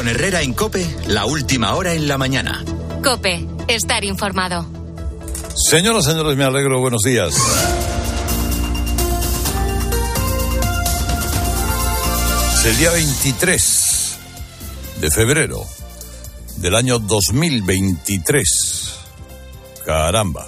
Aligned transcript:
Con 0.00 0.08
Herrera 0.08 0.40
en 0.40 0.54
Cope, 0.54 0.96
la 1.08 1.26
última 1.26 1.74
hora 1.74 1.92
en 1.92 2.08
la 2.08 2.16
mañana. 2.16 2.64
Cope, 3.04 3.46
estar 3.68 4.02
informado. 4.02 4.64
Señoras, 5.54 6.06
señores, 6.06 6.38
me 6.38 6.44
alegro. 6.44 6.80
Buenos 6.80 7.02
días. 7.02 7.34
Es 12.54 12.64
el 12.64 12.78
día 12.78 12.92
23 12.92 14.18
de 15.02 15.10
febrero 15.10 15.66
del 16.56 16.76
año 16.76 16.98
2023. 16.98 18.94
Caramba. 19.84 20.46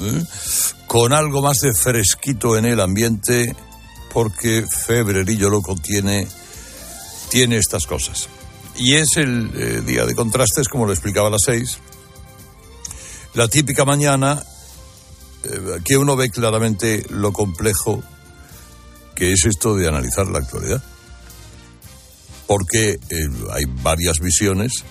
¿eh? 0.00 0.24
Con 0.86 1.12
algo 1.12 1.42
más 1.42 1.58
de 1.58 1.74
fresquito 1.74 2.56
en 2.56 2.64
el 2.64 2.80
ambiente, 2.80 3.54
porque 4.14 4.64
febrerillo 4.66 5.50
loco 5.50 5.76
tiene, 5.76 6.26
tiene 7.28 7.58
estas 7.58 7.84
cosas. 7.84 8.30
Y 8.76 8.96
es 8.96 9.16
el 9.16 9.50
eh, 9.54 9.82
día 9.82 10.04
de 10.04 10.14
contrastes, 10.14 10.68
como 10.68 10.86
lo 10.86 10.92
explicaba 10.92 11.28
a 11.28 11.30
las 11.30 11.42
seis. 11.44 11.78
La 13.34 13.48
típica 13.48 13.84
mañana 13.84 14.42
eh, 15.44 15.80
que 15.84 15.96
uno 15.96 16.16
ve 16.16 16.30
claramente 16.30 17.04
lo 17.10 17.32
complejo 17.32 18.02
que 19.14 19.32
es 19.32 19.44
esto 19.44 19.76
de 19.76 19.86
analizar 19.86 20.26
la 20.26 20.40
actualidad. 20.40 20.82
Porque 22.48 22.90
eh, 22.90 22.98
hay 23.52 23.64
varias 23.82 24.18
visiones 24.18 24.84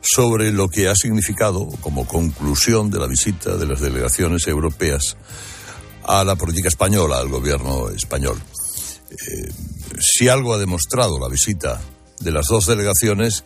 sobre 0.00 0.50
lo 0.50 0.68
que 0.68 0.88
ha 0.88 0.96
significado 0.96 1.68
como 1.80 2.08
conclusión 2.08 2.90
de 2.90 2.98
la 2.98 3.06
visita 3.06 3.56
de 3.56 3.66
las 3.66 3.80
delegaciones 3.80 4.48
europeas 4.48 5.16
a 6.02 6.24
la 6.24 6.34
política 6.34 6.66
española, 6.66 7.18
al 7.18 7.28
gobierno 7.28 7.88
español. 7.90 8.42
Si 10.00 10.26
algo 10.26 10.54
ha 10.54 10.58
demostrado 10.58 11.20
la 11.20 11.28
visita 11.28 11.80
de 12.22 12.32
las 12.32 12.46
dos 12.46 12.66
delegaciones 12.66 13.44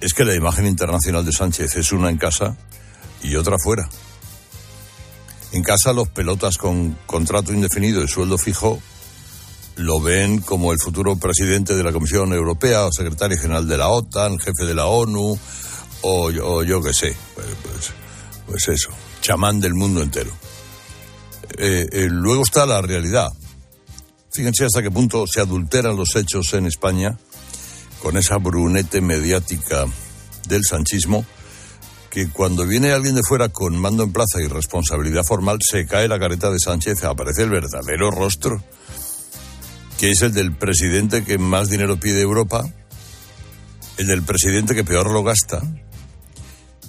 es 0.00 0.12
que 0.12 0.24
la 0.24 0.34
imagen 0.34 0.66
internacional 0.66 1.24
de 1.24 1.32
Sánchez 1.32 1.76
es 1.76 1.92
una 1.92 2.10
en 2.10 2.18
casa 2.18 2.56
y 3.22 3.36
otra 3.36 3.56
fuera. 3.58 3.88
En 5.52 5.62
casa 5.62 5.92
los 5.92 6.08
pelotas 6.08 6.58
con 6.58 6.98
contrato 7.06 7.52
indefinido 7.52 8.02
y 8.02 8.08
sueldo 8.08 8.36
fijo 8.36 8.80
lo 9.76 10.00
ven 10.00 10.40
como 10.40 10.72
el 10.72 10.78
futuro 10.78 11.16
presidente 11.16 11.74
de 11.74 11.82
la 11.82 11.92
Comisión 11.92 12.32
Europea 12.32 12.84
o 12.84 12.92
secretario 12.92 13.38
general 13.38 13.66
de 13.66 13.78
la 13.78 13.88
OTAN, 13.88 14.38
jefe 14.38 14.64
de 14.64 14.74
la 14.74 14.86
ONU 14.86 15.38
o, 16.02 16.30
yo 16.62 16.82
qué 16.82 16.92
sé. 16.92 17.16
Pues, 17.34 17.46
pues, 17.62 17.92
pues, 18.46 18.68
eso, 18.68 18.90
chamán 19.20 19.60
del 19.60 19.74
mundo 19.74 20.02
entero. 20.02 20.30
Eh, 21.56 21.86
eh, 21.90 22.08
luego 22.10 22.42
está 22.42 22.66
la 22.66 22.82
realidad. 22.82 23.28
Fíjense 24.32 24.64
hasta 24.64 24.82
qué 24.82 24.90
punto 24.90 25.24
se 25.26 25.40
adulteran 25.40 25.96
los 25.96 26.14
hechos 26.16 26.52
en 26.54 26.66
España 26.66 27.16
con 28.04 28.18
esa 28.18 28.36
brunete 28.36 29.00
mediática 29.00 29.86
del 30.46 30.62
sanchismo 30.62 31.24
que 32.10 32.28
cuando 32.28 32.66
viene 32.66 32.92
alguien 32.92 33.14
de 33.14 33.22
fuera 33.26 33.48
con 33.48 33.78
mando 33.78 34.02
en 34.02 34.12
plaza 34.12 34.42
y 34.42 34.46
responsabilidad 34.46 35.24
formal 35.24 35.56
se 35.62 35.86
cae 35.86 36.06
la 36.06 36.18
careta 36.18 36.50
de 36.50 36.58
Sánchez, 36.58 37.02
aparece 37.04 37.44
el 37.44 37.48
verdadero 37.48 38.10
rostro, 38.10 38.62
que 39.98 40.10
es 40.10 40.20
el 40.20 40.34
del 40.34 40.54
presidente 40.54 41.24
que 41.24 41.38
más 41.38 41.70
dinero 41.70 41.98
pide 41.98 42.20
Europa, 42.20 42.68
el 43.96 44.06
del 44.06 44.22
presidente 44.22 44.74
que 44.74 44.84
peor 44.84 45.10
lo 45.10 45.22
gasta 45.22 45.62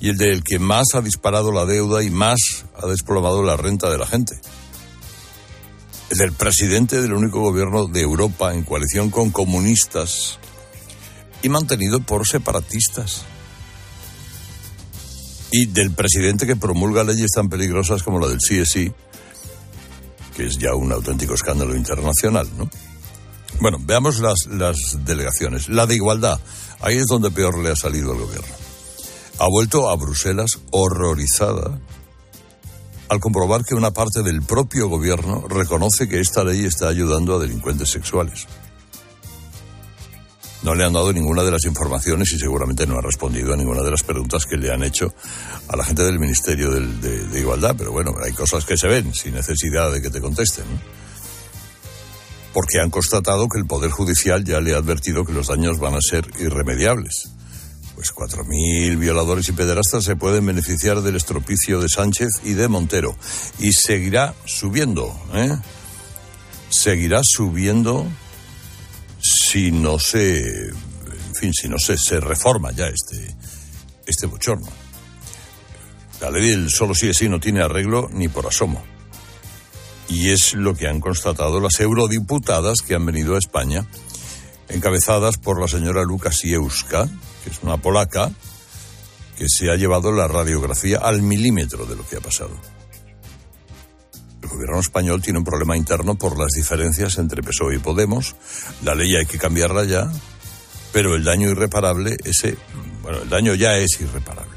y 0.01 0.09
el 0.09 0.17
del 0.17 0.43
que 0.43 0.59
más 0.59 0.87
ha 0.95 1.01
disparado 1.01 1.53
la 1.53 1.63
deuda 1.63 2.03
y 2.03 2.09
más 2.09 2.65
ha 2.75 2.87
desplomado 2.87 3.41
la 3.41 3.55
renta 3.55 3.89
de 3.89 3.97
la 3.97 4.05
gente. 4.05 4.37
Del 6.09 6.33
presidente 6.33 7.01
del 7.01 7.13
único 7.13 7.39
gobierno 7.39 7.87
de 7.87 8.01
Europa 8.01 8.53
en 8.53 8.63
coalición 8.63 9.09
con 9.09 9.31
comunistas 9.31 10.39
y 11.45 11.49
mantenido 11.49 11.99
por 11.99 12.27
separatistas. 12.27 13.23
Y 15.51 15.67
del 15.67 15.91
presidente 15.91 16.47
que 16.47 16.55
promulga 16.55 17.03
leyes 17.03 17.29
tan 17.35 17.49
peligrosas 17.49 18.01
como 18.01 18.19
la 18.19 18.27
del 18.27 18.39
CSI, 18.39 18.91
que 20.35 20.47
es 20.47 20.57
ya 20.57 20.73
un 20.73 20.91
auténtico 20.91 21.35
escándalo 21.35 21.75
internacional, 21.75 22.49
¿no? 22.57 22.67
Bueno, 23.61 23.77
veamos 23.79 24.19
las, 24.21 24.47
las 24.49 25.05
delegaciones. 25.05 25.69
La 25.69 25.85
de 25.85 25.93
igualdad, 25.93 26.39
ahí 26.81 26.97
es 26.97 27.05
donde 27.05 27.29
peor 27.29 27.59
le 27.59 27.69
ha 27.69 27.75
salido 27.75 28.11
al 28.11 28.17
gobierno. 28.17 28.55
Ha 29.37 29.47
vuelto 29.47 29.87
a 29.87 29.95
Bruselas 29.95 30.59
horrorizada 30.71 31.79
al 33.07 33.19
comprobar 33.19 33.63
que 33.63 33.75
una 33.75 33.91
parte 33.91 34.23
del 34.23 34.41
propio 34.41 34.89
gobierno 34.89 35.45
reconoce 35.47 36.09
que 36.09 36.21
esta 36.21 36.43
ley 36.43 36.65
está 36.65 36.87
ayudando 36.87 37.35
a 37.35 37.39
delincuentes 37.39 37.91
sexuales. 37.91 38.47
No 40.65 40.73
le 40.73 40.83
han 40.83 40.93
dado 40.93 41.13
ninguna 41.13 41.43
de 41.43 41.51
las 41.51 41.63
informaciones 41.65 42.33
y 42.33 42.39
seguramente 42.39 42.87
no 42.87 42.97
ha 42.97 43.01
respondido 43.01 43.53
a 43.53 43.55
ninguna 43.55 43.83
de 43.83 43.91
las 43.91 44.01
preguntas 44.01 44.47
que 44.47 44.57
le 44.57 44.73
han 44.73 44.81
hecho 44.81 45.13
a 45.67 45.75
la 45.75 45.85
gente 45.85 46.01
del 46.01 46.17
Ministerio 46.17 46.71
de, 46.71 47.39
Igualdad, 47.39 47.75
pero 47.77 47.91
bueno, 47.91 48.15
hay 48.19 48.33
cosas 48.33 48.65
que 48.65 48.75
se 48.75 48.87
ven 48.87 49.13
sin 49.13 49.35
necesidad 49.35 49.91
de 49.91 50.01
que 50.01 50.09
te 50.09 50.19
contesten. 50.19 50.65
Porque 52.51 52.79
han 52.79 52.89
constatado 52.89 53.47
que 53.47 53.59
el 53.59 53.67
Poder 53.67 53.91
Judicial 53.91 54.43
ya 54.43 54.59
le 54.59 54.73
ha 54.73 54.77
advertido 54.77 55.23
que 55.23 55.33
los 55.33 55.49
daños 55.49 55.77
van 55.77 55.93
a 55.93 56.01
ser 56.01 56.25
irremediables 56.39 57.29
pues 57.93 58.13
4.000 58.13 58.99
violadores 58.99 59.47
y 59.47 59.53
pederastas 59.53 60.03
se 60.03 60.17
pueden 60.17 60.45
beneficiar 60.45 61.01
del 61.01 61.15
estropicio 61.15 61.79
de 61.79 61.87
Sánchez 61.87 62.41
y 62.43 62.51
de 62.51 62.67
Montero. 62.67 63.15
Y 63.57 63.71
seguirá 63.71 64.33
subiendo, 64.43 65.17
¿eh? 65.33 65.55
Seguirá 66.69 67.21
subiendo 67.23 68.05
si 69.45 69.71
no 69.71 69.99
se, 69.99 70.67
en 70.67 71.35
fin, 71.35 71.53
si 71.53 71.67
no 71.67 71.77
se, 71.77 71.97
se 71.97 72.19
reforma 72.19 72.71
ya 72.71 72.87
este, 72.87 73.35
este 74.05 74.25
bochorno. 74.25 74.67
La 76.21 76.31
ley 76.31 76.49
del 76.49 76.69
solo 76.69 76.95
sí 76.95 77.09
es 77.09 77.17
sí 77.17 77.29
no 77.29 77.39
tiene 77.39 77.61
arreglo 77.61 78.09
ni 78.11 78.27
por 78.27 78.47
asomo. 78.47 78.83
Y 80.07 80.29
es 80.29 80.53
lo 80.53 80.75
que 80.75 80.87
han 80.87 80.99
constatado 80.99 81.59
las 81.59 81.79
eurodiputadas 81.79 82.81
que 82.81 82.95
han 82.95 83.05
venido 83.05 83.35
a 83.35 83.39
España, 83.39 83.85
encabezadas 84.69 85.37
por 85.37 85.59
la 85.59 85.67
señora 85.67 86.03
Lucas 86.03 86.43
Ieuska, 86.43 87.07
que 87.43 87.49
es 87.49 87.61
una 87.61 87.77
polaca, 87.77 88.31
que 89.37 89.45
se 89.49 89.69
ha 89.69 89.75
llevado 89.75 90.11
la 90.11 90.27
radiografía 90.27 90.99
al 90.99 91.21
milímetro 91.21 91.85
de 91.85 91.95
lo 91.95 92.07
que 92.07 92.17
ha 92.17 92.21
pasado. 92.21 92.55
Gobierno 94.55 94.79
español 94.79 95.21
tiene 95.21 95.39
un 95.39 95.45
problema 95.45 95.75
interno 95.75 96.15
por 96.15 96.39
las 96.39 96.53
diferencias 96.53 97.17
entre 97.17 97.43
PSOE 97.43 97.75
y 97.75 97.79
Podemos. 97.79 98.35
La 98.83 98.95
ley 98.95 99.15
hay 99.15 99.25
que 99.25 99.37
cambiarla 99.37 99.83
ya, 99.83 100.09
pero 100.93 101.15
el 101.15 101.23
daño 101.23 101.49
irreparable, 101.49 102.15
ese, 102.23 102.57
bueno, 103.01 103.23
el 103.23 103.29
daño 103.29 103.53
ya 103.53 103.77
es 103.77 103.99
irreparable. 103.99 104.55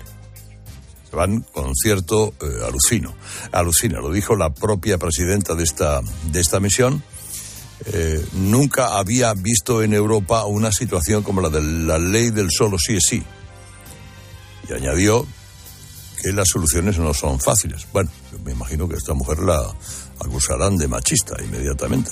Se 1.11 1.17
van 1.17 1.41
con 1.41 1.75
cierto 1.75 2.33
eh, 2.41 2.65
alucino. 2.65 3.15
Alucina, 3.51 3.99
lo 4.01 4.13
dijo 4.13 4.37
la 4.37 4.55
propia 4.55 4.99
presidenta 4.99 5.55
de 5.55 5.65
esta, 5.65 6.01
de 6.31 6.41
esta 6.41 6.61
misión 6.61 7.03
eh, 7.87 8.25
nunca 8.33 8.99
había 8.99 9.33
visto 9.35 9.83
en 9.83 9.95
Europa 9.95 10.45
una 10.47 10.73
situación 10.73 11.23
como 11.23 11.41
la 11.41 11.49
de 11.49 11.63
la 11.63 11.99
ley 11.99 12.31
del 12.31 12.51
solo 12.51 12.79
sí 12.79 12.97
es 12.97 13.05
sí. 13.07 13.23
Y 14.69 14.73
añadió 14.73 15.27
que 16.23 16.33
las 16.33 16.49
soluciones 16.49 16.99
no 16.99 17.15
son 17.15 17.41
fáciles. 17.41 17.87
Bueno, 17.93 18.11
me 18.45 18.53
imagino 18.53 18.89
que 18.89 18.97
esta 18.97 19.15
mujer 19.15 19.41
la 19.41 19.63
acusarán 20.21 20.77
de 20.77 20.89
machista 20.89 21.37
inmediatamente. 21.43 22.11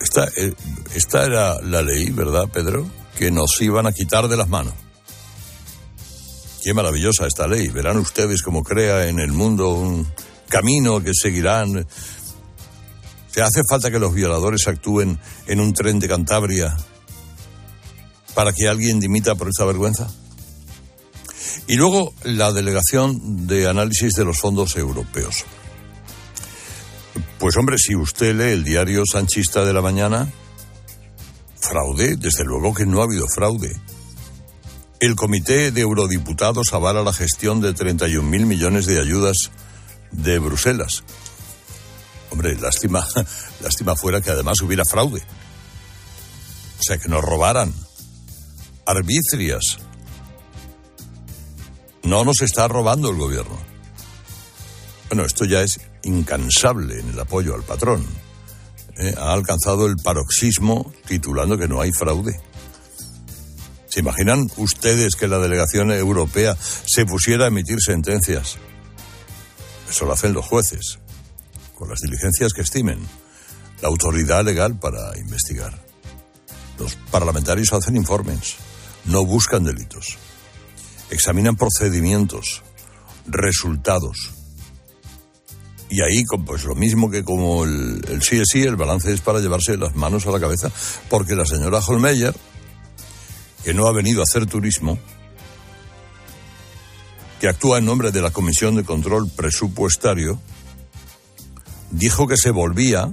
Esta, 0.00 0.26
eh, 0.36 0.54
esta 0.94 1.24
era 1.24 1.60
la 1.60 1.82
ley, 1.82 2.10
¿verdad, 2.10 2.48
Pedro? 2.52 2.88
Que 3.18 3.30
nos 3.30 3.60
iban 3.60 3.86
a 3.86 3.92
quitar 3.92 4.28
de 4.28 4.36
las 4.36 4.48
manos. 4.48 4.74
Qué 6.62 6.74
maravillosa 6.74 7.26
esta 7.26 7.46
ley. 7.46 7.68
Verán 7.68 7.98
ustedes 7.98 8.42
cómo 8.42 8.62
crea 8.62 9.08
en 9.08 9.18
el 9.18 9.32
mundo 9.32 9.70
un 9.70 10.06
camino 10.48 11.02
que 11.02 11.12
seguirán 11.14 11.86
¿Se 13.32 13.42
hace 13.42 13.62
falta 13.68 13.90
que 13.90 14.00
los 14.00 14.12
violadores 14.12 14.66
actúen 14.66 15.18
en 15.46 15.60
un 15.60 15.72
tren 15.72 16.00
de 16.00 16.08
Cantabria 16.08 16.76
para 18.34 18.52
que 18.52 18.68
alguien 18.68 18.98
dimita 18.98 19.36
por 19.36 19.48
esta 19.48 19.64
vergüenza? 19.64 20.10
Y 21.70 21.76
luego 21.76 22.12
la 22.24 22.50
delegación 22.50 23.46
de 23.46 23.68
análisis 23.68 24.14
de 24.14 24.24
los 24.24 24.40
fondos 24.40 24.74
europeos. 24.74 25.44
Pues 27.38 27.56
hombre, 27.56 27.76
si 27.78 27.94
usted 27.94 28.34
lee 28.34 28.54
el 28.54 28.64
diario 28.64 29.04
sanchista 29.06 29.64
de 29.64 29.72
la 29.72 29.80
mañana, 29.80 30.28
fraude, 31.60 32.16
desde 32.16 32.42
luego 32.42 32.74
que 32.74 32.86
no 32.86 33.00
ha 33.00 33.04
habido 33.04 33.24
fraude. 33.32 33.70
El 34.98 35.14
comité 35.14 35.70
de 35.70 35.82
eurodiputados 35.82 36.72
avala 36.72 37.04
la 37.04 37.12
gestión 37.12 37.60
de 37.60 37.72
31 37.72 38.28
mil 38.28 38.46
millones 38.46 38.86
de 38.86 39.00
ayudas 39.00 39.36
de 40.10 40.40
Bruselas. 40.40 41.04
Hombre, 42.30 42.58
lástima, 42.58 43.06
lástima 43.60 43.94
fuera 43.94 44.20
que 44.20 44.30
además 44.30 44.60
hubiera 44.60 44.82
fraude. 44.90 45.20
O 45.20 46.82
sea, 46.82 46.98
que 46.98 47.08
nos 47.08 47.22
robaran. 47.22 47.72
Arbitrias. 48.86 49.78
No 52.02 52.24
nos 52.24 52.40
está 52.42 52.68
robando 52.68 53.10
el 53.10 53.16
gobierno. 53.16 53.58
Bueno, 55.08 55.24
esto 55.24 55.44
ya 55.44 55.62
es 55.62 55.80
incansable 56.02 57.00
en 57.00 57.10
el 57.10 57.20
apoyo 57.20 57.54
al 57.54 57.62
patrón. 57.62 58.06
¿eh? 58.96 59.14
Ha 59.18 59.32
alcanzado 59.32 59.86
el 59.86 59.96
paroxismo 59.96 60.92
titulando 61.06 61.58
que 61.58 61.68
no 61.68 61.80
hay 61.80 61.92
fraude. 61.92 62.40
¿Se 63.88 64.00
imaginan 64.00 64.48
ustedes 64.56 65.16
que 65.16 65.26
la 65.26 65.38
delegación 65.38 65.90
europea 65.90 66.56
se 66.56 67.04
pusiera 67.06 67.46
a 67.46 67.48
emitir 67.48 67.78
sentencias? 67.80 68.56
Eso 69.90 70.06
lo 70.06 70.12
hacen 70.12 70.32
los 70.32 70.46
jueces, 70.46 71.00
con 71.74 71.88
las 71.88 71.98
diligencias 71.98 72.52
que 72.52 72.62
estimen, 72.62 73.00
la 73.82 73.88
autoridad 73.88 74.44
legal 74.44 74.78
para 74.78 75.18
investigar. 75.18 75.76
Los 76.78 76.94
parlamentarios 77.10 77.72
hacen 77.72 77.96
informes, 77.96 78.54
no 79.06 79.24
buscan 79.24 79.64
delitos, 79.64 80.18
examinan 81.10 81.56
procedimientos, 81.56 82.62
resultados. 83.26 84.30
Y 85.88 86.02
ahí, 86.02 86.24
pues 86.46 86.64
lo 86.64 86.74
mismo 86.74 87.10
que 87.10 87.24
como 87.24 87.64
el, 87.64 88.00
el 88.08 88.22
sí 88.22 88.36
es 88.36 88.48
sí, 88.52 88.62
el 88.62 88.76
balance 88.76 89.12
es 89.12 89.20
para 89.20 89.40
llevarse 89.40 89.76
las 89.76 89.96
manos 89.96 90.26
a 90.26 90.30
la 90.30 90.38
cabeza, 90.38 90.70
porque 91.08 91.34
la 91.34 91.44
señora 91.44 91.80
Holmeyer, 91.80 92.34
que 93.64 93.74
no 93.74 93.86
ha 93.86 93.92
venido 93.92 94.20
a 94.20 94.24
hacer 94.24 94.46
turismo, 94.46 94.98
que 97.40 97.48
actúa 97.48 97.78
en 97.78 97.86
nombre 97.86 98.12
de 98.12 98.22
la 98.22 98.30
Comisión 98.30 98.76
de 98.76 98.84
Control 98.84 99.28
Presupuestario, 99.34 100.38
dijo 101.90 102.28
que 102.28 102.36
se 102.36 102.50
volvía 102.50 103.12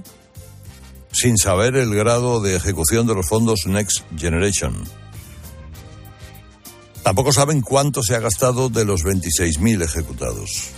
sin 1.11 1.37
saber 1.37 1.75
el 1.77 1.95
grado 1.95 2.41
de 2.41 2.55
ejecución 2.55 3.07
de 3.07 3.15
los 3.15 3.27
fondos 3.27 3.65
Next 3.65 4.03
Generation. 4.17 4.83
Tampoco 7.07 7.31
saben 7.31 7.61
cuánto 7.61 8.03
se 8.03 8.15
ha 8.15 8.19
gastado 8.19 8.67
de 8.67 8.83
los 8.83 9.05
26.000 9.05 9.81
ejecutados. 9.81 10.71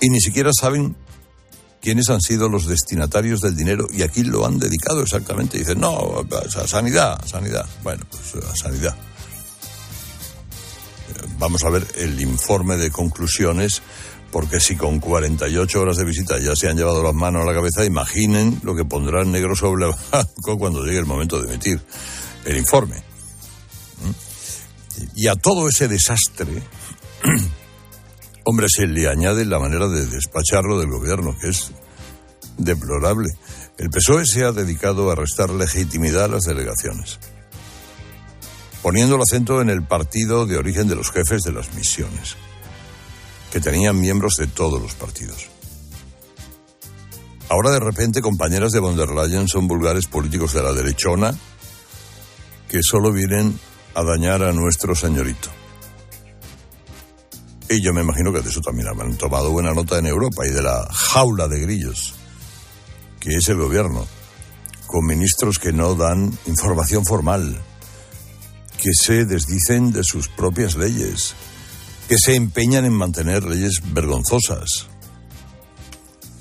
Y 0.00 0.08
ni 0.08 0.20
siquiera 0.20 0.50
saben 0.56 0.94
quiénes 1.82 2.08
han 2.08 2.20
sido 2.20 2.48
los 2.48 2.68
destinatarios 2.68 3.40
del 3.40 3.56
dinero 3.56 3.88
y 3.90 4.02
aquí 4.02 4.22
lo 4.22 4.46
han 4.46 4.60
dedicado 4.60 5.02
exactamente. 5.02 5.58
Dicen, 5.58 5.80
no, 5.80 6.24
a 6.30 6.68
sanidad, 6.68 7.20
sanidad. 7.26 7.66
Bueno, 7.82 8.04
pues 8.08 8.44
a 8.44 8.54
sanidad. 8.54 8.96
Vamos 11.40 11.64
a 11.64 11.70
ver 11.70 11.84
el 11.96 12.20
informe 12.20 12.76
de 12.76 12.92
conclusiones, 12.92 13.82
porque 14.30 14.60
si 14.60 14.76
con 14.76 15.00
48 15.00 15.80
horas 15.80 15.96
de 15.96 16.04
visita 16.04 16.38
ya 16.38 16.54
se 16.54 16.68
han 16.68 16.76
llevado 16.76 17.02
las 17.02 17.12
manos 17.12 17.42
a 17.42 17.46
la 17.46 17.54
cabeza, 17.54 17.84
imaginen 17.84 18.60
lo 18.62 18.76
que 18.76 18.84
pondrán 18.84 19.32
negro 19.32 19.56
sobre 19.56 19.86
blanco 19.86 20.58
cuando 20.60 20.84
llegue 20.84 20.98
el 21.00 21.06
momento 21.06 21.42
de 21.42 21.48
emitir 21.48 21.80
el 22.44 22.56
informe. 22.56 23.13
Y 25.14 25.28
a 25.28 25.34
todo 25.34 25.68
ese 25.68 25.88
desastre, 25.88 26.62
hombre, 28.44 28.66
se 28.68 28.86
le 28.86 29.08
añade 29.08 29.44
la 29.44 29.58
manera 29.58 29.88
de 29.88 30.06
despacharlo 30.06 30.78
del 30.78 30.90
gobierno, 30.90 31.36
que 31.40 31.48
es 31.48 31.72
deplorable. 32.58 33.28
El 33.78 33.90
PSOE 33.90 34.26
se 34.26 34.44
ha 34.44 34.52
dedicado 34.52 35.10
a 35.10 35.14
restar 35.14 35.50
legitimidad 35.50 36.24
a 36.24 36.28
las 36.28 36.44
delegaciones, 36.44 37.18
poniendo 38.82 39.16
el 39.16 39.22
acento 39.22 39.60
en 39.60 39.70
el 39.70 39.84
partido 39.84 40.46
de 40.46 40.56
origen 40.56 40.86
de 40.86 40.94
los 40.94 41.10
jefes 41.10 41.42
de 41.42 41.52
las 41.52 41.74
misiones, 41.74 42.36
que 43.50 43.60
tenían 43.60 44.00
miembros 44.00 44.36
de 44.36 44.46
todos 44.46 44.80
los 44.80 44.94
partidos. 44.94 45.48
Ahora 47.48 47.70
de 47.70 47.80
repente 47.80 48.22
compañeras 48.22 48.72
de 48.72 48.80
von 48.80 48.96
der 48.96 49.10
Leyen 49.10 49.48
son 49.48 49.68
vulgares 49.68 50.06
políticos 50.06 50.54
de 50.54 50.62
la 50.62 50.72
derechona 50.72 51.34
que 52.68 52.80
solo 52.82 53.12
vienen 53.12 53.58
a 53.94 54.02
dañar 54.02 54.42
a 54.42 54.52
nuestro 54.52 54.94
señorito. 54.94 55.50
Y 57.68 57.82
yo 57.82 57.92
me 57.92 58.02
imagino 58.02 58.32
que 58.32 58.42
de 58.42 58.50
eso 58.50 58.60
también 58.60 58.88
han 58.88 59.16
tomado 59.16 59.50
buena 59.50 59.72
nota 59.72 59.98
en 59.98 60.06
Europa 60.06 60.46
y 60.46 60.50
de 60.50 60.62
la 60.62 60.86
jaula 60.92 61.48
de 61.48 61.60
grillos 61.60 62.14
que 63.24 63.36
es 63.36 63.48
el 63.48 63.56
gobierno, 63.56 64.06
con 64.86 65.06
ministros 65.06 65.58
que 65.58 65.72
no 65.72 65.94
dan 65.94 66.38
información 66.44 67.06
formal, 67.06 67.58
que 68.76 68.90
se 68.92 69.24
desdicen 69.24 69.92
de 69.92 70.04
sus 70.04 70.28
propias 70.28 70.76
leyes, 70.76 71.34
que 72.06 72.18
se 72.18 72.34
empeñan 72.34 72.84
en 72.84 72.92
mantener 72.92 73.44
leyes 73.44 73.80
vergonzosas. 73.94 74.88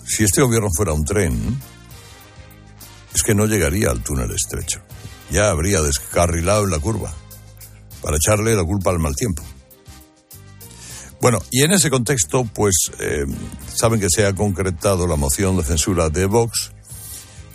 Si 0.06 0.26
este 0.26 0.42
gobierno 0.42 0.68
fuera 0.76 0.92
un 0.92 1.06
tren, 1.06 1.58
es 3.16 3.24
que 3.24 3.34
no 3.34 3.46
llegaría 3.46 3.90
al 3.90 4.04
túnel 4.04 4.32
estrecho. 4.32 4.82
Ya 5.32 5.52
habría 5.52 5.82
descarrilado 5.82 6.66
en 6.66 6.72
la 6.72 6.80
curva 6.80 7.14
para 8.04 8.18
echarle 8.18 8.56
la 8.56 8.64
culpa 8.64 8.92
al 8.92 9.00
mal 9.00 9.16
tiempo. 9.16 9.42
Bueno, 11.22 11.40
y 11.52 11.64
en 11.64 11.72
ese 11.72 11.90
contexto, 11.90 12.44
pues 12.44 12.92
eh, 13.00 13.24
saben 13.74 14.02
que 14.02 14.10
se 14.10 14.26
ha 14.26 14.36
concretado 14.36 15.08
la 15.08 15.16
moción 15.16 15.56
de 15.56 15.64
censura 15.64 16.10
de 16.10 16.26
Vox. 16.26 16.74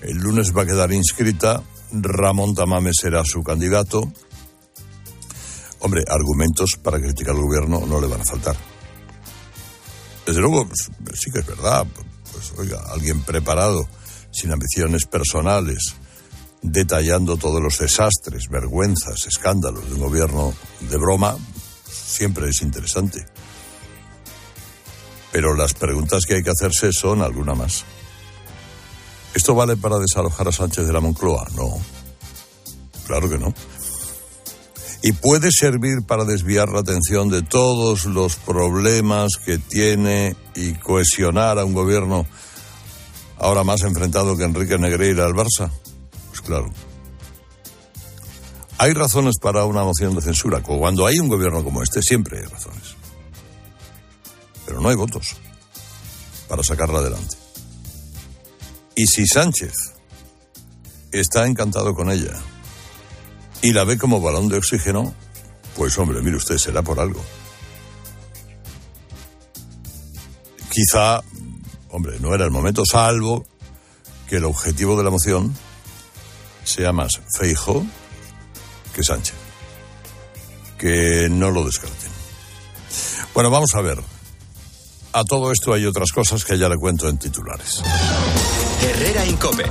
El 0.00 0.16
lunes 0.16 0.56
va 0.56 0.62
a 0.62 0.66
quedar 0.66 0.90
inscrita. 0.90 1.62
Ramón 1.92 2.54
Tamame 2.54 2.92
será 2.94 3.24
su 3.24 3.42
candidato. 3.42 4.10
Hombre, 5.80 6.02
argumentos 6.08 6.78
para 6.82 6.98
criticar 6.98 7.34
al 7.34 7.42
gobierno 7.42 7.84
no 7.86 8.00
le 8.00 8.06
van 8.06 8.22
a 8.22 8.24
faltar. 8.24 8.56
Desde 10.26 10.40
luego, 10.40 10.66
pues, 10.66 10.90
sí 11.20 11.30
que 11.30 11.40
es 11.40 11.46
verdad. 11.46 11.86
Pues, 12.32 12.52
oiga, 12.58 12.82
alguien 12.90 13.20
preparado, 13.22 13.86
sin 14.30 14.50
ambiciones 14.50 15.04
personales, 15.04 15.94
detallando 16.62 17.36
todos 17.36 17.62
los 17.62 17.78
desastres, 17.78 18.48
vergüenzas, 18.48 19.26
escándalos 19.26 19.86
de 19.86 19.94
un 19.94 20.00
gobierno 20.00 20.52
de 20.80 20.96
broma, 20.96 21.36
siempre 21.88 22.48
es 22.48 22.62
interesante. 22.62 23.26
Pero 25.30 25.54
las 25.54 25.74
preguntas 25.74 26.24
que 26.26 26.34
hay 26.34 26.42
que 26.42 26.50
hacerse 26.50 26.92
son 26.92 27.22
alguna 27.22 27.54
más. 27.54 27.84
¿Esto 29.34 29.54
vale 29.54 29.76
para 29.76 29.98
desalojar 29.98 30.48
a 30.48 30.52
Sánchez 30.52 30.86
de 30.86 30.92
la 30.92 31.00
Moncloa? 31.00 31.46
No. 31.54 31.78
Claro 33.06 33.28
que 33.28 33.38
no. 33.38 33.54
Y 35.02 35.12
puede 35.12 35.50
servir 35.52 36.02
para 36.06 36.24
desviar 36.24 36.70
la 36.70 36.80
atención 36.80 37.28
de 37.28 37.42
todos 37.42 38.04
los 38.06 38.36
problemas 38.36 39.36
que 39.36 39.58
tiene 39.58 40.34
y 40.56 40.74
cohesionar 40.74 41.58
a 41.58 41.64
un 41.64 41.72
gobierno 41.72 42.26
ahora 43.38 43.62
más 43.62 43.82
enfrentado 43.82 44.36
que 44.36 44.44
Enrique 44.44 44.76
Negreira 44.76 45.24
al 45.24 45.34
Barça. 45.34 45.70
Claro. 46.48 46.72
Hay 48.78 48.92
razones 48.92 49.36
para 49.40 49.64
una 49.64 49.84
moción 49.84 50.16
de 50.16 50.22
censura. 50.22 50.62
Cuando 50.62 51.06
hay 51.06 51.20
un 51.20 51.28
gobierno 51.28 51.62
como 51.62 51.82
este, 51.82 52.02
siempre 52.02 52.38
hay 52.38 52.46
razones 52.46 52.98
pero 54.68 54.82
no 54.82 54.90
hay 54.90 54.96
votos 54.96 55.34
para 56.46 56.62
sacarla 56.62 56.98
adelante. 56.98 57.36
Y 58.94 59.06
si 59.06 59.26
Sánchez 59.26 59.72
está 61.10 61.46
encantado 61.46 61.94
con 61.94 62.10
ella 62.10 62.34
y 63.62 63.72
la 63.72 63.84
ve 63.84 63.96
como 63.96 64.20
balón 64.20 64.48
de 64.48 64.58
oxígeno, 64.58 65.14
pues 65.74 65.96
hombre, 65.96 66.20
mire 66.20 66.36
usted, 66.36 66.58
será 66.58 66.82
por 66.82 67.00
algo. 67.00 67.24
Quizá, 70.70 71.22
hombre, 71.88 72.20
no 72.20 72.34
era 72.34 72.44
el 72.44 72.50
momento, 72.50 72.84
salvo 72.84 73.46
que 74.28 74.36
el 74.36 74.44
objetivo 74.44 74.98
de 74.98 75.04
la 75.04 75.10
moción 75.10 75.56
sea 76.68 76.92
más 76.92 77.12
Feijo 77.36 77.84
que 78.94 79.02
Sánchez. 79.02 79.34
Que 80.78 81.28
no 81.30 81.50
lo 81.50 81.64
descarten. 81.64 82.10
Bueno, 83.34 83.50
vamos 83.50 83.74
a 83.74 83.80
ver. 83.80 83.98
A 85.12 85.24
todo 85.24 85.50
esto 85.50 85.72
hay 85.72 85.86
otras 85.86 86.12
cosas 86.12 86.44
que 86.44 86.58
ya 86.58 86.68
le 86.68 86.76
cuento 86.76 87.08
en 87.08 87.18
titulares. 87.18 87.82
Herrera 88.82 89.24
Incope. 89.26 89.64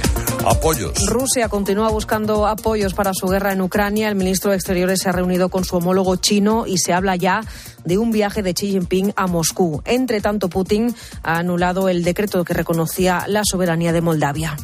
Apoyos. 0.45 1.05
Rusia 1.07 1.47
continúa 1.49 1.89
buscando 1.89 2.47
apoyos 2.47 2.93
para 2.93 3.13
su 3.13 3.27
guerra 3.27 3.53
en 3.53 3.61
Ucrania. 3.61 4.09
El 4.09 4.15
ministro 4.15 4.51
de 4.51 4.57
Exteriores 4.57 4.99
se 5.01 5.09
ha 5.09 5.11
reunido 5.11 5.49
con 5.49 5.63
su 5.63 5.77
homólogo 5.77 6.15
chino 6.17 6.65
y 6.67 6.77
se 6.77 6.93
habla 6.93 7.15
ya 7.15 7.41
de 7.85 7.97
un 7.97 8.11
viaje 8.11 8.41
de 8.41 8.53
Xi 8.53 8.71
Jinping 8.71 9.13
a 9.15 9.27
Moscú. 9.27 9.81
Entre 9.85 10.19
tanto, 10.19 10.49
Putin 10.49 10.93
ha 11.23 11.37
anulado 11.37 11.87
el 11.89 12.03
decreto 12.03 12.43
que 12.43 12.53
reconocía 12.53 13.25
la 13.27 13.43
soberanía 13.45 13.93
de 13.93 14.01
Moldavia 14.01 14.57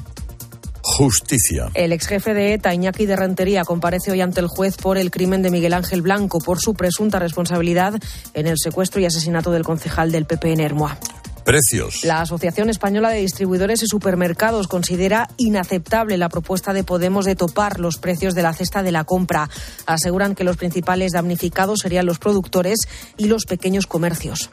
justicia. 0.83 1.71
El 1.73 1.93
ex 1.93 2.07
jefe 2.07 2.33
de 2.33 2.53
ETA, 2.53 2.73
Iñaki 2.73 3.05
de 3.05 3.15
Rentería, 3.15 3.63
comparece 3.63 4.11
hoy 4.11 4.21
ante 4.21 4.41
el 4.41 4.47
juez 4.47 4.75
por 4.75 4.97
el 4.97 5.09
crimen 5.11 5.41
de 5.41 5.49
Miguel 5.49 5.73
Ángel 5.73 6.01
Blanco 6.01 6.39
por 6.39 6.59
su 6.59 6.73
presunta 6.73 7.19
responsabilidad 7.19 7.99
en 8.33 8.47
el 8.47 8.57
secuestro 8.57 8.99
y 8.99 9.05
asesinato 9.05 9.51
del 9.51 9.63
concejal 9.63 10.11
del 10.11 10.25
PP 10.25 10.51
en 10.51 10.59
Hermoa. 10.59 10.99
Precios. 11.43 12.03
La 12.03 12.21
Asociación 12.21 12.69
Española 12.69 13.09
de 13.09 13.19
Distribuidores 13.19 13.83
y 13.83 13.87
Supermercados 13.87 14.67
considera 14.67 15.27
inaceptable 15.37 16.17
la 16.17 16.29
propuesta 16.29 16.73
de 16.73 16.83
Podemos 16.83 17.25
de 17.25 17.35
topar 17.35 17.79
los 17.79 17.97
precios 17.97 18.33
de 18.33 18.43
la 18.43 18.53
cesta 18.53 18.81
de 18.83 18.91
la 18.91 19.03
compra. 19.03 19.49
Aseguran 19.85 20.35
que 20.35 20.43
los 20.43 20.57
principales 20.57 21.11
damnificados 21.11 21.79
serían 21.79 22.05
los 22.05 22.19
productores 22.19 22.87
y 23.17 23.27
los 23.27 23.45
pequeños 23.45 23.87
comercios. 23.87 24.49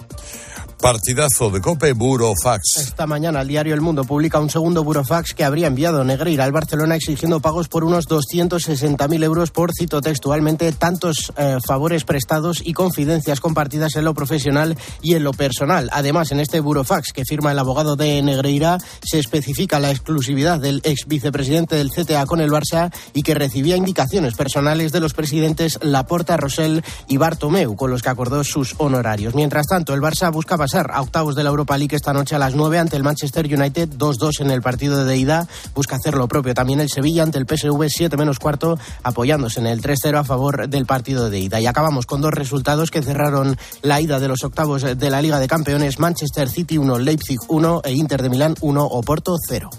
Partidazo 0.80 1.50
de 1.50 1.60
Cope 1.60 1.92
Burofax. 1.92 2.78
Esta 2.78 3.06
mañana 3.06 3.42
el 3.42 3.48
diario 3.48 3.74
El 3.74 3.82
Mundo 3.82 4.04
publica 4.04 4.40
un 4.40 4.48
segundo 4.48 4.82
Burofax 4.82 5.34
que 5.34 5.44
habría 5.44 5.66
enviado 5.66 6.04
Negreira 6.04 6.44
al 6.44 6.52
Barcelona 6.52 6.96
exigiendo 6.96 7.40
pagos 7.40 7.68
por 7.68 7.84
unos 7.84 8.08
260.000 8.08 9.22
euros 9.22 9.50
por, 9.50 9.72
cito 9.78 10.00
textualmente, 10.00 10.72
tantos 10.72 11.34
eh, 11.36 11.58
favores 11.66 12.04
prestados 12.04 12.62
y 12.64 12.72
confidencias 12.72 13.40
compartidas 13.40 13.94
en 13.96 14.04
lo 14.04 14.14
profesional 14.14 14.78
y 15.02 15.16
en 15.16 15.24
lo 15.24 15.32
personal. 15.34 15.90
Además, 15.92 16.32
en 16.32 16.40
este 16.40 16.60
Burofax 16.60 17.12
que 17.12 17.26
firma 17.26 17.52
el 17.52 17.58
abogado 17.58 17.96
de 17.96 18.22
Negreira 18.22 18.78
se 19.02 19.18
especifica 19.18 19.80
la 19.80 19.90
exclusividad 19.90 20.60
del 20.60 20.80
ex 20.84 21.06
vicepresidente 21.06 21.76
del 21.76 21.90
CTA 21.90 22.24
con 22.24 22.40
el 22.40 22.50
Barça 22.50 22.90
y 23.12 23.22
que 23.22 23.34
recibía 23.34 23.76
indicaciones 23.76 24.34
personales 24.34 24.92
de 24.92 25.00
los 25.00 25.12
presidentes 25.12 25.78
Laporta, 25.82 26.38
Rosell 26.38 26.82
y 27.06 27.18
Bartomeu, 27.18 27.76
con 27.76 27.90
los 27.90 28.02
que 28.02 28.08
acordó 28.08 28.42
sus 28.44 28.74
honorarios. 28.78 29.34
Mientras 29.34 29.66
tanto, 29.66 29.92
el 29.92 30.00
Barça 30.00 30.32
buscaba 30.32 30.69
a 30.74 31.00
octavos 31.00 31.34
de 31.34 31.42
la 31.42 31.50
Europa 31.50 31.76
League 31.76 31.96
esta 31.96 32.12
noche 32.12 32.36
a 32.36 32.38
las 32.38 32.54
9 32.54 32.78
ante 32.78 32.96
el 32.96 33.02
Manchester 33.02 33.46
United, 33.46 33.88
2-2 33.90 34.40
en 34.40 34.50
el 34.50 34.62
partido 34.62 35.04
de 35.04 35.16
ida. 35.16 35.48
Busca 35.74 35.96
hacer 35.96 36.14
lo 36.14 36.28
propio 36.28 36.54
también 36.54 36.80
el 36.80 36.88
Sevilla 36.88 37.22
ante 37.22 37.38
el 37.38 37.46
PSV 37.46 37.88
7 37.88 38.16
menos 38.16 38.38
cuarto, 38.38 38.78
apoyándose 39.02 39.60
en 39.60 39.66
el 39.66 39.82
3-0 39.82 40.18
a 40.18 40.24
favor 40.24 40.68
del 40.68 40.86
partido 40.86 41.30
de 41.30 41.40
ida. 41.40 41.60
Y 41.60 41.66
acabamos 41.66 42.06
con 42.06 42.20
dos 42.20 42.32
resultados 42.32 42.90
que 42.90 43.02
cerraron 43.02 43.56
la 43.82 44.00
ida 44.00 44.20
de 44.20 44.28
los 44.28 44.44
octavos 44.44 44.82
de 44.82 45.10
la 45.10 45.22
Liga 45.22 45.38
de 45.38 45.48
Campeones: 45.48 45.98
Manchester 45.98 46.48
City 46.48 46.78
1, 46.78 46.98
Leipzig 46.98 47.38
1 47.48 47.82
e 47.84 47.92
Inter 47.92 48.22
de 48.22 48.28
Milán 48.28 48.54
1, 48.60 48.84
Oporto 48.84 49.36
0. 49.48 49.70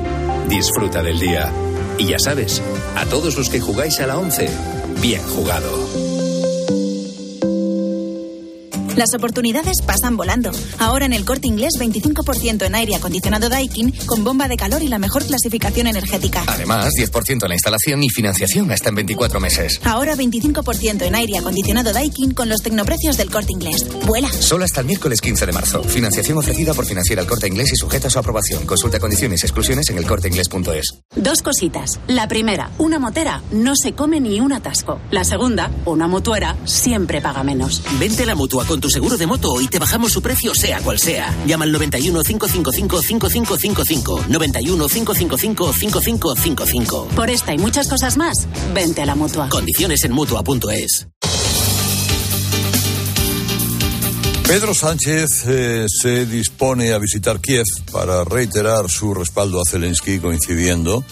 Disfruta 0.49 1.03
del 1.03 1.19
día. 1.19 1.53
Y 1.99 2.07
ya 2.07 2.17
sabes, 2.17 2.63
a 2.95 3.05
todos 3.05 3.37
los 3.37 3.49
que 3.49 3.61
jugáis 3.61 3.99
a 3.99 4.07
la 4.07 4.17
11, 4.17 4.49
bien 4.99 5.21
jugado. 5.21 6.04
Las 8.95 9.13
oportunidades 9.13 9.81
pasan 9.85 10.15
volando. 10.15 10.51
Ahora 10.79 11.05
en 11.05 11.11
el 11.11 11.25
corte 11.25 11.47
inglés 11.47 11.73
25% 11.77 12.65
en 12.65 12.75
aire 12.75 12.95
acondicionado 12.95 13.49
Daikin 13.49 13.91
con 14.05 14.23
bomba 14.23 14.47
de 14.47 14.55
calor 14.55 14.81
y 14.83 14.87
la 14.87 14.99
mejor 14.99 15.25
clasificación 15.25 15.87
energética. 15.87 16.43
Además, 16.47 16.93
10% 16.93 17.43
en 17.43 17.49
la 17.49 17.55
instalación 17.55 18.03
y 18.03 18.09
financiación 18.09 18.71
hasta 18.71 18.89
en 18.89 18.95
24 18.95 19.41
meses. 19.41 19.81
Ahora 19.83 20.15
25% 20.15 21.01
en 21.01 21.15
aire 21.15 21.37
acondicionado 21.37 21.91
Daikin 21.91 22.33
con 22.33 22.47
los 22.47 22.61
tecnoprecios 22.61 23.17
del 23.17 23.29
corte 23.29 23.51
inglés. 23.51 23.85
Vuela. 24.05 24.31
Solo 24.31 24.63
hasta 24.63 24.79
el 24.79 24.87
miércoles 24.87 25.19
15 25.19 25.45
de 25.45 25.51
marzo. 25.51 25.83
Financiación 25.83 26.37
ofrecida 26.37 26.73
por 26.73 26.85
Financiera 26.85 27.21
el 27.21 27.27
corte 27.27 27.47
inglés 27.47 27.73
y 27.73 27.75
sujeta 27.75 28.07
a 28.07 28.11
su 28.11 28.19
aprobación. 28.19 28.65
Consulta 28.65 28.99
condiciones 28.99 29.43
y 29.43 29.45
exclusiones 29.45 29.89
en 29.89 29.97
elcorteinglés.es. 29.97 31.01
Dos 31.17 31.41
cositas. 31.41 31.99
La 32.07 32.29
primera, 32.29 32.71
una 32.77 32.99
motera 32.99 33.41
no 33.51 33.75
se 33.75 33.91
come 33.91 34.21
ni 34.21 34.39
un 34.39 34.53
atasco. 34.53 35.01
La 35.11 35.25
segunda, 35.25 35.69
una 35.83 36.07
mutuera 36.07 36.55
siempre 36.63 37.21
paga 37.21 37.43
menos. 37.43 37.81
Vente 37.99 38.25
la 38.25 38.35
mutua 38.35 38.65
con 38.65 38.79
tu 38.85 38.91
seguro 38.91 39.17
de 39.17 39.25
moto 39.25 39.59
y 39.61 39.67
te 39.67 39.79
bajamos 39.79 40.11
su 40.11 40.21
precio 40.21 40.53
sea 40.53 40.79
cual 40.81 40.99
sea. 40.99 41.35
Llama 41.47 41.65
al 41.65 41.71
91 41.71 42.21
555 42.21 43.01
5555. 43.01 44.25
91 44.29 44.87
555 44.87 45.73
5555. 45.73 47.07
Por 47.15 47.29
esta 47.31 47.53
y 47.55 47.57
muchas 47.57 47.87
cosas 47.87 48.15
más, 48.15 48.47
vente 48.75 49.01
a 49.01 49.07
la 49.07 49.15
mutua. 49.15 49.49
Condiciones 49.49 50.03
en 50.03 50.11
mutua.es. 50.11 51.07
Pedro 54.47 54.75
Sánchez 54.75 55.45
eh, 55.47 55.87
se 55.89 56.27
dispone 56.27 56.93
a 56.93 56.99
visitar 56.99 57.39
Kiev 57.39 57.65
para 57.91 58.23
reiterar 58.23 58.87
su 58.91 59.15
respaldo 59.15 59.59
a 59.59 59.63
Zelensky, 59.67 60.19
coincidiendo 60.19 61.03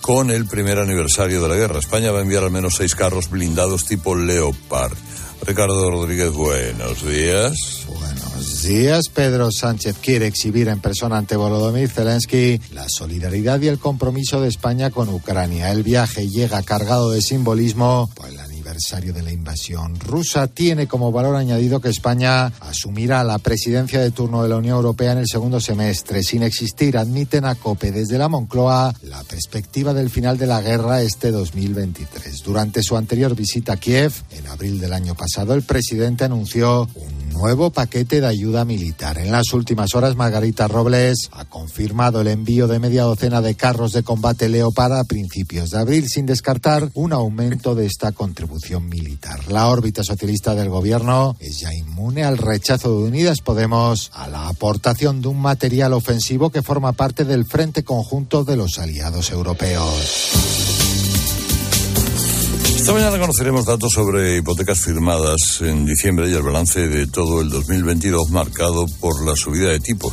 con 0.00 0.32
el 0.32 0.46
primer 0.46 0.80
aniversario 0.80 1.40
de 1.40 1.48
la 1.48 1.54
guerra. 1.54 1.78
España 1.78 2.10
va 2.10 2.18
a 2.18 2.22
enviar 2.22 2.42
al 2.42 2.50
menos 2.50 2.74
seis 2.76 2.96
carros 2.96 3.30
blindados 3.30 3.84
tipo 3.84 4.16
Leopard. 4.16 4.96
Ricardo 5.42 5.90
Rodríguez, 5.90 6.32
buenos 6.32 7.06
días. 7.06 7.86
Buenos 7.88 8.62
días. 8.62 9.08
Pedro 9.12 9.50
Sánchez 9.50 9.96
quiere 10.00 10.26
exhibir 10.26 10.68
en 10.68 10.80
persona 10.80 11.18
ante 11.18 11.36
Volodymyr 11.36 11.88
Zelensky 11.88 12.60
la 12.72 12.88
solidaridad 12.88 13.60
y 13.60 13.68
el 13.68 13.78
compromiso 13.78 14.40
de 14.40 14.48
España 14.48 14.90
con 14.90 15.08
Ucrania. 15.08 15.70
El 15.70 15.82
viaje 15.82 16.28
llega 16.28 16.62
cargado 16.62 17.10
de 17.10 17.20
simbolismo 17.20 18.10
el 18.26 18.38
aniversario 18.74 19.12
de 19.12 19.22
la 19.22 19.30
invasión 19.30 20.00
rusa. 20.00 20.48
Tiene 20.48 20.88
como 20.88 21.12
valor 21.12 21.36
añadido 21.36 21.80
que 21.80 21.90
España 21.90 22.46
asumirá 22.46 23.22
la 23.22 23.38
presidencia 23.38 24.00
de 24.00 24.10
turno 24.10 24.42
de 24.42 24.48
la 24.48 24.56
Unión 24.56 24.74
Europea 24.74 25.12
en 25.12 25.18
el 25.18 25.28
segundo 25.28 25.60
semestre. 25.60 26.24
Sin 26.24 26.42
existir, 26.42 26.98
admiten 26.98 27.44
a 27.44 27.54
COPE 27.54 27.92
desde 27.92 28.18
la 28.18 28.28
Moncloa 28.28 28.92
la 29.02 29.22
perspectiva 29.22 29.94
del 29.94 30.10
final 30.10 30.38
de 30.38 30.48
la 30.48 30.60
guerra 30.60 31.02
este 31.02 31.30
2023. 31.30 32.42
Durante 32.42 32.82
su 32.82 32.96
anterior 32.96 33.36
visita 33.36 33.74
a 33.74 33.76
Kiev, 33.76 34.12
en 34.32 34.48
abril 34.48 34.80
del 34.80 34.92
año 34.92 35.14
pasado, 35.14 35.54
el 35.54 35.62
presidente 35.62 36.24
anunció 36.24 36.88
un 36.96 37.13
nuevo 37.34 37.70
paquete 37.70 38.20
de 38.20 38.26
ayuda 38.26 38.64
militar. 38.64 39.18
En 39.18 39.30
las 39.30 39.52
últimas 39.52 39.94
horas, 39.94 40.16
Margarita 40.16 40.68
Robles 40.68 41.28
ha 41.32 41.44
confirmado 41.44 42.22
el 42.22 42.28
envío 42.28 42.66
de 42.68 42.78
media 42.78 43.02
docena 43.02 43.42
de 43.42 43.54
carros 43.54 43.92
de 43.92 44.02
combate 44.02 44.48
Leopard 44.48 44.94
a 44.94 45.04
principios 45.04 45.70
de 45.70 45.78
abril, 45.78 46.08
sin 46.08 46.24
descartar 46.24 46.88
un 46.94 47.12
aumento 47.12 47.74
de 47.74 47.86
esta 47.86 48.12
contribución 48.12 48.88
militar. 48.88 49.52
La 49.52 49.68
órbita 49.68 50.02
socialista 50.02 50.54
del 50.54 50.70
gobierno 50.70 51.36
es 51.40 51.60
ya 51.60 51.74
inmune 51.74 52.24
al 52.24 52.38
rechazo 52.38 52.98
de 52.98 53.08
Unidas 53.08 53.40
Podemos 53.40 54.10
a 54.14 54.28
la 54.28 54.48
aportación 54.48 55.20
de 55.20 55.28
un 55.28 55.40
material 55.40 55.92
ofensivo 55.92 56.50
que 56.50 56.62
forma 56.62 56.92
parte 56.92 57.24
del 57.24 57.44
Frente 57.44 57.84
Conjunto 57.84 58.44
de 58.44 58.56
los 58.56 58.78
Aliados 58.78 59.30
Europeos. 59.30 60.63
Esta 62.76 62.92
mañana 62.92 63.18
conoceremos 63.18 63.64
datos 63.64 63.92
sobre 63.92 64.36
hipotecas 64.38 64.80
firmadas 64.80 65.60
en 65.60 65.86
diciembre 65.86 66.28
y 66.28 66.34
el 66.34 66.42
balance 66.42 66.88
de 66.88 67.06
todo 67.06 67.40
el 67.40 67.48
2022 67.48 68.30
marcado 68.30 68.86
por 69.00 69.24
la 69.24 69.34
subida 69.36 69.70
de 69.70 69.80
tipos. 69.80 70.12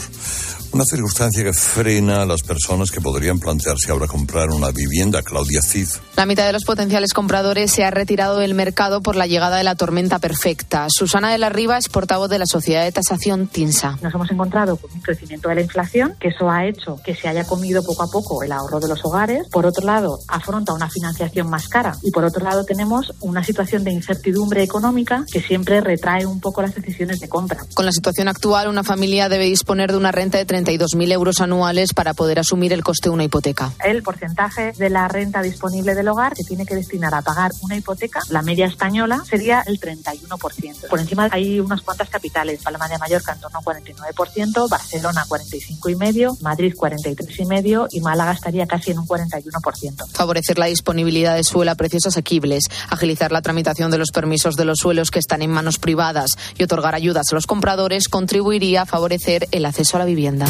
Una 0.74 0.86
circunstancia 0.86 1.44
que 1.44 1.52
frena 1.52 2.22
a 2.22 2.26
las 2.26 2.44
personas 2.44 2.92
que 2.92 3.02
podrían 3.02 3.40
plantearse 3.40 3.92
ahora 3.92 4.08
comprar 4.08 4.52
una 4.52 4.72
vivienda. 4.72 5.22
Claudia 5.22 5.62
Cid. 5.62 5.90
La 6.16 6.26
mitad 6.26 6.46
de 6.46 6.54
los 6.54 6.64
potenciales 6.64 7.12
compradores 7.12 7.72
se 7.74 7.84
ha 7.84 7.92
retirado 7.92 8.38
del 8.38 8.54
mercado 8.54 9.02
por 9.02 9.18
la 9.18 9.28
llegada 9.28 9.58
de 9.58 9.66
la 9.66 9.76
tormenta 9.76 10.20
perfecta. 10.20 10.88
Susana 10.90 11.30
de 11.30 11.40
la 11.40 11.50
Riva 11.50 11.78
es 11.78 11.90
portavoz 11.90 12.30
de 12.30 12.40
la 12.40 12.46
Sociedad 12.46 12.86
de 12.86 12.92
Tasación 12.94 13.48
TINSA. 13.48 13.98
Nos 14.02 14.14
hemos 14.14 14.32
encontrado 14.32 14.78
con 14.78 14.90
un 14.94 15.02
crecimiento 15.02 15.50
de 15.50 15.56
la 15.56 15.62
inflación, 15.62 16.16
que 16.22 16.30
eso 16.30 16.50
ha 16.50 16.66
hecho 16.66 16.98
que 17.04 17.16
se 17.16 17.28
haya 17.28 17.44
comido 17.44 17.84
poco 17.84 18.04
a 18.04 18.08
poco 18.08 18.42
el 18.42 18.54
ahorro 18.54 18.80
de 18.80 18.88
los 18.88 19.04
hogares. 19.04 19.50
Por 19.52 19.66
otro 19.66 19.86
lado, 19.86 20.20
afronta 20.30 20.72
una 20.72 20.90
financiación 20.90 21.50
más 21.50 21.68
cara. 21.68 21.98
Y 22.02 22.12
por 22.12 22.24
otro 22.24 22.46
lado, 22.46 22.64
tenemos 22.64 23.14
una 23.20 23.44
situación 23.44 23.84
de 23.84 23.92
incertidumbre 23.92 24.64
económica 24.64 25.26
que 25.30 25.42
siempre 25.42 25.82
retrae 25.82 26.26
un 26.26 26.40
poco 26.40 26.62
las 26.62 26.74
decisiones 26.74 27.20
de 27.20 27.28
compra. 27.28 27.66
Con 27.74 27.86
la 27.86 27.92
situación 27.92 28.30
actual, 28.30 28.70
una 28.70 28.86
familia 28.86 29.28
debe 29.28 29.46
disponer 29.46 29.92
de 29.92 29.98
una 29.98 30.14
renta 30.14 30.38
de 30.38 30.46
32.000 30.66 31.12
euros 31.12 31.42
anuales 31.42 31.94
para 31.94 32.14
poder 32.14 32.40
asumir 32.40 32.74
el 32.74 32.84
coste 32.84 33.10
de 33.10 33.14
una 33.14 33.24
hipoteca. 33.24 33.72
El 33.84 34.04
porcentaje 34.04 34.74
de 34.74 34.90
la 34.90 35.08
renta 35.08 35.42
disponible 35.42 35.96
del 35.96 36.08
hogar 36.08 36.34
que 36.34 36.44
tiene 36.44 36.66
que 36.66 36.76
destinar 36.76 37.14
a 37.14 37.22
pagar 37.22 37.52
una 37.62 37.76
hipoteca, 37.76 38.22
la 38.30 38.42
media 38.42 38.66
española, 38.66 39.24
sería 39.28 39.64
el 39.66 39.80
31%. 39.80 40.88
Por 40.90 41.00
encima 41.00 41.30
hay 41.32 41.60
unas 41.60 41.82
cuantas 41.82 42.10
capitales, 42.10 42.62
Palma 42.64 42.88
de 42.88 42.98
Mallorca 42.98 43.34
en 43.34 43.40
torno 43.40 43.60
a 43.60 43.62
49%, 43.62 44.70
Barcelona 44.70 45.26
45,5%, 45.28 46.42
Madrid 46.42 46.74
43,5% 46.76 47.88
y 47.92 48.02
Málaga 48.02 48.32
estaría 48.32 48.66
casi 48.68 48.92
en 48.92 49.00
un 49.00 49.08
41%. 49.08 50.08
Favorecer 50.14 50.58
la 50.58 50.66
disponibilidad 50.68 51.36
de 51.36 51.44
suelo 51.44 51.72
a 51.72 51.76
precios 51.76 52.06
asequibles, 52.06 52.66
agilizar 52.90 53.32
la 53.32 53.42
tramitación 53.42 53.92
de 53.92 53.98
los 53.98 54.12
permisos 54.12 54.56
de 54.56 54.66
los 54.66 54.80
suelos 54.80 55.12
que 55.12 55.20
están 55.20 55.42
en 55.42 55.52
manos 55.52 55.78
privadas 55.78 56.32
y 56.58 56.64
otorgar 56.64 56.96
ayudas 56.96 57.28
a 57.32 57.36
los 57.36 57.48
compradores 57.48 58.08
contribuiría 58.08 58.84
a 58.84 58.86
favorecer 58.86 59.48
el 59.52 59.66
acceso 59.66 59.98
a 59.98 60.00
la 60.00 60.06
vivienda. 60.06 60.46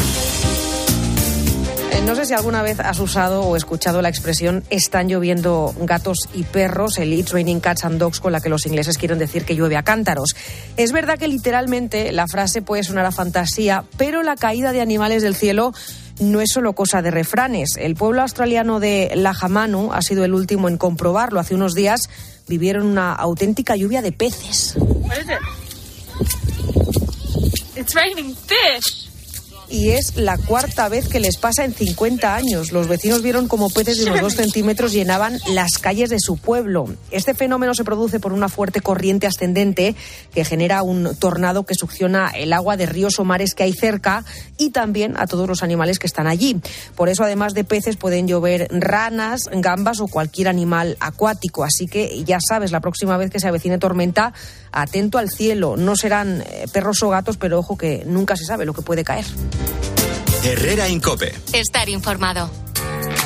No 2.12 2.16
sé 2.16 2.26
si 2.26 2.34
alguna 2.34 2.62
vez 2.62 2.80
has 2.80 2.98
usado 2.98 3.42
o 3.42 3.56
escuchado 3.56 4.02
la 4.02 4.08
expresión 4.08 4.64
están 4.70 5.08
lloviendo 5.08 5.72
gatos 5.80 6.28
y 6.34 6.42
perros, 6.42 6.98
el 6.98 7.12
It's 7.12 7.32
raining 7.32 7.60
cats 7.60 7.84
and 7.84 7.98
dogs, 7.98 8.18
con 8.18 8.32
la 8.32 8.40
que 8.40 8.48
los 8.48 8.66
ingleses 8.66 8.98
quieren 8.98 9.18
decir 9.18 9.44
que 9.44 9.54
llueve 9.54 9.76
a 9.76 9.82
cántaros. 9.82 10.34
Es 10.76 10.92
verdad 10.92 11.16
que 11.18 11.28
literalmente 11.28 12.12
la 12.12 12.26
frase 12.26 12.60
puede 12.60 12.82
sonar 12.82 13.06
a 13.06 13.12
fantasía, 13.12 13.84
pero 13.96 14.22
la 14.22 14.36
caída 14.36 14.72
de 14.72 14.80
animales 14.80 15.22
del 15.22 15.36
cielo 15.36 15.72
no 16.20 16.40
es 16.40 16.50
solo 16.52 16.74
cosa 16.74 17.02
de 17.02 17.12
refranes. 17.12 17.76
El 17.78 17.94
pueblo 17.94 18.22
australiano 18.22 18.80
de 18.80 19.12
Lahamanu 19.14 19.92
ha 19.92 20.02
sido 20.02 20.24
el 20.24 20.34
último 20.34 20.68
en 20.68 20.78
comprobarlo. 20.78 21.40
Hace 21.40 21.54
unos 21.54 21.74
días 21.74 22.10
vivieron 22.48 22.86
una 22.86 23.14
auténtica 23.14 23.76
lluvia 23.76 24.02
de 24.02 24.12
peces. 24.12 24.76
It's 27.74 27.94
raining 27.94 28.34
fish. 28.34 29.01
Y 29.72 29.92
es 29.92 30.16
la 30.16 30.36
cuarta 30.36 30.90
vez 30.90 31.08
que 31.08 31.18
les 31.18 31.38
pasa 31.38 31.64
en 31.64 31.72
50 31.72 32.34
años. 32.34 32.72
Los 32.72 32.88
vecinos 32.88 33.22
vieron 33.22 33.48
como 33.48 33.70
peces 33.70 33.96
de 33.96 34.04
unos 34.04 34.20
dos 34.20 34.34
centímetros 34.34 34.92
llenaban 34.92 35.38
las 35.48 35.78
calles 35.78 36.10
de 36.10 36.20
su 36.20 36.36
pueblo. 36.36 36.88
Este 37.10 37.32
fenómeno 37.32 37.72
se 37.74 37.82
produce 37.82 38.20
por 38.20 38.34
una 38.34 38.50
fuerte 38.50 38.82
corriente 38.82 39.26
ascendente 39.26 39.96
que 40.34 40.44
genera 40.44 40.82
un 40.82 41.16
tornado 41.16 41.64
que 41.64 41.74
succiona 41.74 42.28
el 42.28 42.52
agua 42.52 42.76
de 42.76 42.84
ríos 42.84 43.18
o 43.18 43.24
mares 43.24 43.54
que 43.54 43.62
hay 43.62 43.72
cerca 43.72 44.26
y 44.58 44.70
también 44.70 45.16
a 45.16 45.26
todos 45.26 45.48
los 45.48 45.62
animales 45.62 45.98
que 45.98 46.06
están 46.06 46.26
allí. 46.26 46.60
Por 46.94 47.08
eso, 47.08 47.24
además 47.24 47.54
de 47.54 47.64
peces, 47.64 47.96
pueden 47.96 48.28
llover 48.28 48.68
ranas, 48.70 49.48
gambas 49.50 50.00
o 50.00 50.06
cualquier 50.06 50.48
animal 50.48 50.98
acuático. 51.00 51.64
Así 51.64 51.86
que 51.86 52.22
ya 52.24 52.38
sabes, 52.46 52.72
la 52.72 52.80
próxima 52.80 53.16
vez 53.16 53.30
que 53.30 53.40
se 53.40 53.48
avecine 53.48 53.78
tormenta, 53.78 54.34
atento 54.70 55.16
al 55.16 55.30
cielo. 55.30 55.78
No 55.78 55.96
serán 55.96 56.42
eh, 56.42 56.66
perros 56.72 57.02
o 57.02 57.08
gatos, 57.08 57.38
pero 57.38 57.58
ojo 57.58 57.78
que 57.78 58.04
nunca 58.06 58.36
se 58.36 58.44
sabe 58.44 58.66
lo 58.66 58.74
que 58.74 58.82
puede 58.82 59.02
caer. 59.02 59.24
Herrera 60.44 60.88
Incope. 60.88 61.34
Estar 61.52 61.88
informado. 61.88 62.50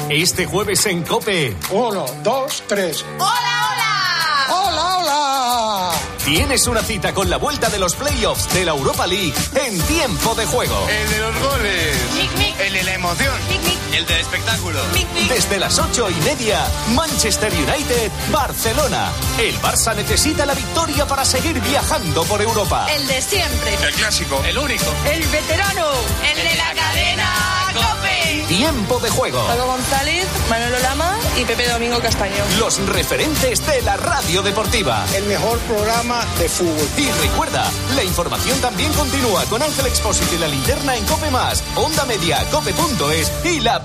Este 0.08 0.46
jueves 0.46 0.86
en 0.86 1.02
Cope. 1.02 1.56
Uno, 1.70 2.06
dos, 2.22 2.62
tres. 2.68 3.04
¡Hola, 3.18 3.26
hola! 3.70 4.46
¡Hola, 4.50 4.98
hola! 4.98 5.92
Tienes 6.24 6.66
una 6.66 6.82
cita 6.82 7.12
con 7.12 7.28
la 7.28 7.38
vuelta 7.38 7.68
de 7.70 7.78
los 7.78 7.94
playoffs 7.94 8.52
de 8.54 8.64
la 8.64 8.72
Europa 8.72 9.06
League 9.06 9.34
en 9.54 9.80
tiempo 9.82 10.34
de 10.34 10.46
juego. 10.46 10.86
El 10.88 11.10
de 11.10 11.18
los 11.18 11.38
goles. 11.40 11.96
Mic, 12.14 12.32
mic. 12.38 12.60
El 12.60 12.72
de 12.72 12.82
la 12.84 12.94
emoción. 12.94 13.34
Mic, 13.48 13.60
El 13.96 14.04
del 14.04 14.20
espectáculo. 14.20 14.78
Desde 15.26 15.58
las 15.58 15.78
ocho 15.78 16.10
y 16.10 16.14
media, 16.16 16.66
Manchester 16.94 17.50
United, 17.50 18.12
Barcelona. 18.30 19.10
El 19.38 19.58
Barça 19.62 19.96
necesita 19.96 20.44
la 20.44 20.52
victoria 20.52 21.06
para 21.06 21.24
seguir 21.24 21.58
viajando 21.62 22.22
por 22.24 22.42
Europa. 22.42 22.86
El 22.94 23.06
de 23.06 23.22
siempre. 23.22 23.72
El 23.82 23.94
clásico. 23.94 24.44
El 24.44 24.58
único. 24.58 24.84
El 25.10 25.26
veterano. 25.28 25.92
El 26.30 26.36
de 26.36 26.56
la 26.56 26.74
cadena 26.74 27.46
Cope. 27.72 28.44
Tiempo 28.48 28.98
de 29.00 29.10
juego. 29.10 29.46
Pablo 29.46 29.66
González, 29.66 30.26
Manolo 30.48 30.78
Lama 30.80 31.18
y 31.36 31.44
Pepe 31.44 31.68
Domingo 31.68 31.98
Castaño. 31.98 32.44
Los 32.58 32.78
referentes 32.86 33.66
de 33.66 33.82
la 33.82 33.96
radio 33.96 34.42
deportiva. 34.42 35.04
El 35.14 35.24
mejor 35.24 35.58
programa 35.60 36.24
de 36.38 36.48
fútbol. 36.48 36.88
Y 36.96 37.10
recuerda, 37.22 37.64
la 37.94 38.04
información 38.04 38.60
también 38.60 38.92
continúa 38.92 39.44
con 39.46 39.62
Ángel 39.62 39.86
Expósito 39.86 40.34
y 40.34 40.38
la 40.38 40.48
linterna 40.48 40.96
en 40.96 41.04
Cope 41.06 41.30
Más, 41.30 41.64
Onda 41.74 42.04
Media, 42.04 42.44
Cope.es 42.50 43.32
y 43.44 43.60
la 43.60 43.84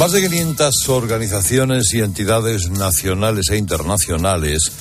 Más 0.00 0.12
de 0.12 0.22
500 0.22 0.88
organizaciones 0.88 1.92
y 1.92 2.00
entidades 2.00 2.70
nacionales 2.70 3.50
e 3.50 3.58
internacionales 3.58 4.72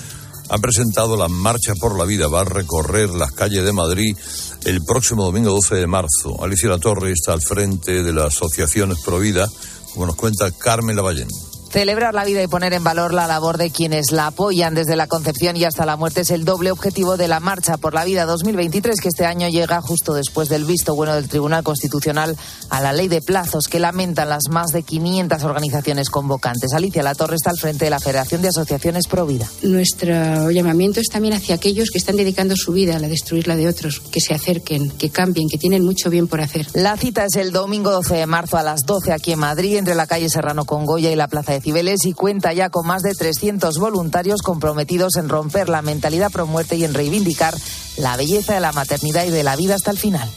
han 0.47 0.61
presentado 0.61 1.17
la 1.17 1.27
Marcha 1.27 1.73
por 1.77 1.99
la 1.99 2.05
Vida. 2.05 2.29
Va 2.29 2.39
a 2.39 2.45
recorrer 2.45 3.09
las 3.09 3.33
calles 3.33 3.65
de 3.65 3.73
Madrid 3.73 4.15
el 4.63 4.81
próximo 4.81 5.25
domingo 5.25 5.51
12 5.51 5.75
de 5.75 5.87
marzo. 5.87 6.41
Alicia 6.41 6.69
La 6.69 6.77
Torre 6.77 7.11
está 7.11 7.33
al 7.33 7.41
frente 7.41 8.01
de 8.01 8.13
la 8.13 8.27
Asociación 8.27 8.95
Provida, 9.03 9.45
como 9.93 10.05
nos 10.05 10.15
cuenta 10.15 10.51
Carmen 10.51 10.95
Lavallén. 10.95 11.27
Celebrar 11.71 12.15
la 12.15 12.25
vida 12.25 12.41
y 12.41 12.47
poner 12.47 12.73
en 12.73 12.83
valor 12.83 13.13
la 13.13 13.27
labor 13.27 13.59
de 13.59 13.69
quienes 13.69 14.11
la 14.11 14.27
apoyan 14.27 14.73
desde 14.73 14.95
la 14.95 15.05
concepción 15.05 15.55
y 15.55 15.65
hasta 15.65 15.85
la 15.85 15.97
muerte 15.97 16.21
es 16.21 16.31
el 16.31 16.43
doble 16.43 16.71
objetivo 16.71 17.15
de 17.15 17.27
la 17.27 17.39
Marcha 17.39 17.77
por 17.77 17.93
la 17.93 18.05
Vida 18.05 18.25
2023 18.25 18.99
que 18.99 19.09
este 19.09 19.27
año 19.27 19.47
llega 19.49 19.79
justo 19.79 20.15
después 20.15 20.49
del 20.49 20.65
visto 20.65 20.95
bueno 20.95 21.13
del 21.13 21.29
Tribunal 21.29 21.63
Constitucional 21.63 22.35
a 22.71 22.81
la 22.81 22.91
ley 22.91 23.07
de 23.07 23.21
plazos 23.21 23.67
que 23.67 23.79
lamentan 23.79 24.29
las 24.29 24.49
más 24.49 24.71
de 24.71 24.81
500 24.81 25.43
organizaciones 25.43 26.09
convocantes. 26.09 26.73
Alicia 26.73 27.03
Latorre 27.03 27.35
está 27.35 27.51
al 27.51 27.59
frente 27.59 27.85
de 27.85 27.91
la 27.91 27.99
Federación 27.99 28.41
de 28.41 28.47
Asociaciones 28.47 29.07
Pro 29.07 29.27
Vida. 29.27 29.47
Nuestro 29.61 30.49
llamamiento 30.49 30.99
es 30.99 31.09
también 31.09 31.35
hacia 31.35 31.53
aquellos 31.53 31.91
que 31.91 31.99
están 31.99 32.15
dedicando 32.15 32.55
su 32.55 32.71
vida 32.71 32.95
a 32.95 32.99
la 32.99 33.07
destruir 33.07 33.47
la 33.47 33.55
de 33.55 33.67
otros, 33.67 33.99
que 34.11 34.21
se 34.21 34.33
acerquen, 34.33 34.89
que 34.89 35.11
cambien, 35.11 35.47
que 35.47 35.59
tienen 35.59 35.85
mucho 35.85 36.09
bien 36.09 36.27
por 36.27 36.41
hacer. 36.41 36.65
La 36.73 36.97
cita 36.97 37.25
es 37.25 37.35
el 37.35 37.51
domingo 37.51 37.91
12 37.91 38.15
de 38.15 38.25
marzo 38.25 38.57
a 38.57 38.63
las 38.63 38.87
12 38.87 39.13
aquí 39.13 39.33
en 39.33 39.39
Madrid, 39.39 39.77
entre 39.77 39.93
la 39.93 40.07
calle 40.07 40.29
Serrano 40.29 40.65
con 40.65 40.85
Goya 40.85 41.11
y 41.11 41.15
la 41.15 41.27
Plaza 41.27 41.53
de 41.53 41.58
Y 41.63 42.13
cuenta 42.13 42.53
ya 42.53 42.69
con 42.69 42.87
más 42.87 43.01
de 43.01 43.13
300 43.13 43.77
voluntarios 43.77 44.41
comprometidos 44.41 45.15
en 45.17 45.29
romper 45.29 45.69
la 45.69 45.81
mentalidad 45.81 46.31
pro 46.31 46.47
muerte 46.47 46.75
y 46.75 46.83
en 46.83 46.93
reivindicar 46.93 47.55
la 47.97 48.17
belleza 48.17 48.53
de 48.53 48.59
la 48.59 48.71
maternidad 48.71 49.25
y 49.25 49.29
de 49.29 49.43
la 49.43 49.55
vida 49.55 49.75
hasta 49.75 49.91
el 49.91 49.97
final. 49.97 50.29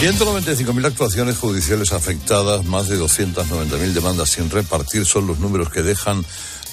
195.000 0.00 0.86
actuaciones 0.86 1.38
judiciales 1.38 1.92
afectadas, 1.92 2.64
más 2.64 2.88
de 2.88 3.00
290.000 3.00 3.92
demandas 3.92 4.30
sin 4.30 4.48
repartir 4.48 5.04
son 5.04 5.26
los 5.26 5.40
números 5.40 5.70
que 5.70 5.82
dejan 5.82 6.24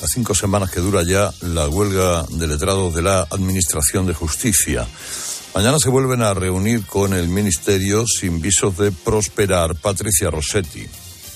las 0.02 0.12
cinco 0.14 0.36
semanas 0.36 0.70
que 0.70 0.80
dura 0.80 1.02
ya 1.04 1.34
la 1.42 1.68
huelga 1.68 2.26
de 2.30 2.46
letrados 2.46 2.94
de 2.94 3.02
la 3.02 3.22
Administración 3.32 4.06
de 4.06 4.14
Justicia. 4.14 4.88
Mañana 5.56 5.78
se 5.80 5.90
vuelven 5.90 6.22
a 6.22 6.34
reunir 6.34 6.86
con 6.86 7.14
el 7.14 7.30
Ministerio 7.30 8.04
sin 8.06 8.42
visos 8.42 8.78
de 8.78 8.92
prosperar. 8.92 9.74
Patricia 9.76 10.30
Rossetti. 10.30 10.86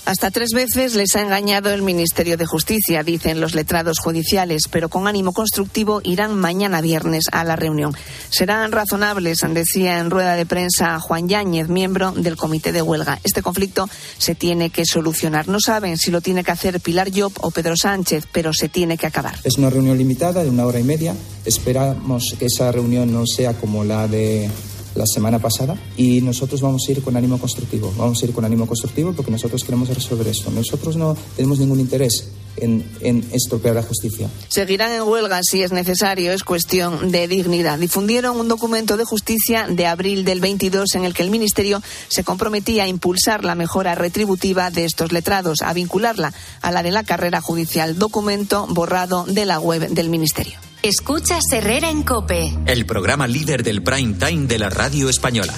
Hasta 0.04 0.30
tres 0.30 0.50
veces 0.54 0.94
les 0.94 1.14
ha 1.14 1.20
engañado 1.20 1.70
el 1.70 1.82
Ministerio 1.82 2.36
de 2.36 2.46
Justicia, 2.46 3.02
dicen 3.02 3.40
los 3.40 3.54
letrados 3.54 3.98
judiciales, 3.98 4.62
pero 4.70 4.88
con 4.88 5.06
ánimo 5.06 5.32
constructivo 5.32 6.00
irán 6.02 6.36
mañana 6.36 6.80
viernes 6.80 7.24
a 7.30 7.44
la 7.44 7.56
reunión. 7.56 7.94
Serán 8.30 8.72
razonables, 8.72 9.38
decía 9.52 9.98
en 9.98 10.10
rueda 10.10 10.34
de 10.34 10.46
prensa 10.46 10.98
Juan 11.00 11.28
Yáñez, 11.28 11.68
miembro 11.68 12.12
del 12.12 12.36
comité 12.36 12.72
de 12.72 12.82
huelga. 12.82 13.20
Este 13.24 13.42
conflicto 13.42 13.88
se 14.18 14.34
tiene 14.34 14.70
que 14.70 14.84
solucionar. 14.84 15.48
No 15.48 15.58
saben 15.60 15.96
si 15.96 16.10
lo 16.10 16.20
tiene 16.20 16.44
que 16.44 16.50
hacer 16.50 16.80
Pilar 16.80 17.10
Job 17.14 17.32
o 17.40 17.50
Pedro 17.50 17.74
Sánchez, 17.76 18.26
pero 18.32 18.52
se 18.52 18.68
tiene 18.68 18.96
que 18.96 19.06
acabar. 19.06 19.36
Es 19.44 19.58
una 19.58 19.70
reunión 19.70 19.98
limitada 19.98 20.42
de 20.42 20.50
una 20.50 20.66
hora 20.66 20.80
y 20.80 20.84
media. 20.84 21.14
Esperamos 21.44 22.34
que 22.38 22.46
esa 22.46 22.72
reunión 22.72 23.12
no 23.12 23.26
sea 23.26 23.54
como 23.54 23.84
la 23.84 24.08
de 24.08 24.50
la 24.94 25.06
semana 25.06 25.38
pasada 25.38 25.76
y 25.96 26.20
nosotros 26.20 26.60
vamos 26.60 26.82
a 26.88 26.92
ir 26.92 27.02
con 27.02 27.16
ánimo 27.16 27.38
constructivo. 27.38 27.92
Vamos 27.96 28.22
a 28.22 28.26
ir 28.26 28.32
con 28.32 28.44
ánimo 28.44 28.66
constructivo 28.66 29.12
porque 29.12 29.30
nosotros 29.30 29.64
queremos 29.64 29.88
resolver 29.88 30.28
esto. 30.28 30.50
Nosotros 30.50 30.96
no 30.96 31.16
tenemos 31.36 31.58
ningún 31.58 31.80
interés 31.80 32.28
en, 32.56 32.84
en 33.00 33.26
estropear 33.32 33.74
la 33.74 33.82
justicia. 33.82 34.28
Seguirán 34.48 34.92
en 34.92 35.02
huelga 35.02 35.40
si 35.42 35.62
es 35.62 35.72
necesario, 35.72 36.32
es 36.32 36.44
cuestión 36.44 37.10
de 37.10 37.28
dignidad. 37.28 37.78
Difundieron 37.78 38.38
un 38.38 38.48
documento 38.48 38.96
de 38.96 39.04
justicia 39.04 39.66
de 39.68 39.86
abril 39.86 40.24
del 40.24 40.40
22 40.40 40.94
en 40.94 41.04
el 41.04 41.14
que 41.14 41.22
el 41.22 41.30
Ministerio 41.30 41.82
se 42.08 42.24
comprometía 42.24 42.84
a 42.84 42.88
impulsar 42.88 43.44
la 43.44 43.54
mejora 43.54 43.94
retributiva 43.94 44.70
de 44.70 44.84
estos 44.84 45.12
letrados, 45.12 45.62
a 45.62 45.72
vincularla 45.72 46.32
a 46.60 46.72
la 46.72 46.82
de 46.82 46.90
la 46.90 47.04
carrera 47.04 47.40
judicial. 47.40 47.98
Documento 47.98 48.66
borrado 48.68 49.24
de 49.26 49.46
la 49.46 49.58
web 49.58 49.88
del 49.88 50.10
Ministerio. 50.10 50.69
Escuchas 50.82 51.44
Herrera 51.52 51.90
en 51.90 52.02
Cope. 52.02 52.54
El 52.64 52.86
programa 52.86 53.26
líder 53.26 53.62
del 53.62 53.82
prime 53.82 54.14
time 54.14 54.46
de 54.46 54.58
la 54.58 54.70
radio 54.70 55.10
española. 55.10 55.52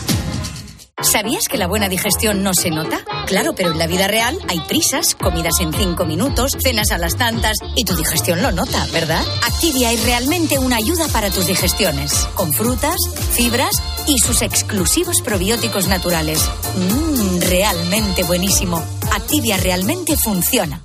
¿Sabías 1.00 1.46
que 1.46 1.58
la 1.58 1.68
buena 1.68 1.88
digestión 1.88 2.42
no 2.42 2.54
se 2.54 2.70
nota? 2.70 3.04
Claro, 3.26 3.54
pero 3.54 3.70
en 3.70 3.78
la 3.78 3.87
vida 3.87 4.08
real 4.08 4.37
hay 4.48 4.58
prisas, 4.66 5.14
comidas 5.14 5.54
en 5.61 5.72
cinco 5.72 6.06
minutos, 6.06 6.56
cenas 6.61 6.90
a 6.90 6.98
las 6.98 7.16
tantas 7.16 7.56
y 7.76 7.85
tu 7.85 7.94
digestión 7.94 8.42
lo 8.42 8.50
nota, 8.50 8.85
¿verdad? 8.92 9.24
Activia 9.46 9.92
es 9.92 10.04
realmente 10.04 10.58
una 10.58 10.76
ayuda 10.76 11.06
para 11.12 11.30
tus 11.30 11.46
digestiones, 11.46 12.12
con 12.35 12.52
frutas, 12.52 12.96
fibras 13.30 13.80
y 14.08 14.18
sus 14.18 14.42
exclusivos 14.42 15.22
probióticos 15.22 15.87
naturales. 15.87 16.40
Mmm, 16.76 17.40
realmente 17.42 18.24
buenísimo. 18.24 18.85
Activia 19.12 19.56
realmente 19.56 20.16
funciona. 20.16 20.85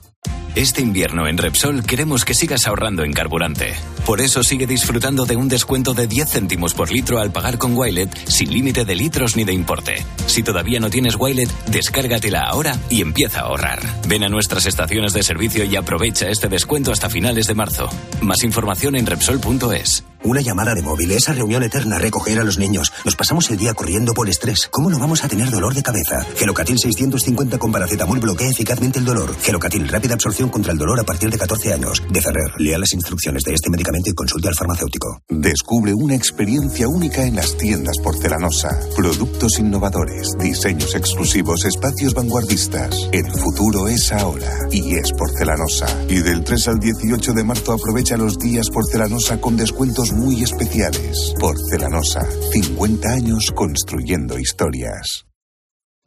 Este 0.53 0.81
invierno 0.81 1.27
en 1.27 1.39
Repsol 1.39 1.83
queremos 1.83 2.23
que 2.23 2.35
sigas 2.35 2.67
ahorrando 2.67 3.03
en 3.03 3.13
carburante. 3.13 3.75
Por 4.07 4.21
eso 4.21 4.41
sigue 4.41 4.65
disfrutando 4.65 5.25
de 5.25 5.35
un 5.35 5.49
descuento 5.49 5.93
de 5.93 6.07
10 6.07 6.29
céntimos 6.29 6.73
por 6.73 6.89
litro 6.89 7.19
al 7.19 7.33
pagar 7.33 7.57
con 7.57 7.75
Wilet 7.75 8.09
sin 8.29 8.53
límite 8.53 8.85
de 8.85 8.95
litros 8.95 9.35
ni 9.35 9.43
de 9.43 9.51
importe. 9.51 10.05
Si 10.27 10.43
todavía 10.43 10.79
no 10.79 10.89
tienes 10.89 11.17
Wilet, 11.19 11.49
descárgatela 11.67 12.43
ahora 12.47 12.79
y 12.89 13.01
empieza 13.01 13.41
a 13.41 13.47
ahorrar. 13.47 13.81
Ven 14.07 14.23
a 14.23 14.29
nuestras 14.29 14.65
estaciones 14.65 15.11
de 15.11 15.23
servicio 15.23 15.65
y 15.65 15.75
aprovecha 15.75 16.29
este 16.29 16.47
descuento 16.47 16.93
hasta 16.93 17.09
finales 17.09 17.47
de 17.47 17.55
marzo. 17.55 17.89
Más 18.21 18.45
información 18.45 18.95
en 18.95 19.07
Repsol.es. 19.07 20.05
Una 20.23 20.41
llamada 20.41 20.73
de 20.73 20.81
móvil, 20.81 21.11
esa 21.11 21.33
reunión 21.33 21.61
eterna, 21.63 21.99
recoger 21.99 22.39
a 22.39 22.43
los 22.43 22.57
niños. 22.57 22.91
Nos 23.05 23.15
pasamos 23.15 23.49
el 23.51 23.57
día 23.57 23.73
corriendo 23.73 24.13
por 24.13 24.27
estrés. 24.27 24.67
¿Cómo 24.71 24.89
no 24.89 24.97
vamos 24.99 25.23
a 25.23 25.27
tener 25.27 25.51
dolor 25.51 25.75
de 25.75 25.83
cabeza? 25.83 26.25
Gelocatil 26.35 26.79
650 26.79 27.57
con 27.59 27.71
paracetamol 27.71 28.19
bloquea 28.19 28.49
eficazmente 28.49 28.99
el 28.99 29.05
dolor. 29.05 29.35
Gelocatil, 29.41 29.87
rápida 29.87 30.15
absorción 30.15 30.49
contra 30.49 30.71
el 30.71 30.79
dolor 30.79 30.99
a 30.99 31.03
partir 31.03 31.29
de 31.29 31.37
14 31.37 31.73
años. 31.73 32.01
De 32.09 32.21
Ferrer, 32.21 32.51
lea 32.57 32.79
las 32.79 32.93
instrucciones 32.93 33.43
de 33.43 33.53
este 33.53 33.69
medicamento 33.69 33.96
y 34.05 34.13
consulte 34.13 34.47
al 34.47 34.55
farmacéutico. 34.55 35.21
Descubre 35.29 35.93
una 35.93 36.15
experiencia 36.15 36.87
única 36.87 37.25
en 37.25 37.35
las 37.35 37.57
tiendas 37.57 37.97
porcelanosa. 38.03 38.79
Productos 38.95 39.59
innovadores, 39.59 40.27
diseños 40.39 40.95
exclusivos, 40.95 41.65
espacios 41.65 42.13
vanguardistas. 42.13 43.09
El 43.11 43.25
futuro 43.31 43.87
es 43.87 44.11
ahora 44.11 44.51
y 44.71 44.95
es 44.95 45.11
porcelanosa. 45.13 45.87
Y 46.09 46.19
del 46.19 46.43
3 46.43 46.67
al 46.67 46.79
18 46.79 47.33
de 47.33 47.43
marzo 47.43 47.73
aprovecha 47.73 48.17
los 48.17 48.37
días 48.37 48.69
porcelanosa 48.69 49.39
con 49.41 49.57
descuentos 49.57 50.11
muy 50.13 50.43
especiales. 50.43 51.33
Porcelanosa, 51.39 52.27
50 52.51 53.09
años 53.09 53.51
construyendo 53.55 54.37
historias. 54.37 55.27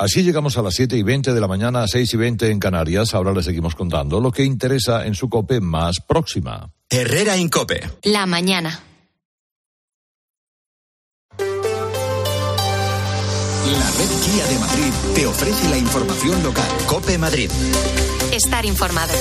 Así 0.00 0.22
llegamos 0.22 0.56
a 0.56 0.62
las 0.62 0.76
7 0.76 0.96
y 0.96 1.02
20 1.02 1.34
de 1.34 1.40
la 1.42 1.46
mañana, 1.46 1.82
a 1.82 1.86
6 1.86 2.14
y 2.14 2.16
20 2.16 2.50
en 2.50 2.58
Canarias. 2.58 3.12
Ahora 3.12 3.34
les 3.34 3.44
seguimos 3.44 3.74
contando 3.74 4.18
lo 4.18 4.32
que 4.32 4.44
interesa 4.44 5.04
en 5.04 5.14
su 5.14 5.28
COPE 5.28 5.60
más 5.60 6.00
próxima. 6.00 6.72
Herrera 6.92 7.36
Incope. 7.36 7.88
La 8.02 8.26
mañana. 8.26 8.82
La 11.38 11.46
red 13.96 14.10
Kia 14.24 14.46
de 14.48 14.58
Madrid 14.58 14.92
te 15.14 15.24
ofrece 15.24 15.68
la 15.68 15.78
información 15.78 16.42
local. 16.42 16.68
COPE 16.88 17.16
Madrid. 17.16 17.48
Estar 18.32 18.66
informado. 18.66 19.12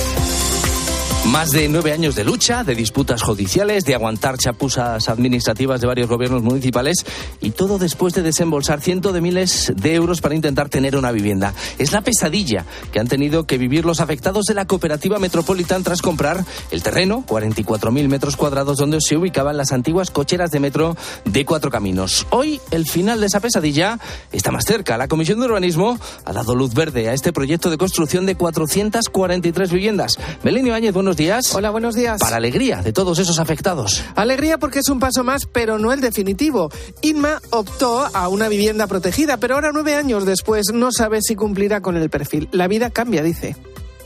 Más 1.26 1.50
de 1.52 1.68
nueve 1.68 1.92
años 1.92 2.16
de 2.16 2.24
lucha, 2.24 2.64
de 2.64 2.74
disputas 2.74 3.22
judiciales, 3.22 3.84
de 3.84 3.94
aguantar 3.94 4.38
chapuzas 4.38 5.08
administrativas 5.08 5.80
de 5.80 5.86
varios 5.86 6.08
gobiernos 6.08 6.42
municipales 6.42 7.04
y 7.40 7.50
todo 7.50 7.78
después 7.78 8.14
de 8.14 8.22
desembolsar 8.22 8.80
cientos 8.80 9.12
de 9.12 9.20
miles 9.20 9.72
de 9.76 9.94
euros 9.94 10.22
para 10.22 10.34
intentar 10.34 10.70
tener 10.70 10.96
una 10.96 11.12
vivienda. 11.12 11.54
Es 11.78 11.92
la 11.92 12.00
pesadilla 12.00 12.64
que 12.90 12.98
han 13.00 13.06
tenido 13.06 13.46
que 13.46 13.58
vivir 13.58 13.84
los 13.84 14.00
afectados 14.00 14.46
de 14.46 14.54
la 14.54 14.64
cooperativa 14.64 15.18
Metropolitan 15.18 15.84
tras 15.84 16.02
comprar 16.02 16.44
el 16.70 16.82
terreno, 16.82 17.22
44.000 17.28 18.08
metros 18.08 18.36
cuadrados, 18.36 18.78
donde 18.78 18.98
se 19.00 19.16
ubicaban 19.16 19.58
las 19.58 19.72
antiguas 19.72 20.10
cocheras 20.10 20.50
de 20.50 20.58
metro 20.58 20.96
de 21.26 21.44
cuatro 21.44 21.70
caminos. 21.70 22.26
Hoy 22.30 22.60
el 22.70 22.86
final 22.86 23.20
de 23.20 23.26
esa 23.26 23.40
pesadilla 23.40 24.00
está 24.32 24.50
más 24.50 24.64
cerca. 24.64 24.96
La 24.96 25.06
Comisión 25.06 25.38
de 25.38 25.46
Urbanismo 25.46 25.98
ha 26.24 26.32
dado 26.32 26.54
luz 26.54 26.74
verde 26.74 27.08
a 27.08 27.12
este 27.12 27.32
proyecto 27.32 27.70
de 27.70 27.78
construcción 27.78 28.24
de 28.26 28.36
443 28.36 29.70
viviendas. 29.70 30.18
Belén 30.42 30.66
Ibáñez, 30.66 30.94
buenos 30.94 31.09
días. 31.16 31.54
Hola, 31.54 31.70
buenos 31.70 31.94
días. 31.94 32.20
Para 32.20 32.36
alegría 32.36 32.82
de 32.82 32.92
todos 32.92 33.18
esos 33.18 33.38
afectados. 33.38 34.04
Alegría 34.14 34.58
porque 34.58 34.80
es 34.80 34.88
un 34.88 35.00
paso 35.00 35.24
más, 35.24 35.46
pero 35.46 35.78
no 35.78 35.92
el 35.92 36.00
definitivo. 36.00 36.70
Inma 37.02 37.40
optó 37.50 38.08
a 38.12 38.28
una 38.28 38.48
vivienda 38.48 38.86
protegida, 38.86 39.36
pero 39.38 39.54
ahora 39.54 39.70
nueve 39.72 39.94
años 39.94 40.24
después 40.24 40.72
no 40.72 40.92
sabe 40.92 41.20
si 41.22 41.34
cumplirá 41.34 41.80
con 41.80 41.96
el 41.96 42.10
perfil. 42.10 42.48
La 42.52 42.68
vida 42.68 42.90
cambia, 42.90 43.22
dice 43.22 43.56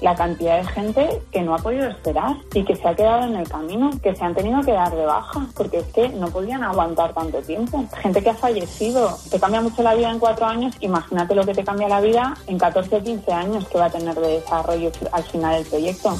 la 0.04 0.14
cantidad 0.14 0.58
de 0.58 0.66
gente 0.66 1.22
que 1.32 1.40
no 1.40 1.54
ha 1.54 1.58
podido 1.58 1.88
esperar 1.88 2.36
y 2.52 2.62
que 2.62 2.76
se 2.76 2.86
ha 2.86 2.94
quedado 2.94 3.24
en 3.24 3.36
el 3.36 3.48
camino, 3.48 3.90
que 4.02 4.14
se 4.14 4.22
han 4.22 4.34
tenido 4.34 4.60
que 4.60 4.72
dar 4.72 4.94
de 4.94 5.06
baja, 5.06 5.46
porque 5.56 5.78
es 5.78 5.86
que 5.94 6.10
no 6.10 6.28
podían 6.28 6.62
aguantar 6.62 7.14
tanto 7.14 7.38
tiempo. 7.38 7.86
Gente 8.02 8.22
que 8.22 8.28
ha 8.28 8.34
fallecido, 8.34 9.18
te 9.30 9.40
cambia 9.40 9.62
mucho 9.62 9.82
la 9.82 9.94
vida 9.94 10.10
en 10.10 10.18
cuatro 10.18 10.44
años, 10.44 10.74
imagínate 10.80 11.34
lo 11.34 11.46
que 11.46 11.54
te 11.54 11.64
cambia 11.64 11.88
la 11.88 12.02
vida 12.02 12.36
en 12.46 12.58
14 12.58 12.96
o 12.96 13.02
15 13.02 13.32
años 13.32 13.66
que 13.66 13.78
va 13.78 13.86
a 13.86 13.90
tener 13.90 14.14
de 14.14 14.40
desarrollo 14.40 14.92
al 15.10 15.24
final 15.24 15.54
del 15.54 15.64
proyecto. 15.64 16.10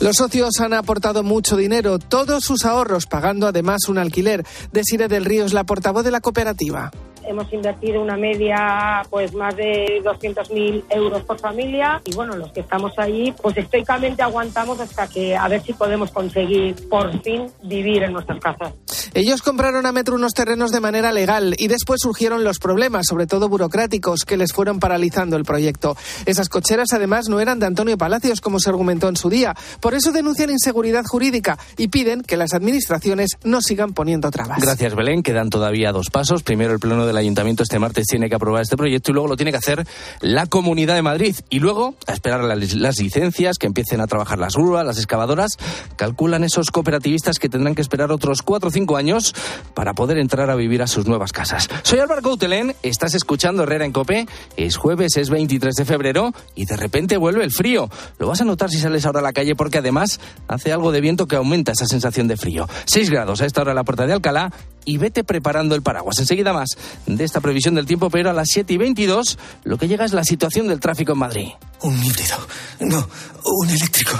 Los 0.00 0.16
socios 0.16 0.58
han 0.60 0.72
aportado 0.72 1.22
mucho 1.22 1.58
dinero, 1.58 1.98
todos 1.98 2.42
sus 2.42 2.64
ahorros, 2.64 3.04
pagando 3.04 3.46
además 3.46 3.88
un 3.90 3.98
alquiler. 3.98 4.46
Desire 4.72 5.08
del 5.08 5.26
Río 5.26 5.44
es 5.44 5.52
la 5.52 5.64
portavoz 5.64 6.04
de 6.04 6.10
la 6.10 6.22
cooperativa 6.22 6.90
hemos 7.26 7.52
invertido 7.52 8.00
una 8.00 8.16
media 8.16 9.02
pues 9.10 9.34
más 9.34 9.56
de 9.56 10.02
200.000 10.02 10.84
euros 10.90 11.22
por 11.24 11.38
familia 11.38 12.00
y 12.04 12.14
bueno, 12.14 12.36
los 12.36 12.52
que 12.52 12.60
estamos 12.60 12.92
ahí 12.98 13.34
pues 13.40 13.56
estoicamente 13.56 14.22
aguantamos 14.22 14.80
hasta 14.80 15.06
que 15.08 15.36
a 15.36 15.48
ver 15.48 15.62
si 15.62 15.72
podemos 15.72 16.10
conseguir 16.10 16.74
por 16.88 17.22
fin 17.22 17.46
vivir 17.62 18.02
en 18.02 18.12
nuestras 18.12 18.40
casas. 18.40 18.72
Ellos 19.14 19.40
compraron 19.40 19.86
a 19.86 19.92
Metro 19.92 20.14
unos 20.14 20.34
terrenos 20.34 20.72
de 20.72 20.80
manera 20.80 21.10
legal 21.10 21.54
y 21.58 21.68
después 21.68 22.00
surgieron 22.02 22.44
los 22.44 22.58
problemas, 22.58 23.06
sobre 23.08 23.26
todo 23.26 23.48
burocráticos, 23.48 24.24
que 24.26 24.36
les 24.36 24.52
fueron 24.52 24.78
paralizando 24.78 25.36
el 25.36 25.44
proyecto. 25.44 25.96
Esas 26.26 26.50
cocheras 26.50 26.92
además 26.92 27.28
no 27.30 27.40
eran 27.40 27.58
de 27.58 27.64
Antonio 27.64 27.96
Palacios 27.96 28.42
como 28.42 28.60
se 28.60 28.68
argumentó 28.68 29.08
en 29.08 29.16
su 29.16 29.30
día. 29.30 29.54
Por 29.80 29.94
eso 29.94 30.12
denuncian 30.12 30.50
inseguridad 30.50 31.04
jurídica 31.06 31.58
y 31.78 31.88
piden 31.88 32.22
que 32.22 32.36
las 32.36 32.52
administraciones 32.52 33.30
no 33.42 33.62
sigan 33.62 33.94
poniendo 33.94 34.30
trabas. 34.30 34.60
Gracias 34.60 34.94
Belén, 34.94 35.22
quedan 35.22 35.48
todavía 35.48 35.92
dos 35.92 36.10
pasos. 36.10 36.42
Primero 36.42 36.74
el 36.74 36.78
pleno 36.78 37.06
de 37.06 37.14
el 37.16 37.22
ayuntamiento 37.22 37.62
este 37.62 37.78
martes 37.78 38.06
tiene 38.06 38.28
que 38.28 38.34
aprobar 38.34 38.62
este 38.62 38.76
proyecto 38.76 39.10
y 39.10 39.14
luego 39.14 39.28
lo 39.28 39.36
tiene 39.36 39.50
que 39.50 39.58
hacer 39.58 39.86
la 40.20 40.46
Comunidad 40.46 40.94
de 40.94 41.02
Madrid. 41.02 41.34
Y 41.50 41.60
luego 41.60 41.94
a 42.06 42.12
esperar 42.12 42.42
las, 42.44 42.74
las 42.74 42.98
licencias, 42.98 43.58
que 43.58 43.66
empiecen 43.66 44.00
a 44.00 44.06
trabajar 44.06 44.38
las 44.38 44.54
grúas, 44.54 44.84
las 44.84 44.98
excavadoras. 44.98 45.52
Calculan 45.96 46.44
esos 46.44 46.70
cooperativistas 46.70 47.38
que 47.38 47.48
tendrán 47.48 47.74
que 47.74 47.82
esperar 47.82 48.12
otros 48.12 48.42
cuatro 48.42 48.68
o 48.68 48.72
cinco 48.72 48.96
años 48.96 49.34
para 49.74 49.94
poder 49.94 50.18
entrar 50.18 50.50
a 50.50 50.54
vivir 50.54 50.82
a 50.82 50.86
sus 50.86 51.06
nuevas 51.06 51.32
casas. 51.32 51.68
Soy 51.82 51.98
Álvaro 51.98 52.22
Coutelén, 52.22 52.74
estás 52.82 53.14
escuchando 53.14 53.62
Herrera 53.62 53.84
en 53.84 53.92
Cope. 53.92 54.26
Es 54.56 54.76
jueves, 54.76 55.16
es 55.16 55.30
23 55.30 55.74
de 55.74 55.84
febrero 55.84 56.32
y 56.54 56.66
de 56.66 56.76
repente 56.76 57.16
vuelve 57.16 57.44
el 57.44 57.50
frío. 57.50 57.88
Lo 58.18 58.28
vas 58.28 58.40
a 58.40 58.44
notar 58.44 58.70
si 58.70 58.78
sales 58.78 59.06
ahora 59.06 59.20
a 59.20 59.22
la 59.22 59.32
calle 59.32 59.54
porque 59.54 59.78
además 59.78 60.20
hace 60.48 60.72
algo 60.72 60.92
de 60.92 61.00
viento 61.00 61.26
que 61.26 61.36
aumenta 61.36 61.72
esa 61.72 61.86
sensación 61.86 62.28
de 62.28 62.36
frío. 62.36 62.68
6 62.86 63.10
grados 63.10 63.40
a 63.40 63.46
esta 63.46 63.62
hora 63.62 63.72
en 63.72 63.76
la 63.76 63.84
puerta 63.84 64.06
de 64.06 64.12
Alcalá 64.12 64.52
y 64.86 64.96
vete 64.96 65.24
preparando 65.24 65.74
el 65.74 65.82
paraguas. 65.82 66.18
Enseguida 66.18 66.54
más 66.54 66.70
de 67.06 67.24
esta 67.24 67.42
previsión 67.42 67.74
del 67.74 67.84
tiempo, 67.84 68.08
pero 68.08 68.30
a 68.30 68.32
las 68.32 68.48
7 68.50 68.72
y 68.72 68.78
22 68.78 69.38
lo 69.64 69.76
que 69.76 69.88
llega 69.88 70.06
es 70.06 70.14
la 70.14 70.24
situación 70.24 70.68
del 70.68 70.80
tráfico 70.80 71.12
en 71.12 71.18
Madrid. 71.18 71.48
Un 71.82 72.02
híbrido. 72.02 72.36
No, 72.80 73.06
un 73.44 73.68
eléctrico. 73.68 74.12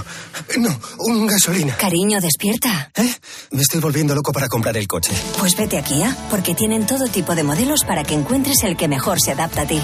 No, 0.58 0.78
un 0.98 1.26
gasolina. 1.26 1.76
Cariño, 1.76 2.20
despierta. 2.20 2.90
¿Eh? 2.94 3.14
Me 3.52 3.62
estoy 3.62 3.80
volviendo 3.80 4.14
loco 4.14 4.32
para 4.32 4.48
comprar 4.48 4.76
el 4.76 4.86
coche. 4.86 5.12
Pues 5.38 5.56
vete 5.56 5.78
a 5.78 5.82
Kia, 5.82 6.14
porque 6.30 6.54
tienen 6.54 6.86
todo 6.86 7.06
tipo 7.06 7.34
de 7.34 7.44
modelos 7.44 7.84
para 7.84 8.04
que 8.04 8.14
encuentres 8.14 8.62
el 8.64 8.76
que 8.76 8.88
mejor 8.88 9.20
se 9.20 9.32
adapta 9.32 9.62
a 9.62 9.66
ti. 9.66 9.80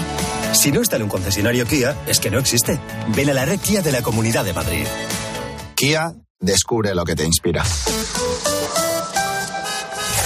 Si 0.53 0.71
no 0.71 0.81
está 0.81 0.97
en 0.97 1.03
un 1.03 1.09
concesionario 1.09 1.65
Kia, 1.65 1.97
es 2.05 2.19
que 2.19 2.29
no 2.29 2.39
existe. 2.39 2.79
Ven 3.15 3.29
a 3.29 3.33
la 3.33 3.45
red 3.45 3.59
Kia 3.59 3.81
de 3.81 3.91
la 3.91 4.01
Comunidad 4.01 4.45
de 4.45 4.53
Madrid. 4.53 4.85
Kia, 5.75 6.13
descubre 6.39 6.93
lo 6.93 7.03
que 7.05 7.15
te 7.15 7.25
inspira. 7.25 7.63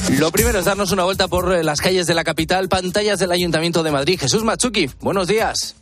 Lo 0.10 0.32
primero 0.32 0.58
es 0.58 0.66
darnos 0.66 0.92
una 0.92 1.04
vuelta 1.04 1.28
por 1.28 1.54
eh, 1.54 1.64
las 1.64 1.82
calles 1.82 2.08
de 2.08 2.14
la 2.16 2.24
capital, 2.24 2.70
pantallas 2.70 3.20
del 3.20 3.32
Ayuntamiento 3.32 3.84
de 3.84 3.92
Madrid. 3.92 4.20
Jesús 4.20 4.44
Machuki, 4.44 4.90
buenos 5.02 5.28
días. 5.28 5.76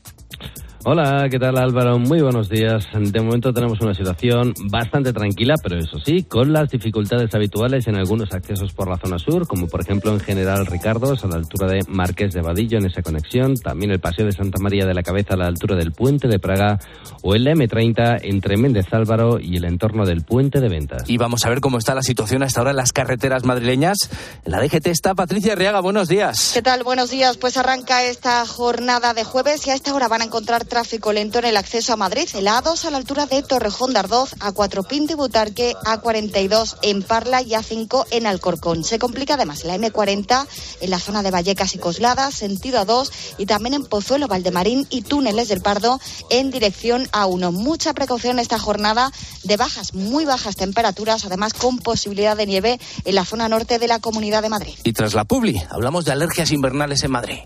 Hola, 0.87 1.27
¿qué 1.31 1.39
tal 1.39 1.57
Álvaro? 1.57 1.97
Muy 1.97 2.21
buenos 2.21 2.47
días. 2.47 2.85
De 2.93 3.19
momento 3.19 3.51
tenemos 3.51 3.81
una 3.81 3.95
situación 3.95 4.53
bastante 4.69 5.11
tranquila, 5.13 5.55
pero 5.63 5.79
eso 5.79 5.97
sí, 6.05 6.21
con 6.25 6.53
las 6.53 6.69
dificultades 6.69 7.33
habituales 7.33 7.87
en 7.87 7.95
algunos 7.95 8.31
accesos 8.31 8.71
por 8.71 8.87
la 8.87 8.97
zona 8.97 9.17
sur, 9.17 9.47
como 9.47 9.65
por 9.65 9.81
ejemplo 9.81 10.11
en 10.13 10.19
General 10.19 10.63
Ricardos, 10.67 11.23
a 11.23 11.27
la 11.27 11.37
altura 11.37 11.69
de 11.69 11.79
Marqués 11.87 12.35
de 12.35 12.41
Vadillo 12.43 12.77
en 12.77 12.85
esa 12.85 13.01
conexión, 13.01 13.55
también 13.55 13.89
el 13.89 13.99
Paseo 13.99 14.27
de 14.27 14.31
Santa 14.31 14.59
María 14.61 14.85
de 14.85 14.93
la 14.93 15.01
Cabeza 15.01 15.33
a 15.33 15.37
la 15.37 15.47
altura 15.47 15.75
del 15.75 15.91
Puente 15.91 16.27
de 16.27 16.37
Praga 16.37 16.77
o 17.23 17.33
el 17.33 17.47
M30 17.47 18.19
entre 18.21 18.55
Méndez 18.55 18.85
Álvaro 18.91 19.39
y 19.39 19.57
el 19.57 19.65
entorno 19.65 20.05
del 20.05 20.23
Puente 20.23 20.59
de 20.59 20.69
Ventas. 20.69 21.09
Y 21.09 21.17
vamos 21.17 21.45
a 21.45 21.49
ver 21.49 21.61
cómo 21.61 21.79
está 21.79 21.95
la 21.95 22.03
situación 22.03 22.43
hasta 22.43 22.59
ahora 22.59 22.69
en 22.69 22.77
las 22.77 22.93
carreteras 22.93 23.43
madrileñas. 23.43 23.97
En 24.45 24.51
la 24.51 24.61
DGT 24.61 24.85
está 24.85 25.15
Patricia 25.15 25.53
Arriaga, 25.53 25.79
buenos 25.79 26.09
días. 26.09 26.51
¿Qué 26.53 26.61
tal? 26.61 26.83
Buenos 26.83 27.09
días. 27.09 27.37
Pues 27.37 27.57
arranca 27.57 28.03
esta 28.03 28.45
jornada 28.45 29.15
de 29.15 29.23
jueves 29.23 29.65
y 29.65 29.71
a 29.71 29.73
esta 29.73 29.91
hora 29.95 30.07
van 30.07 30.21
a 30.21 30.25
encontrar 30.25 30.65
tráfico 30.75 31.13
lento 31.13 31.39
en 31.39 31.45
el 31.45 31.55
acceso 31.55 31.93
a 31.93 31.95
Madrid, 31.95 32.27
el 32.33 32.47
A2 32.47 32.83
a 32.83 32.89
la 32.89 32.97
altura 32.97 33.27
de 33.27 33.41
Torrejón 33.41 33.93
de 33.93 33.99
Ardoz, 33.99 34.33
A4 34.39 34.85
Pinto 34.85 35.13
y 35.13 35.15
Butarque, 35.15 35.73
A42 35.85 36.75
en 36.81 37.01
Parla 37.01 37.41
y 37.41 37.51
A5 37.51 38.07
en 38.11 38.27
Alcorcón. 38.27 38.83
Se 38.83 38.99
complica 38.99 39.35
además 39.35 39.63
la 39.63 39.77
M40 39.77 40.45
en 40.81 40.89
la 40.89 40.99
zona 40.99 41.23
de 41.23 41.31
Vallecas 41.31 41.75
y 41.75 41.77
Coslada, 41.77 42.29
sentido 42.29 42.85
A2 42.85 43.09
y 43.37 43.45
también 43.45 43.73
en 43.73 43.85
Pozuelo, 43.85 44.27
Valdemarín 44.27 44.85
y 44.89 45.03
Túneles 45.03 45.47
del 45.47 45.61
Pardo 45.61 46.01
en 46.29 46.51
dirección 46.51 47.05
A1. 47.13 47.53
Mucha 47.53 47.93
precaución 47.93 48.37
esta 48.37 48.59
jornada 48.59 49.13
de 49.45 49.55
bajas, 49.55 49.93
muy 49.93 50.25
bajas 50.25 50.57
temperaturas, 50.57 51.23
además 51.23 51.53
con 51.53 51.77
posibilidad 51.77 52.35
de 52.35 52.47
nieve 52.47 52.81
en 53.05 53.15
la 53.15 53.23
zona 53.23 53.47
norte 53.47 53.79
de 53.79 53.87
la 53.87 53.99
Comunidad 53.99 54.41
de 54.41 54.49
Madrid. 54.49 54.73
Y 54.83 54.91
tras 54.91 55.13
la 55.13 55.23
Publi, 55.23 55.63
hablamos 55.69 56.03
de 56.03 56.11
alergias 56.11 56.51
invernales 56.51 57.01
en 57.05 57.11
Madrid. 57.11 57.37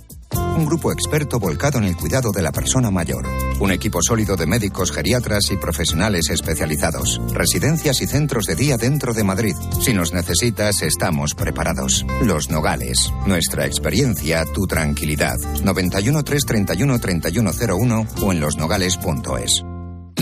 Un 0.56 0.66
grupo 0.66 0.92
experto 0.92 1.40
volcado 1.40 1.78
en 1.78 1.86
el 1.86 1.96
cuidado 1.96 2.32
de 2.32 2.42
la 2.42 2.52
persona 2.52 2.92
mayor. 2.92 3.26
Un 3.60 3.72
equipo 3.72 4.02
sólido 4.02 4.36
de 4.36 4.46
médicos, 4.46 4.92
geriatras 4.92 5.52
y 5.52 5.58
profesionales 5.58 6.30
especializados. 6.30 7.22
Residencias 7.32 8.02
y 8.02 8.08
centros 8.08 8.46
de 8.46 8.56
día 8.56 8.78
dentro 8.78 9.14
de 9.14 9.24
Madrid. 9.24 9.56
Si 9.82 9.94
nos 9.94 10.14
necesitas, 10.14 10.82
estamos 10.82 11.34
preparados. 11.36 12.06
Los 12.24 12.50
Nogales. 12.50 13.12
Nuestra 13.26 13.66
experiencia, 13.66 14.46
tu 14.54 14.68
tranquilidad. 14.68 15.38
91 15.64 16.24
331 16.24 17.00
3101 17.00 18.08
o 18.22 18.32
en 18.32 18.40
losnogales.es. 18.40 19.64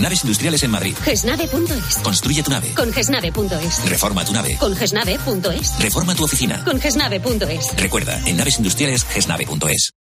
Naves 0.00 0.22
industriales 0.22 0.62
en 0.62 0.70
Madrid. 0.70 0.94
Gesnave.es. 1.02 1.98
Construye 2.02 2.42
tu 2.42 2.50
nave. 2.50 2.72
Con 2.74 2.92
Gesnave.es. 2.92 3.90
Reforma 3.90 4.24
tu 4.24 4.32
nave. 4.32 4.56
Con 4.58 4.76
Gesnave.es. 4.76 5.78
Reforma 5.80 6.14
tu 6.14 6.24
oficina. 6.24 6.62
Con 6.64 6.80
Gesnave.es. 6.80 7.76
Recuerda, 7.76 8.20
en 8.26 8.36
naves 8.36 8.58
industriales, 8.58 9.04
gesnave.es. 9.04 9.92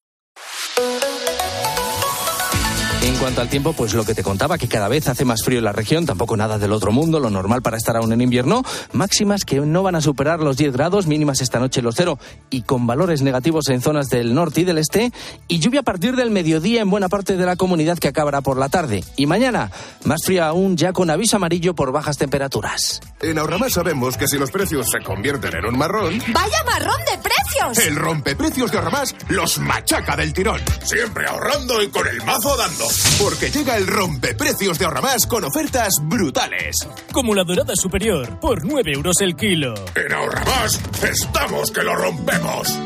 En 3.16 3.22
cuanto 3.22 3.40
al 3.40 3.48
tiempo, 3.48 3.72
pues 3.72 3.94
lo 3.94 4.04
que 4.04 4.14
te 4.14 4.22
contaba, 4.22 4.58
que 4.58 4.68
cada 4.68 4.88
vez 4.88 5.08
hace 5.08 5.24
más 5.24 5.42
frío 5.42 5.58
en 5.58 5.64
la 5.64 5.72
región, 5.72 6.04
tampoco 6.04 6.36
nada 6.36 6.58
del 6.58 6.70
otro 6.70 6.92
mundo, 6.92 7.18
lo 7.18 7.30
normal 7.30 7.62
para 7.62 7.78
estar 7.78 7.96
aún 7.96 8.12
en 8.12 8.20
invierno, 8.20 8.62
máximas 8.92 9.46
que 9.46 9.58
no 9.58 9.82
van 9.82 9.94
a 9.94 10.02
superar 10.02 10.40
los 10.40 10.58
10 10.58 10.74
grados, 10.74 11.06
mínimas 11.06 11.40
esta 11.40 11.58
noche 11.58 11.80
los 11.80 11.94
cero 11.94 12.18
y 12.50 12.60
con 12.60 12.86
valores 12.86 13.22
negativos 13.22 13.70
en 13.70 13.80
zonas 13.80 14.10
del 14.10 14.34
norte 14.34 14.60
y 14.60 14.64
del 14.64 14.76
este, 14.76 15.12
y 15.48 15.60
lluvia 15.60 15.80
a 15.80 15.82
partir 15.82 16.14
del 16.14 16.30
mediodía 16.30 16.82
en 16.82 16.90
buena 16.90 17.08
parte 17.08 17.38
de 17.38 17.46
la 17.46 17.56
comunidad 17.56 17.96
que 17.96 18.08
acabará 18.08 18.42
por 18.42 18.58
la 18.58 18.68
tarde. 18.68 19.02
Y 19.16 19.24
mañana, 19.24 19.70
más 20.04 20.22
frío 20.22 20.44
aún, 20.44 20.76
ya 20.76 20.92
con 20.92 21.08
aviso 21.08 21.36
amarillo 21.36 21.74
por 21.74 21.92
bajas 21.92 22.18
temperaturas. 22.18 23.00
En 23.20 23.38
Ahorramás 23.38 23.72
sabemos 23.72 24.16
que 24.18 24.28
si 24.28 24.36
los 24.36 24.50
precios 24.50 24.90
se 24.90 25.00
convierten 25.00 25.56
en 25.56 25.64
un 25.64 25.78
marrón... 25.78 26.18
¡Vaya 26.34 26.62
marrón 26.66 27.00
de 27.10 27.18
precios! 27.18 27.86
El 27.86 27.96
rompeprecios 27.96 28.70
de 28.70 28.76
Ahorramás 28.76 29.14
los 29.28 29.58
machaca 29.58 30.16
del 30.16 30.34
tirón. 30.34 30.60
Siempre 30.84 31.26
ahorrando 31.26 31.82
y 31.82 31.88
con 31.88 32.06
el 32.06 32.22
mazo 32.24 32.54
dando. 32.56 32.86
Porque 33.18 33.50
llega 33.50 33.78
el 33.78 33.86
rompeprecios 33.86 34.78
de 34.78 34.84
Ahorramás 34.84 35.26
con 35.26 35.44
ofertas 35.44 35.94
brutales. 36.02 36.76
Como 37.10 37.34
la 37.34 37.44
dorada 37.44 37.74
superior, 37.74 38.38
por 38.38 38.64
9 38.64 38.92
euros 38.92 39.16
el 39.20 39.34
kilo. 39.34 39.74
En 39.94 40.12
Ahorramás 40.12 40.78
estamos 41.02 41.70
que 41.70 41.82
lo 41.82 41.96
rompemos. 41.96 42.78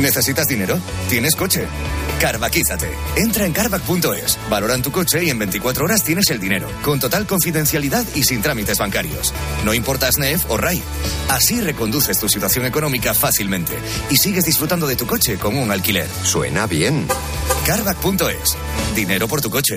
¿Necesitas 0.00 0.48
dinero? 0.48 0.78
¿Tienes 1.08 1.36
coche? 1.36 1.64
Carvaquízate. 2.20 2.90
Entra 3.16 3.46
en 3.46 3.52
carvac.es, 3.52 4.38
valoran 4.48 4.82
tu 4.82 4.90
coche 4.90 5.24
y 5.24 5.30
en 5.30 5.38
24 5.38 5.84
horas 5.84 6.02
tienes 6.02 6.30
el 6.30 6.40
dinero, 6.40 6.68
con 6.82 6.98
total 6.98 7.26
confidencialidad 7.26 8.04
y 8.14 8.22
sin 8.24 8.42
trámites 8.42 8.78
bancarios. 8.78 9.34
No 9.64 9.74
importa 9.74 10.10
SNEF 10.10 10.50
o 10.50 10.56
RAI. 10.56 10.82
Así 11.28 11.60
reconduces 11.60 12.18
tu 12.18 12.28
situación 12.28 12.64
económica 12.66 13.14
fácilmente 13.14 13.74
y 14.10 14.16
sigues 14.16 14.44
disfrutando 14.44 14.86
de 14.86 14.96
tu 14.96 15.06
coche 15.06 15.36
con 15.36 15.56
un 15.56 15.70
alquiler. 15.70 16.08
Suena 16.22 16.66
bien. 16.66 17.06
Carvac.es. 17.66 18.56
Dinero 18.94 19.28
por 19.28 19.40
tu 19.40 19.50
coche. 19.50 19.76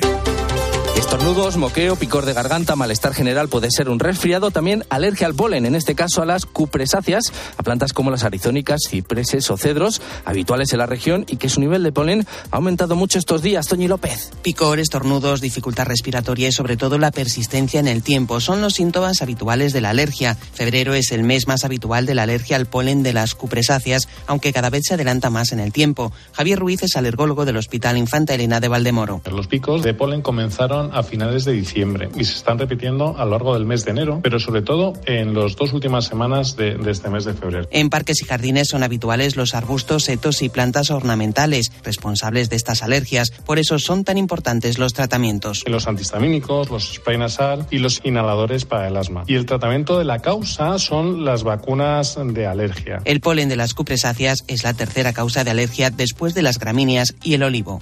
Estornudos, 1.00 1.56
moqueo, 1.56 1.96
picor 1.96 2.26
de 2.26 2.34
garganta, 2.34 2.76
malestar 2.76 3.14
general 3.14 3.48
puede 3.48 3.72
ser 3.72 3.88
un 3.88 4.00
resfriado, 4.00 4.52
también 4.52 4.84
alergia 4.90 5.28
al 5.28 5.34
polen, 5.34 5.66
en 5.66 5.74
este 5.74 5.96
caso 5.96 6.22
a 6.22 6.26
las 6.26 6.46
cupresáceas, 6.46 7.32
a 7.56 7.64
plantas 7.64 7.94
como 7.94 8.12
las 8.12 8.26
arizónicas, 8.26 8.82
cipreses 8.86 9.50
o 9.50 9.56
cedros, 9.56 10.02
habituales 10.26 10.74
en 10.74 10.80
la 10.80 10.88
región 10.88 11.24
y 11.30 11.38
que 11.38 11.48
su 11.48 11.62
nivel 11.62 11.84
de 11.84 11.94
polen 11.94 12.28
ha 12.52 12.58
aumentado 12.58 12.98
mucho 12.98 13.18
estos 13.18 13.42
días. 13.42 13.68
Toñi 13.68 13.88
López. 13.88 14.32
Picor, 14.42 14.78
estornudos, 14.78 15.40
dificultad 15.40 15.86
respiratoria 15.86 16.50
y 16.50 16.52
sobre 16.52 16.76
todo 16.76 16.98
la 16.98 17.12
persistencia 17.12 17.80
en 17.80 17.88
el 17.88 18.04
tiempo 18.04 18.42
son 18.42 18.60
los 18.60 18.74
síntomas 18.74 19.22
habituales 19.22 19.72
de 19.72 19.80
la 19.80 19.92
alergia. 19.92 20.36
Febrero 20.36 20.96
es 20.96 21.14
el 21.14 21.24
mes 21.24 21.48
más 21.48 21.64
habitual 21.64 22.08
de 22.08 22.16
la 22.16 22.24
alergia 22.24 22.58
al 22.58 22.66
polen 22.66 23.04
de 23.04 23.14
las 23.14 23.36
cupresáceas, 23.36 24.10
aunque 24.28 24.52
cada 24.52 24.70
vez 24.70 24.84
se 24.86 24.96
adelanta 24.96 25.30
más 25.30 25.54
en 25.54 25.62
el 25.62 25.72
tiempo. 25.72 26.12
Javier 26.34 26.60
Ruiz 26.60 26.84
es 26.84 26.98
alergólogo 26.98 27.46
del 27.46 27.56
Hospital 27.56 27.98
Infanta 27.98 28.34
Elena 28.34 28.60
de 28.60 28.68
Valdemoro. 28.68 29.22
Los 29.32 29.48
picos 29.48 29.82
de 29.82 29.94
polen 29.94 30.22
comenzaron 30.22 30.89
a 30.94 31.04
finales 31.04 31.46
de 31.46 31.54
diciembre 31.54 32.10
y 32.16 32.24
se 32.24 32.36
están 32.36 32.58
repitiendo 32.60 33.18
a 33.18 33.26
lo 33.26 33.32
largo 33.32 33.54
del 33.54 33.66
mes 33.66 33.86
de 33.86 33.92
enero, 33.92 34.20
pero 34.24 34.40
sobre 34.40 34.62
todo 34.62 34.94
en 35.06 35.34
las 35.34 35.56
dos 35.56 35.74
últimas 35.74 36.06
semanas 36.06 36.56
de, 36.56 36.76
de 36.76 36.92
este 36.92 37.10
mes 37.10 37.26
de 37.26 37.34
febrero. 37.34 37.68
En 37.72 37.90
parques 37.90 38.22
y 38.22 38.26
jardines 38.26 38.70
son 38.70 38.84
habituales 38.84 39.36
los 39.36 39.54
arbustos, 39.54 40.04
setos 40.04 40.42
y 40.42 40.50
plantas 40.50 40.92
ornamentales 40.92 41.72
responsables 41.84 42.50
de 42.50 42.56
estas 42.56 42.84
alergias. 42.84 43.32
Por 43.32 43.60
eso 43.60 43.80
son 43.80 44.04
tan 44.04 44.18
importantes 44.18 44.78
los 44.78 44.94
tratamientos. 44.94 45.64
Los 45.68 45.88
antihistamínicos, 45.88 46.70
los 46.70 46.94
spray 46.94 47.18
nasal 47.18 47.66
y 47.70 47.80
los 47.80 48.02
inhaladores 48.04 48.66
para 48.66 48.88
el 48.88 48.98
asma. 48.98 49.24
Y 49.28 49.36
el 49.36 49.46
tratamiento 49.46 49.98
de 49.98 50.06
la 50.06 50.20
causa 50.20 50.78
son 50.80 51.26
las 51.26 51.44
vacunas 51.44 52.18
de 52.24 52.48
alergia. 52.48 53.02
El 53.06 53.22
polen 53.22 53.50
de 53.50 53.56
las 53.56 53.74
cupresáceas 53.74 54.44
es 54.48 54.64
la 54.64 54.74
tercera 54.74 55.14
causa 55.14 55.44
de 55.44 55.52
alergia 55.52 55.90
después 55.90 56.34
de 56.34 56.42
las 56.42 56.60
gramíneas 56.60 57.16
y 57.24 57.34
el 57.34 57.44
olivo. 57.44 57.82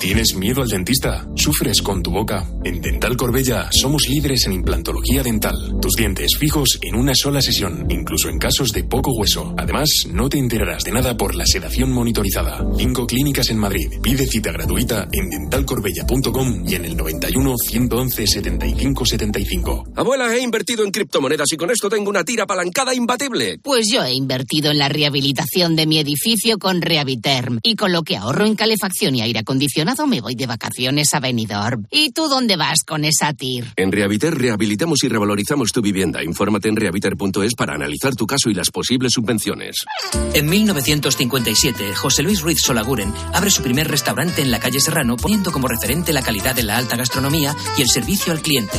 ¿Tienes 0.00 0.34
miedo 0.34 0.62
al 0.62 0.68
dentista? 0.70 1.28
¿Sufres 1.36 1.82
con 1.82 2.02
tu 2.02 2.10
boca? 2.10 2.48
En 2.64 2.80
Dental 2.80 3.18
Corbella 3.18 3.68
somos 3.70 4.08
líderes 4.08 4.46
en 4.46 4.54
implantología 4.54 5.22
dental. 5.22 5.76
Tus 5.78 5.92
dientes 5.92 6.38
fijos 6.38 6.78
en 6.80 6.94
una 6.94 7.14
sola 7.14 7.42
sesión, 7.42 7.84
incluso 7.90 8.30
en 8.30 8.38
casos 8.38 8.72
de 8.72 8.82
poco 8.84 9.12
hueso. 9.12 9.54
Además, 9.58 10.06
no 10.10 10.30
te 10.30 10.38
enterarás 10.38 10.84
de 10.84 10.92
nada 10.92 11.18
por 11.18 11.34
la 11.34 11.44
sedación 11.44 11.92
monitorizada. 11.92 12.64
Cinco 12.78 13.06
clínicas 13.06 13.50
en 13.50 13.58
Madrid. 13.58 13.92
Pide 14.02 14.26
cita 14.26 14.50
gratuita 14.52 15.06
en 15.12 15.28
dentalcorbella.com 15.28 16.64
y 16.66 16.76
en 16.76 16.86
el 16.86 16.96
91 16.96 17.54
111 17.58 18.26
75 18.26 19.04
75. 19.04 19.84
Abuela, 19.96 20.34
he 20.34 20.40
invertido 20.40 20.82
en 20.82 20.92
criptomonedas 20.92 21.52
y 21.52 21.58
con 21.58 21.70
esto 21.70 21.90
tengo 21.90 22.08
una 22.08 22.24
tira 22.24 22.44
apalancada 22.44 22.94
imbatible. 22.94 23.58
Pues 23.62 23.86
yo 23.92 24.02
he 24.02 24.14
invertido 24.14 24.70
en 24.70 24.78
la 24.78 24.88
rehabilitación 24.88 25.76
de 25.76 25.86
mi 25.86 25.98
edificio 25.98 26.58
con 26.58 26.80
Rehabiterm 26.80 27.58
y 27.62 27.76
con 27.76 27.92
lo 27.92 28.02
que 28.02 28.16
ahorro 28.16 28.46
en 28.46 28.54
calefacción 28.54 29.14
y 29.14 29.20
aire 29.20 29.40
acondicionado 29.40 29.89
me 30.06 30.20
voy 30.20 30.36
de 30.36 30.46
vacaciones 30.46 31.12
a 31.14 31.20
Benidorm. 31.20 31.86
¿Y 31.90 32.12
tú 32.12 32.28
dónde 32.28 32.56
vas 32.56 32.84
con 32.86 33.04
esa 33.04 33.32
TIR? 33.32 33.72
En 33.76 33.90
Rehabiter 33.90 34.34
rehabilitamos 34.34 35.02
y 35.02 35.08
revalorizamos 35.08 35.72
tu 35.72 35.82
vivienda. 35.82 36.22
Infórmate 36.22 36.68
en 36.68 36.76
rehabiter.es 36.76 37.54
para 37.54 37.74
analizar 37.74 38.14
tu 38.14 38.26
caso 38.26 38.50
y 38.50 38.54
las 38.54 38.70
posibles 38.70 39.12
subvenciones. 39.12 39.84
En 40.32 40.48
1957, 40.48 41.94
José 41.94 42.22
Luis 42.22 42.40
Ruiz 42.40 42.60
Solaguren 42.60 43.12
abre 43.34 43.50
su 43.50 43.62
primer 43.62 43.88
restaurante 43.88 44.42
en 44.42 44.50
la 44.50 44.60
calle 44.60 44.80
Serrano, 44.80 45.16
poniendo 45.16 45.50
como 45.50 45.66
referente 45.66 46.12
la 46.12 46.22
calidad 46.22 46.54
de 46.54 46.62
la 46.62 46.76
alta 46.76 46.96
gastronomía 46.96 47.56
y 47.76 47.82
el 47.82 47.88
servicio 47.88 48.32
al 48.32 48.42
cliente. 48.42 48.78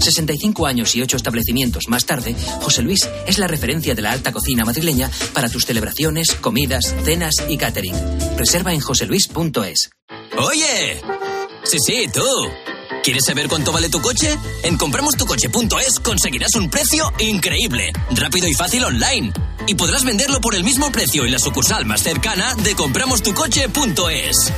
65 0.00 0.66
años 0.66 0.94
y 0.94 1.02
8 1.02 1.16
establecimientos 1.16 1.88
más 1.88 2.04
tarde, 2.04 2.34
José 2.60 2.82
Luis 2.82 3.08
es 3.26 3.38
la 3.38 3.46
referencia 3.46 3.94
de 3.94 4.02
la 4.02 4.12
alta 4.12 4.32
cocina 4.32 4.64
madrileña 4.64 5.10
para 5.32 5.48
tus 5.48 5.64
celebraciones, 5.64 6.32
comidas, 6.40 6.94
cenas 7.04 7.34
y 7.48 7.56
catering. 7.56 7.96
Reserva 8.36 8.72
en 8.72 8.80
joseluis.es. 8.80 9.90
Oye, 10.38 11.00
sí, 11.64 11.78
sí, 11.84 12.06
tú. 12.12 12.22
¿Quieres 13.02 13.24
saber 13.24 13.48
cuánto 13.48 13.72
vale 13.72 13.88
tu 13.88 14.00
coche? 14.00 14.36
En 14.62 14.76
compramostucoche.es 14.76 16.00
conseguirás 16.00 16.54
un 16.56 16.68
precio 16.68 17.10
increíble, 17.18 17.90
rápido 18.10 18.46
y 18.48 18.54
fácil 18.54 18.84
online. 18.84 19.32
Y 19.66 19.74
podrás 19.74 20.04
venderlo 20.04 20.40
por 20.40 20.54
el 20.54 20.64
mismo 20.64 20.92
precio 20.92 21.24
en 21.24 21.32
la 21.32 21.38
sucursal 21.38 21.86
más 21.86 22.02
cercana 22.02 22.54
de 22.54 22.74
compramostucoche.es. 22.74 24.52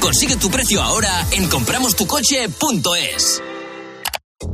Consigue 0.00 0.36
tu 0.36 0.50
precio 0.50 0.82
ahora 0.82 1.26
en 1.32 1.48
compramostucoche.es. 1.48 3.42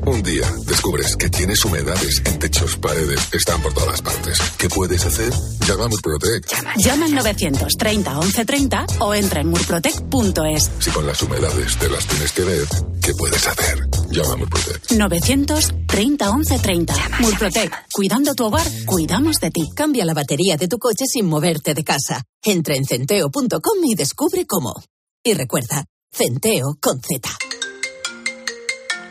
Un 0.07 0.23
día 0.23 0.47
descubres 0.67 1.17
que 1.17 1.29
tienes 1.29 1.65
humedades 1.65 2.23
en 2.25 2.39
techos, 2.39 2.77
paredes, 2.77 3.21
están 3.33 3.61
por 3.63 3.73
todas 3.73 4.01
partes. 4.03 4.39
¿Qué 4.59 4.69
puedes 4.69 5.05
hacer? 5.05 5.33
Llama 5.67 5.85
a 5.85 5.89
Murprotec. 5.89 6.47
Llama 6.77 7.07
al 7.07 7.15
930 7.15 8.15
1130 8.15 8.87
o 9.01 9.15
entra 9.15 9.41
en 9.41 9.49
murprotec.es. 9.49 10.71
Si 10.79 10.91
con 10.91 11.07
las 11.07 11.23
humedades 11.23 11.77
te 11.77 11.89
las 11.89 12.07
tienes 12.07 12.33
que 12.33 12.43
ver, 12.43 12.67
¿qué 13.03 13.15
puedes 13.15 13.47
hacer? 13.47 13.89
Llama 14.11 14.33
a 14.33 14.37
Murprotec. 14.37 14.91
930 14.93 16.33
1130. 16.35 16.95
Murprotec. 17.21 17.87
Cuidando 17.93 18.35
tu 18.35 18.47
hogar, 18.47 18.67
cuidamos 18.87 19.41
de 19.41 19.51
ti. 19.51 19.71
Cambia 19.75 20.05
la 20.05 20.15
batería 20.15 20.57
de 20.57 20.69
tu 20.69 20.79
coche 20.79 21.05
sin 21.07 21.27
moverte 21.27 21.75
de 21.75 21.85
casa. 21.85 22.23
Entra 22.43 22.75
en 22.75 22.85
centeo.com 22.85 23.85
y 23.85 23.95
descubre 23.95 24.47
cómo. 24.47 24.75
Y 25.23 25.35
recuerda, 25.35 25.85
centeo 26.13 26.77
con 26.81 27.01
Z. 27.01 27.29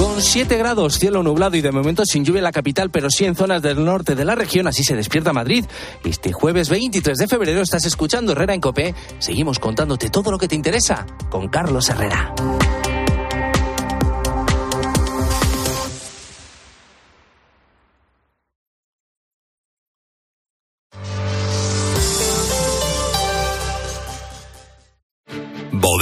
Con 0.00 0.22
7 0.22 0.56
grados, 0.56 0.94
cielo 0.94 1.22
nublado 1.22 1.58
y 1.58 1.60
de 1.60 1.72
momento 1.72 2.06
sin 2.06 2.24
lluvia 2.24 2.38
en 2.38 2.44
la 2.44 2.52
capital, 2.52 2.88
pero 2.88 3.10
sí 3.10 3.26
en 3.26 3.36
zonas 3.36 3.60
del 3.60 3.84
norte 3.84 4.14
de 4.14 4.24
la 4.24 4.34
región, 4.34 4.66
así 4.66 4.82
se 4.82 4.96
despierta 4.96 5.34
Madrid. 5.34 5.66
Este 6.02 6.32
jueves 6.32 6.70
23 6.70 7.18
de 7.18 7.28
febrero 7.28 7.60
estás 7.60 7.84
escuchando 7.84 8.32
Herrera 8.32 8.54
en 8.54 8.62
Copé. 8.62 8.94
Seguimos 9.18 9.58
contándote 9.58 10.08
todo 10.08 10.30
lo 10.30 10.38
que 10.38 10.48
te 10.48 10.54
interesa 10.54 11.04
con 11.28 11.48
Carlos 11.48 11.90
Herrera. 11.90 12.34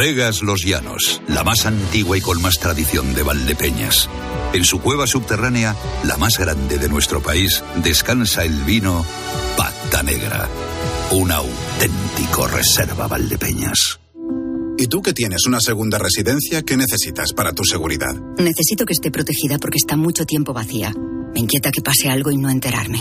Bodegas 0.08 0.42
Los 0.42 0.64
Llanos, 0.64 1.20
la 1.28 1.44
más 1.44 1.66
antigua 1.66 2.16
y 2.16 2.22
con 2.22 2.40
más 2.40 2.58
tradición 2.58 3.12
de 3.12 3.22
Valdepeñas. 3.22 4.08
En 4.54 4.64
su 4.64 4.80
cueva 4.80 5.06
subterránea, 5.06 5.76
la 6.02 6.16
más 6.16 6.38
grande 6.38 6.78
de 6.78 6.88
nuestro 6.88 7.22
país, 7.22 7.62
descansa 7.84 8.42
el 8.42 8.54
vino 8.64 9.04
Pata 9.54 10.02
Negra, 10.02 10.48
un 11.10 11.30
auténtico 11.30 12.46
reserva 12.46 13.06
Valdepeñas. 13.06 14.00
¿Y 14.78 14.86
tú 14.86 15.02
que 15.02 15.12
tienes 15.12 15.44
una 15.44 15.60
segunda 15.60 15.98
residencia, 15.98 16.62
qué 16.62 16.78
necesitas 16.78 17.34
para 17.34 17.52
tu 17.52 17.64
seguridad? 17.64 18.14
Necesito 18.38 18.86
que 18.86 18.94
esté 18.94 19.10
protegida 19.10 19.58
porque 19.58 19.76
está 19.76 19.94
mucho 19.94 20.24
tiempo 20.24 20.54
vacía. 20.54 20.90
Me 21.34 21.40
inquieta 21.40 21.70
que 21.70 21.82
pase 21.82 22.08
algo 22.08 22.30
y 22.30 22.38
no 22.38 22.48
enterarme. 22.48 23.00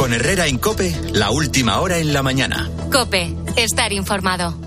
Con 0.00 0.14
Herrera 0.14 0.46
en 0.46 0.56
Cope, 0.56 0.98
la 1.12 1.30
última 1.30 1.78
hora 1.78 1.98
en 1.98 2.14
la 2.14 2.22
mañana. 2.22 2.70
Cope, 2.90 3.36
estar 3.54 3.92
informado. 3.92 4.58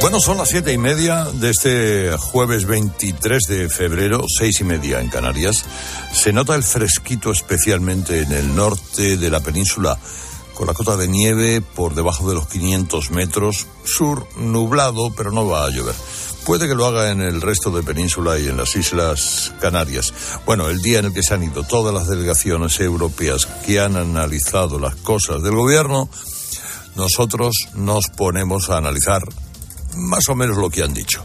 Bueno, 0.00 0.20
son 0.20 0.38
las 0.38 0.48
siete 0.48 0.72
y 0.72 0.78
media 0.78 1.24
de 1.24 1.50
este 1.50 2.16
jueves 2.18 2.66
23 2.66 3.42
de 3.48 3.68
febrero, 3.68 4.26
seis 4.28 4.60
y 4.60 4.64
media 4.64 5.00
en 5.00 5.08
Canarias. 5.08 5.64
Se 6.12 6.32
nota 6.32 6.54
el 6.54 6.62
fresquito 6.62 7.32
especialmente 7.32 8.20
en 8.20 8.30
el 8.30 8.54
norte 8.54 9.16
de 9.16 9.28
la 9.28 9.40
península, 9.40 9.98
con 10.54 10.66
la 10.66 10.74
cota 10.74 10.96
de 10.96 11.08
nieve 11.08 11.60
por 11.60 11.94
debajo 11.94 12.28
de 12.28 12.34
los 12.34 12.46
500 12.48 13.10
metros, 13.10 13.66
sur 13.84 14.26
nublado, 14.36 15.12
pero 15.16 15.30
no 15.32 15.46
va 15.46 15.64
a 15.64 15.70
llover. 15.70 15.94
Puede 16.44 16.66
que 16.66 16.74
lo 16.74 16.86
haga 16.86 17.10
en 17.10 17.20
el 17.20 17.40
resto 17.40 17.70
de 17.70 17.82
península 17.84 18.38
y 18.38 18.48
en 18.48 18.56
las 18.56 18.74
Islas 18.74 19.52
Canarias. 19.60 20.12
Bueno, 20.44 20.68
el 20.68 20.78
día 20.82 20.98
en 20.98 21.06
el 21.06 21.12
que 21.12 21.22
se 21.22 21.34
han 21.34 21.44
ido 21.44 21.62
todas 21.62 21.94
las 21.94 22.08
delegaciones 22.08 22.80
europeas 22.80 23.46
que 23.64 23.78
han 23.80 23.96
analizado 23.96 24.80
las 24.80 24.96
cosas 24.96 25.42
del 25.42 25.54
gobierno, 25.54 26.08
nosotros 26.96 27.54
nos 27.74 28.08
ponemos 28.08 28.70
a 28.70 28.78
analizar 28.78 29.22
más 29.94 30.28
o 30.28 30.34
menos 30.34 30.56
lo 30.56 30.68
que 30.68 30.82
han 30.82 30.94
dicho. 30.94 31.24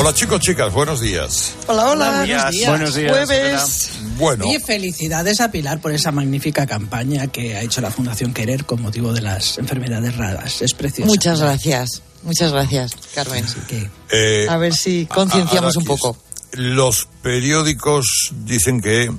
Hola 0.00 0.14
chicos, 0.14 0.38
chicas, 0.38 0.72
buenos 0.72 1.00
días. 1.00 1.54
Hola, 1.66 1.90
hola. 1.90 2.18
Buenos 2.18 2.52
días. 2.52 2.70
Buenos 2.70 2.94
días. 2.94 3.10
Jueves. 3.10 3.90
Bueno. 4.16 4.44
Y 4.46 4.60
felicidades 4.60 5.40
a 5.40 5.50
Pilar 5.50 5.80
por 5.80 5.90
esa 5.90 6.12
magnífica 6.12 6.68
campaña 6.68 7.26
que 7.26 7.56
ha 7.56 7.62
hecho 7.62 7.80
la 7.80 7.90
Fundación 7.90 8.32
Querer 8.32 8.64
con 8.64 8.80
motivo 8.80 9.12
de 9.12 9.22
las 9.22 9.58
enfermedades 9.58 10.16
raras. 10.16 10.62
Es 10.62 10.72
precioso. 10.72 11.10
Muchas 11.10 11.40
gracias. 11.40 12.00
Muchas 12.22 12.52
gracias, 12.52 12.92
Carmen. 13.12 13.44
Eh, 14.12 14.46
a 14.48 14.56
ver 14.56 14.72
si 14.72 15.06
concienciamos 15.06 15.74
un 15.74 15.84
poco. 15.84 16.16
Los 16.52 17.08
periódicos 17.20 18.32
dicen 18.44 18.80
que 18.80 19.10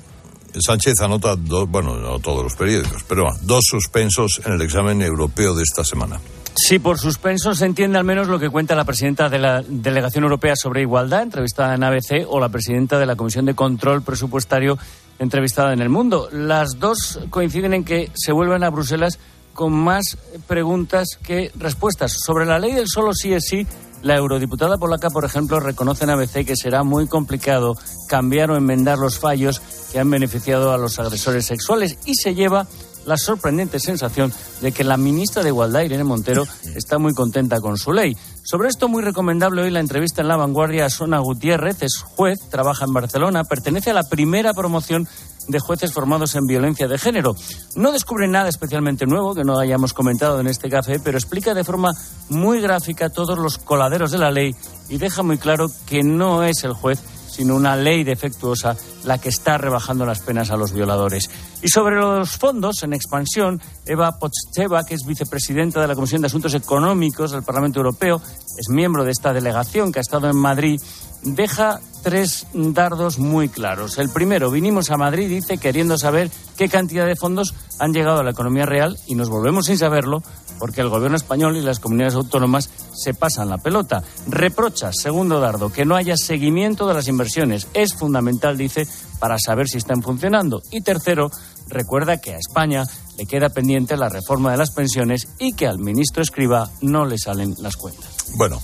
Sánchez 0.66 1.02
anota 1.02 1.36
dos, 1.36 1.70
bueno, 1.70 1.98
no 1.98 2.20
todos 2.20 2.42
los 2.42 2.56
periódicos, 2.56 3.04
pero 3.06 3.28
dos 3.42 3.66
suspensos 3.70 4.40
en 4.46 4.54
el 4.54 4.62
examen 4.62 5.02
europeo 5.02 5.54
de 5.56 5.64
esta 5.64 5.84
semana. 5.84 6.22
Sí, 6.62 6.78
por 6.78 7.00
suspenso 7.00 7.56
se 7.56 7.66
entiende 7.66 7.98
al 7.98 8.04
menos 8.04 8.28
lo 8.28 8.38
que 8.38 8.50
cuenta 8.50 8.76
la 8.76 8.84
presidenta 8.84 9.30
de 9.30 9.40
la 9.40 9.62
Delegación 9.62 10.26
Europea 10.26 10.58
sobre 10.58 10.82
Igualdad, 10.82 11.24
entrevistada 11.24 11.74
en 11.74 11.84
ABC, 11.86 12.26
o 12.28 12.38
la 12.40 12.50
presidenta 12.50 13.00
de 13.00 13.06
la 13.06 13.16
Comisión 13.16 13.46
de 13.46 13.56
Control 13.56 14.02
Presupuestario, 14.02 14.78
entrevistada 15.20 15.72
en 15.72 15.82
El 15.82 15.88
Mundo. 15.88 16.28
Las 16.34 16.78
dos 16.78 17.22
coinciden 17.30 17.74
en 17.74 17.86
que 17.86 18.12
se 18.14 18.34
vuelven 18.34 18.66
a 18.66 18.70
Bruselas 18.70 19.20
con 19.54 19.72
más 19.72 20.18
preguntas 20.48 21.18
que 21.24 21.50
respuestas. 21.56 22.12
Sobre 22.26 22.46
la 22.46 22.60
ley 22.60 22.74
del 22.74 22.90
solo 22.90 23.14
sí 23.14 23.32
es 23.32 23.46
sí, 23.48 23.66
la 24.02 24.18
eurodiputada 24.18 24.78
polaca, 24.78 25.10
por 25.10 25.24
ejemplo, 25.24 25.62
reconoce 25.62 26.04
en 26.04 26.10
ABC 26.10 26.46
que 26.46 26.58
será 26.58 26.84
muy 26.84 27.08
complicado 27.08 27.76
cambiar 28.10 28.52
o 28.52 28.58
enmendar 28.58 28.98
los 28.98 29.18
fallos 29.18 29.62
que 29.92 30.00
han 30.00 30.10
beneficiado 30.10 30.74
a 30.74 30.78
los 30.78 31.00
agresores 31.00 31.46
sexuales 31.46 31.98
y 32.06 32.16
se 32.16 32.36
lleva 32.36 32.68
la 33.10 33.18
sorprendente 33.18 33.80
sensación 33.80 34.32
de 34.62 34.72
que 34.72 34.84
la 34.84 34.96
ministra 34.96 35.42
de 35.42 35.50
Igualdad, 35.50 35.82
Irene 35.82 36.04
Montero, 36.04 36.46
está 36.76 37.00
muy 37.00 37.14
contenta 37.16 37.60
con 37.60 37.76
su 37.76 37.92
ley. 37.92 38.16
Sobre 38.44 38.70
esto, 38.70 38.88
muy 38.88 39.02
recomendable 39.02 39.64
hoy 39.64 39.72
la 39.72 39.80
entrevista 39.80 40.22
en 40.22 40.28
La 40.28 40.38
Vanguardia 40.38 40.86
a 40.86 40.90
Sona 40.92 41.18
Gutiérrez, 41.20 41.82
es 41.82 41.98
juez, 41.98 42.40
trabaja 42.50 42.86
en 42.86 42.94
Barcelona, 42.94 43.44
pertenece 43.44 43.90
a 43.90 43.96
la 43.96 44.04
primera 44.04 44.54
promoción 44.54 45.08
de 45.48 45.60
jueces 45.60 45.92
formados 45.92 46.36
en 46.36 46.46
violencia 46.46 46.88
de 46.88 47.00
género. 47.00 47.36
No 47.76 47.92
descubre 47.92 48.28
nada 48.28 48.48
especialmente 48.48 49.08
nuevo 49.08 49.34
que 49.34 49.44
no 49.44 49.58
hayamos 49.58 49.94
comentado 49.94 50.40
en 50.40 50.46
este 50.46 50.70
café, 50.70 51.00
pero 51.00 51.18
explica 51.18 51.56
de 51.56 51.64
forma 51.64 51.92
muy 52.30 52.62
gráfica 52.62 53.10
todos 53.10 53.40
los 53.40 53.58
coladeros 53.58 54.12
de 54.12 54.20
la 54.20 54.30
ley 54.30 54.56
y 54.88 55.00
deja 55.00 55.24
muy 55.24 55.40
claro 55.40 55.68
que 55.88 56.04
no 56.04 56.44
es 56.44 56.64
el 56.64 56.74
juez 56.74 57.00
sino 57.30 57.56
una 57.56 57.76
ley 57.76 58.04
defectuosa 58.04 58.76
la 59.04 59.18
que 59.18 59.30
está 59.30 59.58
rebajando 59.58 60.06
las 60.06 60.20
penas 60.20 60.52
a 60.52 60.58
los 60.58 60.74
violadores. 60.74 61.30
Y 61.62 61.70
sobre 61.70 61.96
los 61.96 62.38
fondos 62.38 62.84
en 62.84 62.94
expansión, 62.94 63.62
Eva 63.86 64.18
Pocheva, 64.20 64.86
que 64.86 64.96
es 64.96 65.06
vicepresidenta 65.06 65.82
de 65.82 65.88
la 65.88 65.96
Comisión 65.96 66.22
de 66.22 66.28
Asuntos 66.28 66.54
Económicos 66.54 67.32
del 67.32 67.44
Parlamento 67.44 67.80
Europeo, 67.80 68.22
es 68.58 68.70
miembro 68.70 69.04
de 69.04 69.12
esta 69.12 69.34
delegación 69.34 69.92
que 69.92 70.00
ha 70.00 70.02
estado 70.02 70.30
en 70.30 70.36
Madrid, 70.36 70.82
deja 71.24 71.80
tres 72.02 72.48
dardos 72.54 73.20
muy 73.20 73.50
claros. 73.50 73.98
El 73.98 74.10
primero, 74.10 74.52
vinimos 74.52 74.90
a 74.92 74.98
Madrid, 74.98 75.30
dice, 75.30 75.58
queriendo 75.58 75.98
saber 75.98 76.30
qué 76.58 76.70
cantidad 76.70 77.06
de 77.06 77.16
fondos 77.16 77.54
han 77.80 77.94
llegado 77.94 78.20
a 78.20 78.24
la 78.24 78.32
economía 78.32 78.66
real 78.66 78.98
y 79.08 79.16
nos 79.16 79.30
volvemos 79.30 79.68
sin 79.68 79.78
saberlo 79.78 80.22
porque 80.60 80.82
el 80.82 80.90
gobierno 80.90 81.16
español 81.16 81.58
y 81.58 81.62
las 81.62 81.80
comunidades 81.80 82.16
autónomas 82.16 82.70
se 82.94 83.14
pasan 83.14 83.50
la 83.50 83.58
pelota. 83.58 84.04
Reprocha, 84.28 84.92
segundo 84.92 85.40
dardo, 85.40 85.72
que 85.72 85.86
no 85.86 85.96
haya 85.96 86.18
seguimiento 86.18 86.88
de 86.88 86.94
las 86.94 87.08
inversiones. 87.08 87.68
Es 87.74 87.96
fundamental, 87.96 88.58
dice, 88.58 88.88
para 89.20 89.38
saber 89.40 89.68
si 89.70 89.78
están 89.78 90.04
funcionando. 90.04 90.62
Y 90.70 90.82
tercero, 90.82 91.32
recuerda 91.68 92.18
que 92.18 92.36
a 92.36 92.38
España 92.38 92.84
le 93.18 93.26
queda 93.26 93.50
pendiente 93.50 93.98
la 93.98 94.10
reforma 94.10 94.52
de 94.52 94.58
las 94.58 94.72
pensiones 94.72 95.30
y 95.40 95.54
que 95.54 95.68
al 95.68 95.80
ministro 95.80 96.22
Escriba 96.22 96.70
no 96.82 97.06
le 97.06 97.18
salen 97.18 97.56
las 97.60 97.78
cuentas. 97.78 98.10
Bueno, 98.36 98.62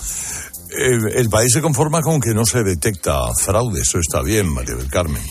eh, 0.78 1.00
el 1.16 1.30
país 1.30 1.52
se 1.54 1.62
conforma 1.62 2.02
con 2.02 2.20
que 2.20 2.34
no 2.34 2.46
se 2.46 2.64
detecta 2.64 3.34
fraude, 3.34 3.82
eso 3.82 4.00
está 4.00 4.22
bien, 4.22 4.48
María 4.48 4.76
del 4.76 4.90
Carmen. 4.90 5.22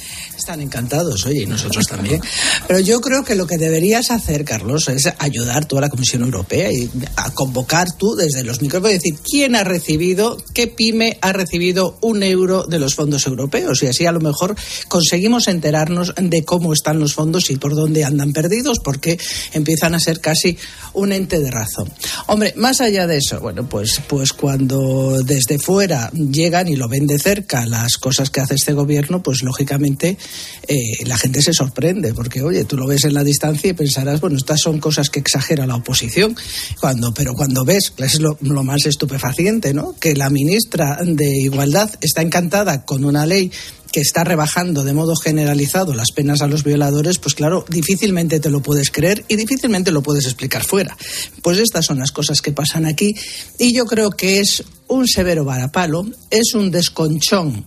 Están 0.44 0.60
encantados, 0.60 1.24
oye, 1.24 1.44
y 1.44 1.46
nosotros 1.46 1.86
también. 1.86 2.20
Pero 2.68 2.78
yo 2.78 3.00
creo 3.00 3.24
que 3.24 3.34
lo 3.34 3.46
que 3.46 3.56
deberías 3.56 4.10
hacer, 4.10 4.44
Carlos, 4.44 4.88
es 4.88 5.10
ayudar 5.18 5.64
tú 5.64 5.78
a 5.78 5.80
la 5.80 5.88
Comisión 5.88 6.20
Europea 6.20 6.70
y 6.70 6.90
a 7.16 7.30
convocar 7.30 7.96
tú 7.96 8.14
desde 8.14 8.44
los 8.44 8.60
micrófonos 8.60 8.92
decir 8.92 9.14
quién 9.24 9.56
ha 9.56 9.64
recibido, 9.64 10.36
qué 10.52 10.66
pyme 10.66 11.16
ha 11.22 11.32
recibido 11.32 11.96
un 12.02 12.22
euro 12.22 12.64
de 12.64 12.78
los 12.78 12.94
fondos 12.94 13.26
europeos. 13.26 13.82
Y 13.82 13.86
así 13.86 14.04
a 14.04 14.12
lo 14.12 14.20
mejor 14.20 14.54
conseguimos 14.88 15.48
enterarnos 15.48 16.12
de 16.14 16.44
cómo 16.44 16.74
están 16.74 16.98
los 16.98 17.14
fondos 17.14 17.48
y 17.48 17.56
por 17.56 17.74
dónde 17.74 18.04
andan 18.04 18.34
perdidos, 18.34 18.80
porque 18.84 19.18
empiezan 19.54 19.94
a 19.94 19.98
ser 19.98 20.20
casi 20.20 20.58
un 20.92 21.12
ente 21.12 21.40
de 21.40 21.50
razón. 21.50 21.90
Hombre, 22.26 22.52
más 22.56 22.82
allá 22.82 23.06
de 23.06 23.16
eso, 23.16 23.40
bueno, 23.40 23.66
pues, 23.66 24.02
pues 24.06 24.34
cuando 24.34 25.22
desde 25.22 25.58
fuera 25.58 26.10
llegan 26.10 26.68
y 26.68 26.76
lo 26.76 26.86
ven 26.86 27.06
de 27.06 27.18
cerca 27.18 27.64
las 27.64 27.96
cosas 27.96 28.28
que 28.28 28.42
hace 28.42 28.56
este 28.56 28.74
gobierno, 28.74 29.22
pues 29.22 29.42
lógicamente 29.42 30.18
eh, 30.66 31.04
la 31.06 31.18
gente 31.18 31.42
se 31.42 31.52
sorprende, 31.52 32.14
porque 32.14 32.42
oye, 32.42 32.64
tú 32.64 32.76
lo 32.76 32.86
ves 32.86 33.04
en 33.04 33.14
la 33.14 33.24
distancia 33.24 33.70
y 33.70 33.74
pensarás, 33.74 34.20
bueno, 34.20 34.36
estas 34.36 34.60
son 34.60 34.78
cosas 34.78 35.10
que 35.10 35.20
exagera 35.20 35.66
la 35.66 35.76
oposición, 35.76 36.36
cuando, 36.80 37.12
pero 37.12 37.34
cuando 37.34 37.64
ves, 37.64 37.92
es 37.98 38.20
lo, 38.20 38.38
lo 38.40 38.64
más 38.64 38.86
estupefaciente, 38.86 39.74
¿no? 39.74 39.94
Que 39.98 40.14
la 40.14 40.30
ministra 40.30 40.98
de 41.04 41.38
Igualdad 41.38 41.90
está 42.00 42.22
encantada 42.22 42.84
con 42.84 43.04
una 43.04 43.26
ley 43.26 43.50
que 43.94 44.00
está 44.00 44.24
rebajando 44.24 44.82
de 44.82 44.92
modo 44.92 45.14
generalizado 45.14 45.94
las 45.94 46.10
penas 46.10 46.42
a 46.42 46.48
los 46.48 46.64
violadores, 46.64 47.18
pues 47.18 47.36
claro, 47.36 47.64
difícilmente 47.68 48.40
te 48.40 48.50
lo 48.50 48.60
puedes 48.60 48.90
creer 48.90 49.24
y 49.28 49.36
difícilmente 49.36 49.92
lo 49.92 50.02
puedes 50.02 50.24
explicar 50.24 50.64
fuera. 50.64 50.96
Pues 51.42 51.58
estas 51.58 51.86
son 51.86 52.00
las 52.00 52.10
cosas 52.10 52.40
que 52.40 52.50
pasan 52.50 52.86
aquí 52.86 53.14
y 53.56 53.72
yo 53.72 53.86
creo 53.86 54.10
que 54.10 54.40
es 54.40 54.64
un 54.88 55.06
severo 55.06 55.44
varapalo, 55.44 56.08
es 56.28 56.54
un 56.54 56.72
desconchón 56.72 57.66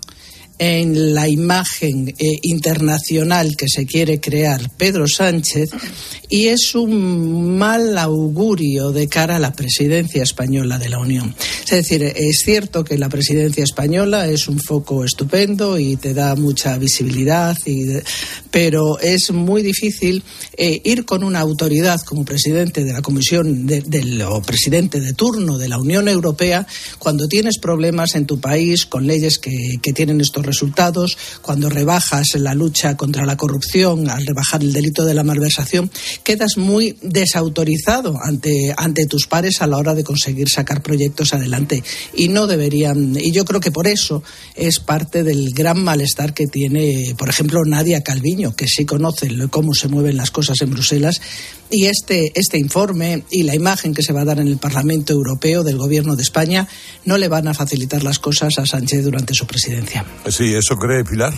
en 0.59 1.13
la 1.13 1.27
imagen 1.27 2.09
eh, 2.09 2.13
internacional 2.41 3.55
que 3.55 3.67
se 3.67 3.85
quiere 3.85 4.19
crear 4.19 4.69
Pedro 4.77 5.07
Sánchez 5.07 5.69
y 6.29 6.47
es 6.47 6.75
un 6.75 7.57
mal 7.57 7.97
augurio 7.97 8.91
de 8.91 9.07
cara 9.07 9.37
a 9.37 9.39
la 9.39 9.53
presidencia 9.53 10.23
española 10.23 10.77
de 10.77 10.89
la 10.89 10.99
Unión. 10.99 11.33
Es 11.63 11.71
decir, 11.71 12.03
es 12.03 12.41
cierto 12.43 12.83
que 12.83 12.97
la 12.97 13.09
presidencia 13.09 13.63
española 13.63 14.27
es 14.27 14.47
un 14.47 14.59
foco 14.59 15.03
estupendo 15.03 15.77
y 15.77 15.95
te 15.95 16.13
da 16.13 16.35
mucha 16.35 16.77
visibilidad, 16.77 17.57
pero 18.51 18.99
es 18.99 19.31
muy 19.31 19.61
difícil 19.61 20.23
eh, 20.57 20.81
ir 20.83 21.05
con 21.05 21.23
una 21.23 21.39
autoridad 21.39 21.99
como 22.01 22.25
presidente 22.25 22.83
de 22.83 22.93
la 22.93 23.01
Comisión 23.01 23.67
o 24.29 24.41
presidente 24.41 24.99
de 24.99 25.13
turno 25.13 25.57
de 25.57 25.69
la 25.69 25.77
Unión 25.77 26.07
Europea 26.07 26.65
cuando 26.99 27.27
tienes 27.27 27.59
problemas 27.59 28.15
en 28.15 28.25
tu 28.25 28.39
país 28.39 28.85
con 28.85 29.05
leyes 29.05 29.37
que, 29.37 29.79
que 29.81 29.93
tienen 29.93 30.19
estos 30.19 30.46
resultados, 30.47 31.15
cuando 31.43 31.69
rebajas 31.69 32.29
la 32.35 32.55
lucha 32.55 32.97
contra 32.97 33.25
la 33.25 33.37
corrupción, 33.37 34.09
al 34.09 34.25
rebajar 34.25 34.63
el 34.63 34.73
delito 34.73 35.05
de 35.05 35.13
la 35.13 35.23
malversación, 35.23 35.91
quedas 36.23 36.57
muy 36.57 36.97
desautorizado 37.03 38.17
ante, 38.23 38.73
ante 38.75 39.05
tus 39.05 39.27
pares 39.27 39.61
a 39.61 39.67
la 39.67 39.77
hora 39.77 39.93
de 39.93 40.03
conseguir 40.03 40.49
sacar 40.49 40.81
proyectos 40.81 41.33
adelante. 41.35 41.83
Y 42.15 42.29
no 42.29 42.47
deberían, 42.47 43.15
y 43.15 43.31
yo 43.31 43.45
creo 43.45 43.59
que 43.59 43.71
por 43.71 43.85
eso 43.85 44.23
es 44.55 44.79
parte 44.79 45.23
del 45.23 45.53
gran 45.53 45.83
malestar 45.83 46.33
que 46.33 46.47
tiene, 46.47 47.13
por 47.17 47.29
ejemplo, 47.29 47.63
Nadia 47.63 48.01
Calviño, 48.01 48.55
que 48.55 48.67
sí 48.67 48.85
conoce 48.85 49.29
cómo 49.51 49.73
se 49.73 49.87
mueven 49.87 50.17
las 50.17 50.31
cosas 50.31 50.61
en 50.61 50.71
Bruselas. 50.71 51.21
Y 51.69 51.85
este, 51.85 52.31
este 52.35 52.57
informe 52.57 53.23
y 53.29 53.43
la 53.43 53.55
imagen 53.55 53.93
que 53.93 54.01
se 54.01 54.13
va 54.13 54.21
a 54.21 54.25
dar 54.25 54.39
en 54.39 54.47
el 54.47 54.57
Parlamento 54.57 55.13
Europeo 55.13 55.63
del 55.63 55.77
Gobierno 55.77 56.15
de 56.15 56.23
España 56.23 56.67
no 57.05 57.17
le 57.17 57.27
van 57.27 57.47
a 57.47 57.53
facilitar 57.53 58.03
las 58.03 58.19
cosas 58.19 58.57
a 58.57 58.65
Sánchez 58.65 59.03
durante 59.03 59.33
su 59.33 59.45
presidencia. 59.45 60.05
Sí, 60.29 60.53
¿eso 60.53 60.77
cree 60.77 61.03
Pilar? 61.03 61.33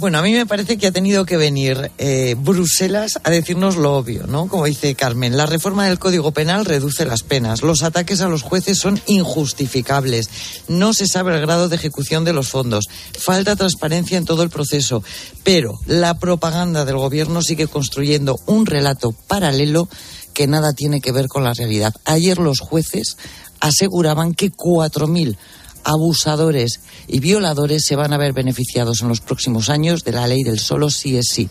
Bueno, 0.00 0.16
a 0.16 0.22
mí 0.22 0.32
me 0.32 0.46
parece 0.46 0.78
que 0.78 0.86
ha 0.86 0.92
tenido 0.92 1.26
que 1.26 1.36
venir 1.36 1.90
eh, 1.98 2.34
Bruselas 2.38 3.20
a 3.22 3.28
decirnos 3.28 3.76
lo 3.76 3.98
obvio, 3.98 4.26
¿no? 4.26 4.48
Como 4.48 4.64
dice 4.64 4.94
Carmen, 4.94 5.36
la 5.36 5.44
reforma 5.44 5.84
del 5.84 5.98
Código 5.98 6.32
Penal 6.32 6.64
reduce 6.64 7.04
las 7.04 7.22
penas, 7.22 7.60
los 7.60 7.82
ataques 7.82 8.22
a 8.22 8.28
los 8.28 8.40
jueces 8.40 8.78
son 8.78 8.98
injustificables, 9.04 10.30
no 10.68 10.94
se 10.94 11.06
sabe 11.06 11.34
el 11.34 11.42
grado 11.42 11.68
de 11.68 11.76
ejecución 11.76 12.24
de 12.24 12.32
los 12.32 12.48
fondos, 12.48 12.88
falta 13.18 13.56
transparencia 13.56 14.16
en 14.16 14.24
todo 14.24 14.42
el 14.42 14.48
proceso, 14.48 15.04
pero 15.44 15.78
la 15.84 16.18
propaganda 16.18 16.86
del 16.86 16.96
Gobierno 16.96 17.42
sigue 17.42 17.66
construyendo 17.66 18.38
un 18.46 18.64
relato 18.64 19.12
paralelo 19.12 19.86
que 20.32 20.46
nada 20.46 20.72
tiene 20.72 21.02
que 21.02 21.12
ver 21.12 21.28
con 21.28 21.44
la 21.44 21.52
realidad. 21.52 21.92
Ayer 22.06 22.38
los 22.38 22.60
jueces 22.60 23.18
aseguraban 23.60 24.32
que 24.32 24.50
4.000 24.50 25.36
abusadores 25.84 26.80
y 27.06 27.20
violadores 27.20 27.84
se 27.86 27.96
van 27.96 28.12
a 28.12 28.18
ver 28.18 28.32
beneficiados 28.32 29.02
en 29.02 29.08
los 29.08 29.20
próximos 29.20 29.68
años 29.68 30.04
de 30.04 30.12
la 30.12 30.26
ley 30.26 30.42
del 30.42 30.58
solo 30.58 30.90
sí 30.90 31.16
es 31.16 31.28
sí. 31.28 31.48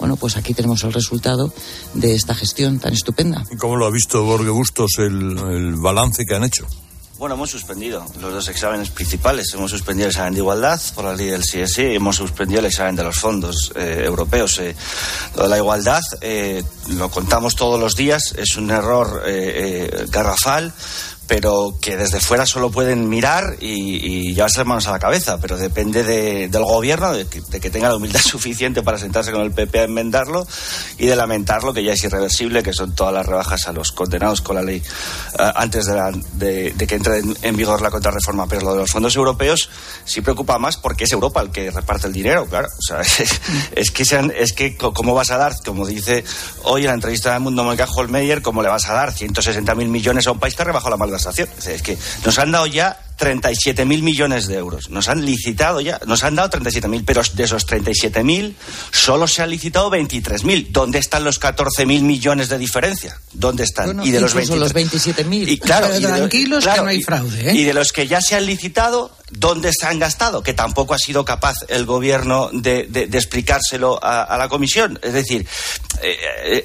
Bueno, 0.00 0.16
pues 0.16 0.38
aquí 0.38 0.54
tenemos 0.54 0.82
el 0.84 0.94
resultado 0.94 1.52
de 1.92 2.14
esta 2.14 2.34
gestión 2.34 2.78
tan 2.78 2.94
estupenda. 2.94 3.44
¿Cómo 3.58 3.76
lo 3.76 3.84
ha 3.86 3.90
visto 3.90 4.24
Borge 4.24 4.48
Bustos 4.48 4.92
el, 4.98 5.74
balance 5.76 6.24
que 6.24 6.34
han 6.34 6.44
hecho? 6.44 6.66
Bueno, 7.18 7.34
hemos 7.34 7.50
suspendido 7.50 8.06
los 8.18 8.32
dos 8.32 8.48
exámenes 8.48 8.88
principales. 8.88 9.52
Hemos 9.52 9.70
suspendido 9.70 10.06
el 10.06 10.12
examen 10.12 10.32
de 10.32 10.38
igualdad 10.38 10.80
por 10.94 11.04
la 11.04 11.14
ley 11.14 11.26
del 11.26 11.42
CSI 11.42 11.82
y 11.82 11.96
hemos 11.96 12.16
suspendido 12.16 12.60
el 12.60 12.66
examen 12.66 12.96
de 12.96 13.04
los 13.04 13.16
fondos 13.16 13.72
eh, 13.76 14.04
europeos. 14.06 14.58
Eh, 14.60 14.74
lo 15.36 15.42
de 15.42 15.48
la 15.50 15.58
igualdad 15.58 16.00
eh, 16.22 16.64
lo 16.88 17.10
contamos 17.10 17.54
todos 17.54 17.78
los 17.78 17.94
días, 17.94 18.34
es 18.38 18.56
un 18.56 18.70
error 18.70 19.22
garrafal 20.08 20.72
pero 21.30 21.76
que 21.80 21.96
desde 21.96 22.18
fuera 22.18 22.44
solo 22.44 22.72
pueden 22.72 23.08
mirar 23.08 23.56
y, 23.60 24.34
llevarse 24.34 24.58
las 24.58 24.66
manos 24.66 24.88
a 24.88 24.90
la 24.90 24.98
cabeza, 24.98 25.38
pero 25.38 25.56
depende 25.56 26.02
del 26.02 26.64
gobierno, 26.64 27.12
de 27.12 27.24
que, 27.24 27.70
tenga 27.70 27.88
la 27.88 27.94
humildad 27.94 28.20
suficiente 28.24 28.82
para 28.82 28.98
sentarse 28.98 29.30
con 29.30 29.42
el 29.42 29.52
PP 29.52 29.78
a 29.78 29.82
enmendarlo 29.84 30.44
y 30.98 31.06
de 31.06 31.14
lamentarlo, 31.14 31.72
que 31.72 31.84
ya 31.84 31.92
es 31.92 32.02
irreversible, 32.02 32.64
que 32.64 32.72
son 32.72 32.96
todas 32.96 33.14
las 33.14 33.24
rebajas 33.24 33.68
a 33.68 33.72
los 33.72 33.92
condenados 33.92 34.40
con 34.40 34.56
la 34.56 34.62
ley 34.62 34.82
eh, 35.38 35.52
antes 35.54 35.86
de, 35.86 36.74
que 36.76 36.94
entre 36.96 37.20
en, 37.42 37.56
vigor 37.56 37.80
la 37.80 37.92
contrarreforma. 37.92 38.48
Pero 38.48 38.62
lo 38.62 38.72
de 38.72 38.80
los 38.80 38.90
fondos 38.90 39.14
europeos 39.14 39.70
sí 40.04 40.22
preocupa 40.22 40.58
más 40.58 40.78
porque 40.78 41.04
es 41.04 41.12
Europa 41.12 41.42
el 41.42 41.52
que 41.52 41.70
reparte 41.70 42.08
el 42.08 42.12
dinero, 42.12 42.46
claro. 42.46 42.66
O 42.76 42.82
sea, 42.82 43.02
es, 43.76 43.90
que, 43.92 44.04
sean, 44.04 44.32
es 44.36 44.52
que, 44.52 44.76
¿cómo 44.76 45.14
vas 45.14 45.30
a 45.30 45.38
dar, 45.38 45.52
como 45.64 45.86
dice 45.86 46.24
hoy 46.64 46.80
en 46.80 46.88
la 46.88 46.94
entrevista 46.94 47.34
de 47.34 47.38
Mundo 47.38 47.62
Mónica 47.62 47.86
Holmeyer, 47.88 48.42
cómo 48.42 48.64
le 48.64 48.68
vas 48.68 48.88
a 48.88 48.94
dar 48.94 49.14
160.000 49.14 49.76
millones 49.86 50.26
a 50.26 50.32
un 50.32 50.40
país 50.40 50.56
que 50.56 50.62
ha 50.62 50.64
rebajado 50.64 50.90
la 50.90 50.96
malversación? 50.96 51.19
Es 51.66 51.82
que 51.82 51.98
nos 52.24 52.38
han 52.38 52.52
dado 52.52 52.66
ya 52.66 52.98
37 53.20 53.84
mil 53.84 54.02
millones 54.02 54.46
de 54.46 54.56
euros. 54.56 54.88
Nos 54.88 55.10
han 55.10 55.26
licitado 55.26 55.82
ya, 55.82 56.00
nos 56.06 56.24
han 56.24 56.36
dado 56.36 56.48
37 56.48 56.88
mil, 56.88 57.04
pero 57.04 57.20
de 57.34 57.44
esos 57.44 57.66
37 57.66 58.24
mil 58.24 58.56
solo 58.92 59.28
se 59.28 59.42
han 59.42 59.50
licitado 59.50 59.90
23 59.90 60.42
mil. 60.44 60.68
¿Dónde 60.72 60.98
están 60.98 61.22
los 61.22 61.38
14 61.38 61.84
mil 61.84 62.02
millones 62.02 62.48
de 62.48 62.56
diferencia? 62.56 63.20
¿Dónde 63.34 63.64
están? 63.64 64.02
y 64.02 64.10
de 64.10 64.22
los, 64.22 64.34
los 64.34 64.72
27 64.72 65.24
mil. 65.24 65.46
Y 65.46 65.58
claro, 65.58 65.88
tranquilos 66.00 66.66
que 66.66 66.80
no 66.80 66.86
hay 66.86 67.02
fraude. 67.02 67.50
¿eh? 67.50 67.54
Y 67.54 67.64
de 67.64 67.74
los 67.74 67.92
que 67.92 68.06
ya 68.06 68.22
se 68.22 68.36
han 68.36 68.46
licitado, 68.46 69.10
¿dónde 69.30 69.70
se 69.78 69.84
han 69.84 69.98
gastado? 69.98 70.42
Que 70.42 70.54
tampoco 70.54 70.94
ha 70.94 70.98
sido 70.98 71.22
capaz 71.26 71.56
el 71.68 71.84
gobierno 71.84 72.48
de, 72.54 72.88
explicárselo 73.12 74.02
a, 74.02 74.34
la 74.38 74.48
comisión. 74.48 74.98
Es 75.02 75.12
decir, 75.12 75.46
eh, 76.02 76.16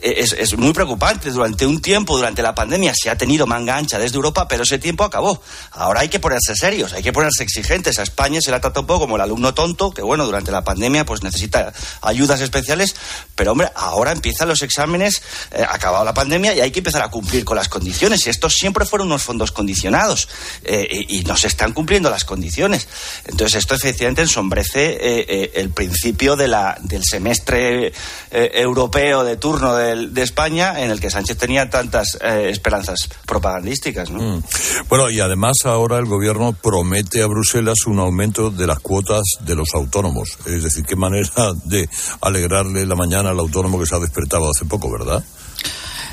eh, 0.01 0.13
es, 0.19 0.31
es 0.31 0.57
muy 0.57 0.71
preocupante. 0.71 1.31
Durante 1.31 1.65
un 1.65 1.81
tiempo, 1.81 2.15
durante 2.15 2.41
la 2.41 2.55
pandemia, 2.55 2.93
se 2.95 3.09
ha 3.09 3.17
tenido 3.17 3.45
manga 3.45 3.75
ancha 3.75 3.99
desde 3.99 4.15
Europa, 4.15 4.47
pero 4.47 4.63
ese 4.63 4.79
tiempo 4.79 5.03
acabó. 5.03 5.41
Ahora 5.71 5.99
hay 5.99 6.07
que 6.07 6.19
ponerse 6.21 6.44
serios, 6.53 6.93
hay 6.93 7.01
que 7.01 7.11
ponerse 7.11 7.43
exigentes. 7.43 7.97
A 7.97 8.03
España 8.03 8.39
se 8.41 8.51
la 8.51 8.61
trata 8.61 8.81
un 8.81 8.85
poco 8.85 9.01
como 9.01 9.15
el 9.15 9.21
alumno 9.21 9.53
tonto, 9.53 9.91
que 9.91 10.01
bueno, 10.01 10.25
durante 10.25 10.51
la 10.51 10.63
pandemia 10.63 11.05
pues 11.05 11.23
necesita 11.23 11.73
ayudas 12.01 12.41
especiales, 12.41 12.95
pero 13.35 13.53
hombre, 13.53 13.71
ahora 13.75 14.11
empiezan 14.11 14.47
los 14.47 14.61
exámenes, 14.61 15.21
eh, 15.51 15.65
acabado 15.67 16.03
la 16.03 16.13
pandemia 16.13 16.53
y 16.53 16.61
hay 16.61 16.71
que 16.71 16.79
empezar 16.79 17.01
a 17.01 17.09
cumplir 17.09 17.45
con 17.45 17.55
las 17.55 17.69
condiciones. 17.69 18.25
Y 18.27 18.29
estos 18.29 18.53
siempre 18.53 18.85
fueron 18.85 19.07
unos 19.07 19.23
fondos 19.23 19.51
condicionados 19.51 20.27
eh, 20.63 20.87
y, 21.07 21.25
no 21.25 21.35
se 21.35 21.47
están 21.47 21.73
cumpliendo 21.73 22.09
las 22.11 22.23
condiciones. 22.23 22.87
Entonces 23.25 23.59
esto 23.59 23.73
efectivamente 23.73 24.21
ensombrece 24.21 24.97
eh, 24.99 25.51
el 25.55 25.69
principio 25.69 26.35
de 26.35 26.47
la, 26.47 26.77
del 26.81 27.03
semestre 27.03 27.93
europeo 28.31 29.23
de 29.23 29.37
turno 29.37 29.75
de 29.75 30.21
España 30.21 30.81
en 30.81 30.91
el 30.91 30.99
que 30.99 31.09
Sánchez 31.09 31.37
tenía 31.37 31.69
tantas 31.69 32.17
esperanzas 32.21 33.09
propagandísticas. 33.25 34.11
Mm. 34.11 34.39
Bueno, 34.89 35.09
y 35.09 35.19
además 35.19 35.57
ahora 35.63 35.97
el 35.97 36.05
gobierno 36.05 36.34
promete 36.61 37.21
a 37.21 37.27
Bruselas 37.27 37.85
un 37.87 37.99
aumento 37.99 38.49
de 38.49 38.67
las 38.67 38.79
cuotas 38.79 39.23
de 39.45 39.55
los 39.55 39.69
autónomos. 39.73 40.37
Es 40.45 40.63
decir, 40.63 40.83
qué 40.85 40.95
manera 40.95 41.53
de 41.65 41.89
alegrarle 42.21 42.85
la 42.85 42.95
mañana 42.95 43.29
al 43.29 43.39
autónomo 43.39 43.79
que 43.79 43.85
se 43.85 43.95
ha 43.95 43.99
despertado 43.99 44.49
hace 44.49 44.65
poco, 44.65 44.91
¿verdad? 44.91 45.23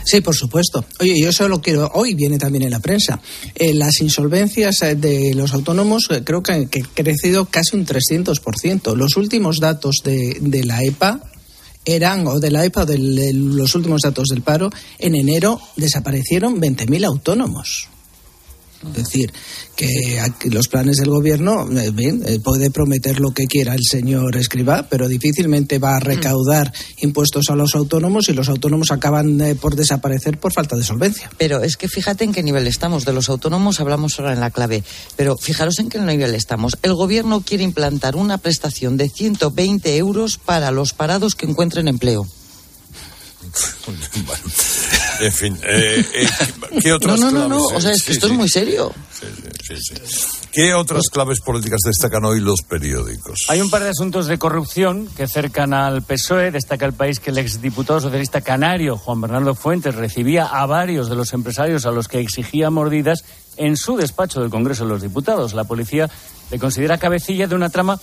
Sí, 0.04 0.20
por 0.20 0.34
supuesto. 0.34 0.84
Oye, 1.00 1.20
yo 1.20 1.32
solo 1.32 1.60
quiero, 1.60 1.90
hoy 1.94 2.14
viene 2.14 2.38
también 2.38 2.64
en 2.64 2.70
la 2.70 2.80
prensa, 2.80 3.20
eh, 3.54 3.72
las 3.72 4.00
insolvencias 4.00 4.82
eh, 4.82 4.96
de 4.96 5.34
los 5.34 5.52
autónomos 5.54 6.08
eh, 6.10 6.22
creo 6.24 6.42
que 6.42 6.52
han 6.52 6.64
crecido 6.66 7.46
casi 7.46 7.76
un 7.76 7.86
300%. 7.86 8.96
Los 8.96 9.16
últimos 9.16 9.60
datos 9.60 10.00
de, 10.04 10.38
de 10.40 10.64
la 10.64 10.82
EPA 10.82 11.20
eran, 11.84 12.26
o 12.26 12.40
de 12.40 12.50
la 12.50 12.64
EPA, 12.64 12.84
de 12.84 13.32
los 13.32 13.74
últimos 13.74 14.02
datos 14.02 14.28
del 14.28 14.42
paro, 14.42 14.70
en 14.98 15.14
enero 15.14 15.60
desaparecieron 15.76 16.60
20.000 16.60 17.06
autónomos. 17.06 17.88
Es 18.88 19.04
decir, 19.04 19.32
que 19.76 20.20
los 20.50 20.68
planes 20.68 20.96
del 20.96 21.10
gobierno, 21.10 21.68
eh, 21.78 21.92
eh, 21.98 22.38
puede 22.42 22.70
prometer 22.70 23.20
lo 23.20 23.30
que 23.30 23.46
quiera 23.46 23.74
el 23.74 23.82
señor 23.82 24.36
Escribá, 24.36 24.86
pero 24.88 25.08
difícilmente 25.08 25.78
va 25.78 25.96
a 25.96 26.00
mm. 26.00 26.04
recaudar 26.04 26.72
impuestos 27.00 27.48
a 27.50 27.56
los 27.56 27.74
autónomos 27.74 28.28
y 28.28 28.32
los 28.32 28.48
autónomos 28.48 28.90
acaban 28.90 29.40
eh, 29.40 29.54
por 29.54 29.76
desaparecer 29.76 30.38
por 30.38 30.52
falta 30.52 30.76
de 30.76 30.82
solvencia. 30.82 31.30
Pero 31.38 31.62
es 31.62 31.76
que 31.76 31.88
fíjate 31.88 32.24
en 32.24 32.32
qué 32.32 32.42
nivel 32.42 32.66
estamos. 32.66 33.04
De 33.04 33.12
los 33.12 33.28
autónomos 33.28 33.80
hablamos 33.80 34.18
ahora 34.18 34.32
en 34.32 34.40
la 34.40 34.50
clave, 34.50 34.82
pero 35.16 35.36
fijaros 35.36 35.78
en 35.78 35.88
qué 35.88 35.98
nivel 35.98 36.34
estamos. 36.34 36.76
El 36.82 36.94
gobierno 36.94 37.42
quiere 37.42 37.64
implantar 37.64 38.16
una 38.16 38.38
prestación 38.38 38.96
de 38.96 39.08
120 39.08 39.96
euros 39.96 40.38
para 40.38 40.70
los 40.70 40.92
parados 40.92 41.34
que 41.34 41.46
encuentren 41.46 41.88
empleo. 41.88 42.26
En 45.20 45.32
fin, 45.32 45.58
eh, 45.62 46.04
eh, 46.14 46.28
¿qué 46.82 46.92
otras 46.92 47.18
No, 47.18 47.30
no, 47.30 47.48
no, 47.48 47.48
no. 47.48 47.64
o 47.66 47.80
sea, 47.80 47.92
esto 47.92 48.26
es 48.26 48.32
muy 48.32 48.48
serio. 48.48 48.92
Sí, 49.62 49.76
sí, 49.76 49.94
¿Qué 50.52 50.74
otras 50.74 51.04
claves 51.10 51.40
políticas 51.40 51.80
destacan 51.84 52.24
hoy 52.24 52.40
los 52.40 52.62
periódicos? 52.62 53.46
Hay 53.48 53.60
un 53.60 53.70
par 53.70 53.82
de 53.82 53.90
asuntos 53.90 54.26
de 54.26 54.36
corrupción 54.38 55.08
que 55.16 55.28
cercan 55.28 55.72
al 55.72 56.02
PSOE. 56.02 56.50
Destaca 56.50 56.86
el 56.86 56.92
país 56.92 57.20
que 57.20 57.30
el 57.30 57.38
exdiputado 57.38 58.00
socialista 58.00 58.40
canario 58.40 58.96
Juan 58.96 59.20
Bernardo 59.20 59.54
Fuentes 59.54 59.94
recibía 59.94 60.46
a 60.46 60.66
varios 60.66 61.08
de 61.08 61.16
los 61.16 61.32
empresarios 61.32 61.86
a 61.86 61.92
los 61.92 62.08
que 62.08 62.20
exigía 62.20 62.70
mordidas 62.70 63.24
en 63.56 63.76
su 63.76 63.96
despacho 63.96 64.40
del 64.40 64.50
Congreso 64.50 64.84
de 64.84 64.90
los 64.90 65.02
Diputados. 65.02 65.54
La 65.54 65.64
policía 65.64 66.10
le 66.50 66.58
considera 66.58 66.98
cabecilla 66.98 67.46
de 67.46 67.54
una 67.54 67.70
trama 67.70 67.98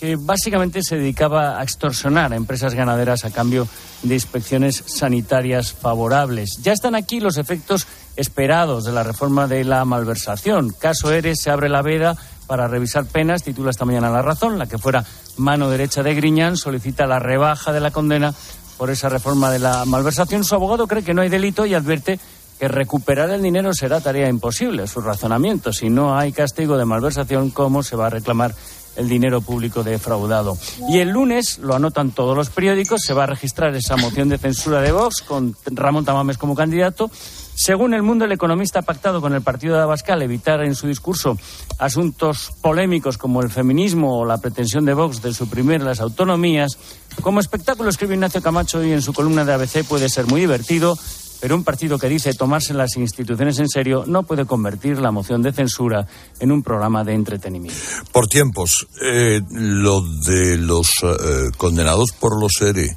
que 0.00 0.16
básicamente 0.16 0.82
se 0.82 0.96
dedicaba 0.96 1.60
a 1.60 1.62
extorsionar 1.62 2.32
a 2.32 2.36
empresas 2.36 2.74
ganaderas 2.74 3.26
a 3.26 3.30
cambio 3.30 3.68
de 4.02 4.14
inspecciones 4.14 4.82
sanitarias 4.86 5.74
favorables. 5.74 6.56
Ya 6.62 6.72
están 6.72 6.94
aquí 6.94 7.20
los 7.20 7.36
efectos 7.36 7.86
esperados 8.16 8.84
de 8.84 8.92
la 8.92 9.02
reforma 9.02 9.46
de 9.46 9.62
la 9.62 9.84
malversación. 9.84 10.70
Caso 10.70 11.12
Eres 11.12 11.42
se 11.42 11.50
abre 11.50 11.68
la 11.68 11.82
veda 11.82 12.16
para 12.46 12.66
revisar 12.66 13.04
penas, 13.04 13.42
titula 13.42 13.70
esta 13.70 13.84
mañana 13.84 14.10
La 14.10 14.22
Razón, 14.22 14.58
la 14.58 14.66
que 14.66 14.78
fuera 14.78 15.04
mano 15.36 15.68
derecha 15.68 16.02
de 16.02 16.14
Griñán 16.14 16.56
solicita 16.56 17.06
la 17.06 17.18
rebaja 17.18 17.70
de 17.70 17.80
la 17.80 17.90
condena 17.90 18.34
por 18.78 18.88
esa 18.88 19.10
reforma 19.10 19.50
de 19.50 19.58
la 19.58 19.84
malversación. 19.84 20.44
Su 20.44 20.54
abogado 20.54 20.86
cree 20.86 21.04
que 21.04 21.12
no 21.12 21.20
hay 21.20 21.28
delito 21.28 21.66
y 21.66 21.74
advierte 21.74 22.18
que 22.58 22.68
recuperar 22.68 23.30
el 23.30 23.42
dinero 23.42 23.72
será 23.72 24.00
tarea 24.00 24.28
imposible. 24.28 24.86
Su 24.86 25.00
razonamiento, 25.00 25.72
si 25.72 25.90
no 25.90 26.16
hay 26.16 26.32
castigo 26.32 26.76
de 26.76 26.84
malversación, 26.84 27.50
¿cómo 27.50 27.82
se 27.82 27.96
va 27.96 28.06
a 28.06 28.10
reclamar 28.10 28.54
el 29.00 29.08
dinero 29.08 29.40
público 29.40 29.82
defraudado? 29.82 30.56
Y 30.88 30.98
el 30.98 31.10
lunes, 31.10 31.58
lo 31.58 31.74
anotan 31.74 32.12
todos 32.12 32.36
los 32.36 32.50
periódicos, 32.50 33.00
se 33.02 33.14
va 33.14 33.24
a 33.24 33.26
registrar 33.26 33.74
esa 33.74 33.96
moción 33.96 34.28
de 34.28 34.38
censura 34.38 34.80
de 34.80 34.92
Vox 34.92 35.22
con 35.22 35.56
Ramón 35.66 36.04
Tamames 36.04 36.38
como 36.38 36.54
candidato. 36.54 37.10
Según 37.54 37.92
el 37.92 38.02
mundo, 38.02 38.24
el 38.24 38.32
economista 38.32 38.78
ha 38.78 38.82
pactado 38.82 39.20
con 39.20 39.34
el 39.34 39.42
partido 39.42 39.76
de 39.76 39.82
Abascal 39.82 40.22
evitar 40.22 40.62
en 40.62 40.74
su 40.74 40.86
discurso 40.86 41.36
asuntos 41.78 42.52
polémicos 42.62 43.18
como 43.18 43.42
el 43.42 43.50
feminismo 43.50 44.18
o 44.18 44.24
la 44.24 44.38
pretensión 44.38 44.84
de 44.84 44.94
Vox 44.94 45.20
de 45.20 45.34
suprimir 45.34 45.82
las 45.82 46.00
autonomías. 46.00 46.78
Como 47.20 47.40
espectáculo, 47.40 47.90
escribe 47.90 48.14
Ignacio 48.14 48.40
Camacho 48.40 48.78
hoy 48.78 48.92
en 48.92 49.02
su 49.02 49.12
columna 49.12 49.44
de 49.44 49.52
ABC, 49.52 49.84
puede 49.84 50.08
ser 50.08 50.26
muy 50.26 50.40
divertido, 50.40 50.96
pero 51.40 51.56
un 51.56 51.64
partido 51.64 51.98
que 51.98 52.08
dice 52.08 52.34
tomarse 52.34 52.74
las 52.74 52.96
instituciones 52.96 53.58
en 53.58 53.68
serio 53.68 54.04
no 54.06 54.22
puede 54.22 54.46
convertir 54.46 54.98
la 54.98 55.10
moción 55.10 55.42
de 55.42 55.52
censura 55.52 56.06
en 56.38 56.52
un 56.52 56.62
programa 56.62 57.02
de 57.04 57.14
entretenimiento. 57.14 57.80
Por 58.12 58.26
tiempos, 58.26 58.86
eh, 59.02 59.40
lo 59.50 60.02
de 60.02 60.56
los 60.56 60.88
eh, 61.02 61.50
condenados 61.56 62.12
por 62.12 62.40
los 62.40 62.52
ERE 62.60 62.96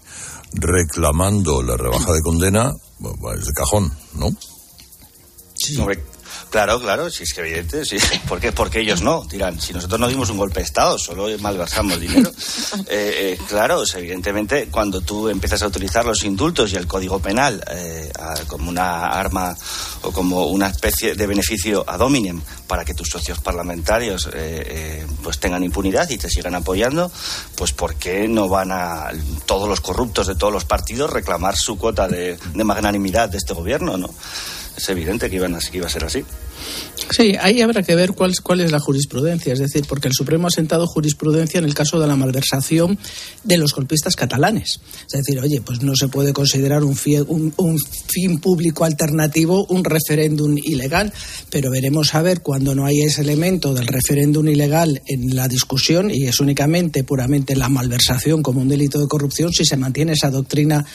reclamando 0.54 1.64
la 1.64 1.78
rebaja 1.78 2.14
de 2.14 2.22
condena 2.22 2.74
bueno, 3.00 3.40
es 3.40 3.46
de 3.46 3.54
cajón, 3.54 3.92
¿no? 4.16 4.30
Sí. 5.56 5.78
Claro, 6.54 6.80
claro, 6.80 7.10
si 7.10 7.24
es 7.24 7.34
que 7.34 7.42
evidente, 7.42 7.84
sí. 7.84 7.98
¿Por 8.28 8.40
qué? 8.40 8.52
Porque 8.52 8.80
ellos 8.80 9.02
no, 9.02 9.24
dirán, 9.24 9.60
si 9.60 9.74
nosotros 9.74 10.00
no 10.00 10.08
dimos 10.08 10.30
un 10.30 10.38
golpe 10.38 10.60
de 10.60 10.66
Estado, 10.66 11.00
solo 11.00 11.26
malversamos 11.40 12.00
dinero. 12.00 12.32
Eh, 12.88 13.38
eh, 13.40 13.40
claro, 13.48 13.80
o 13.80 13.86
sea, 13.86 14.00
evidentemente, 14.00 14.68
cuando 14.70 15.02
tú 15.02 15.30
empiezas 15.30 15.62
a 15.62 15.68
utilizar 15.68 16.06
los 16.06 16.24
indultos 16.24 16.74
y 16.74 16.76
el 16.76 16.88
Código 16.88 17.20
Penal 17.20 17.64
eh, 17.72 18.12
a, 18.20 18.36
como 18.46 18.70
una 18.70 19.08
arma 19.08 19.56
o 20.02 20.12
como 20.12 20.48
una 20.48 20.68
especie 20.68 21.16
de 21.16 21.28
beneficio 21.28 21.84
ad 21.88 22.02
hominem 22.02 22.42
para 22.68 22.84
que 22.84 22.94
tus 22.94 23.10
socios 23.10 23.40
parlamentarios 23.40 24.30
pues 25.24 25.40
tengan 25.40 25.64
impunidad 25.64 26.10
y 26.10 26.18
te 26.18 26.30
sigan 26.30 26.56
apoyando, 26.56 27.12
pues 27.56 27.74
¿por 27.74 27.96
qué 27.96 28.28
no 28.28 28.48
van 28.50 28.72
a 28.72 29.12
todos 29.46 29.70
los 29.70 29.82
corruptos 29.82 30.28
de 30.28 30.36
todos 30.36 30.52
los 30.52 30.66
partidos 30.66 31.12
reclamar 31.12 31.56
su 31.56 31.78
cuota 31.78 32.08
de, 32.08 32.38
de 32.54 32.64
magnanimidad 32.64 33.30
de 33.30 33.38
este 33.38 33.54
gobierno, 33.54 33.98
no? 33.98 34.10
Es 34.76 34.90
evidente 34.90 35.30
que, 35.30 35.36
iban 35.36 35.56
a, 35.56 35.60
iba 35.72 35.88
a 35.88 35.90
ser 35.90 36.04
así. 36.06 36.24
Sí, 37.12 37.36
ahí 37.40 37.62
habrá 37.62 37.84
que 37.84 37.96
ver 37.96 38.14
cuál, 38.14 38.34
cuál 38.42 38.62
es 38.62 38.72
la 38.72 38.80
jurisprudencia, 38.80 39.54
es 39.54 39.60
decir, 39.60 39.86
porque 39.88 40.08
el 40.08 40.14
Supremo 40.14 40.48
ha 40.48 40.52
sentado 40.52 40.88
jurisprudencia 40.88 41.58
en 41.58 41.66
el 41.66 41.74
caso 41.74 42.00
de 42.00 42.08
la 42.08 42.16
malversación 42.16 42.98
de 43.44 43.58
los 43.58 43.74
golpistas 43.74 44.16
catalanes. 44.16 44.80
Es 45.08 45.24
decir, 45.24 45.40
oye, 45.40 45.62
pues 45.62 45.82
no 45.82 45.96
se 45.96 46.08
puede 46.08 46.32
considerar 46.32 46.84
un 46.84 46.96
fin 46.96 48.40
público 48.40 48.86
alternativo 48.86 49.66
un 49.70 49.84
referéndum 49.84 50.58
ilegal, 50.58 51.14
pero 51.50 51.70
veremos 51.70 52.16
a 52.16 52.22
ver 52.22 52.42
cuando 52.42 52.74
no 52.76 52.86
hay 52.86 53.02
ese 53.02 53.22
elemento 53.22 53.74
del 53.74 53.88
referéndum 53.88 54.48
ilegal 54.48 55.02
en 55.08 55.36
la 55.36 55.48
discusión 55.48 56.10
y 56.10 56.28
es 56.28 56.40
únicamente 56.40 57.04
puramente 57.04 57.56
la 57.56 57.70
malversación 57.70 58.42
como 58.42 58.62
un 58.62 58.70
delito 58.70 59.00
de 59.00 59.08
corrupción, 59.08 59.52
si 59.52 59.66
se 59.66 59.78
mantiene 59.78 60.14
esa 60.14 60.30
doctrina 60.30 60.86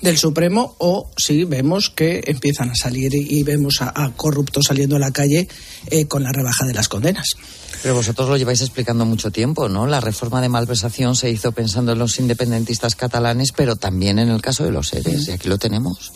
del 0.00 0.18
Supremo 0.18 0.76
o 0.78 1.10
si 1.16 1.44
vemos 1.44 1.90
que 1.90 2.22
empiezan 2.26 2.70
a 2.70 2.74
salir 2.74 3.14
y, 3.14 3.42
vemos 3.42 3.80
a, 3.80 3.92
a, 3.94 4.12
corruptos 4.12 4.66
saliendo 4.66 4.96
a 4.96 4.98
la 4.98 5.10
calle 5.10 5.48
eh, 5.88 6.06
con 6.06 6.22
la 6.22 6.32
rebaja 6.32 6.66
de 6.66 6.74
las 6.74 6.88
condenas. 6.88 7.36
Pero 7.82 7.94
vosotros 7.94 8.28
lo 8.28 8.36
lleváis 8.36 8.62
explicando 8.62 9.04
mucho 9.04 9.30
tiempo, 9.30 9.68
¿no? 9.68 9.86
La 9.86 10.00
reforma 10.00 10.40
de 10.40 10.48
malversación 10.48 11.14
se 11.16 11.30
hizo 11.30 11.52
pensando 11.52 11.92
en 11.92 11.98
los 11.98 12.18
independentistas 12.18 12.96
catalanes, 12.96 13.52
pero 13.52 13.76
también 13.76 14.18
en 14.18 14.28
el 14.28 14.42
caso 14.42 14.64
de 14.64 14.72
los 14.72 14.88
seres, 14.88 15.28
y 15.28 15.32
aquí 15.32 15.48
lo 15.48 15.58
tenemos. 15.58 16.12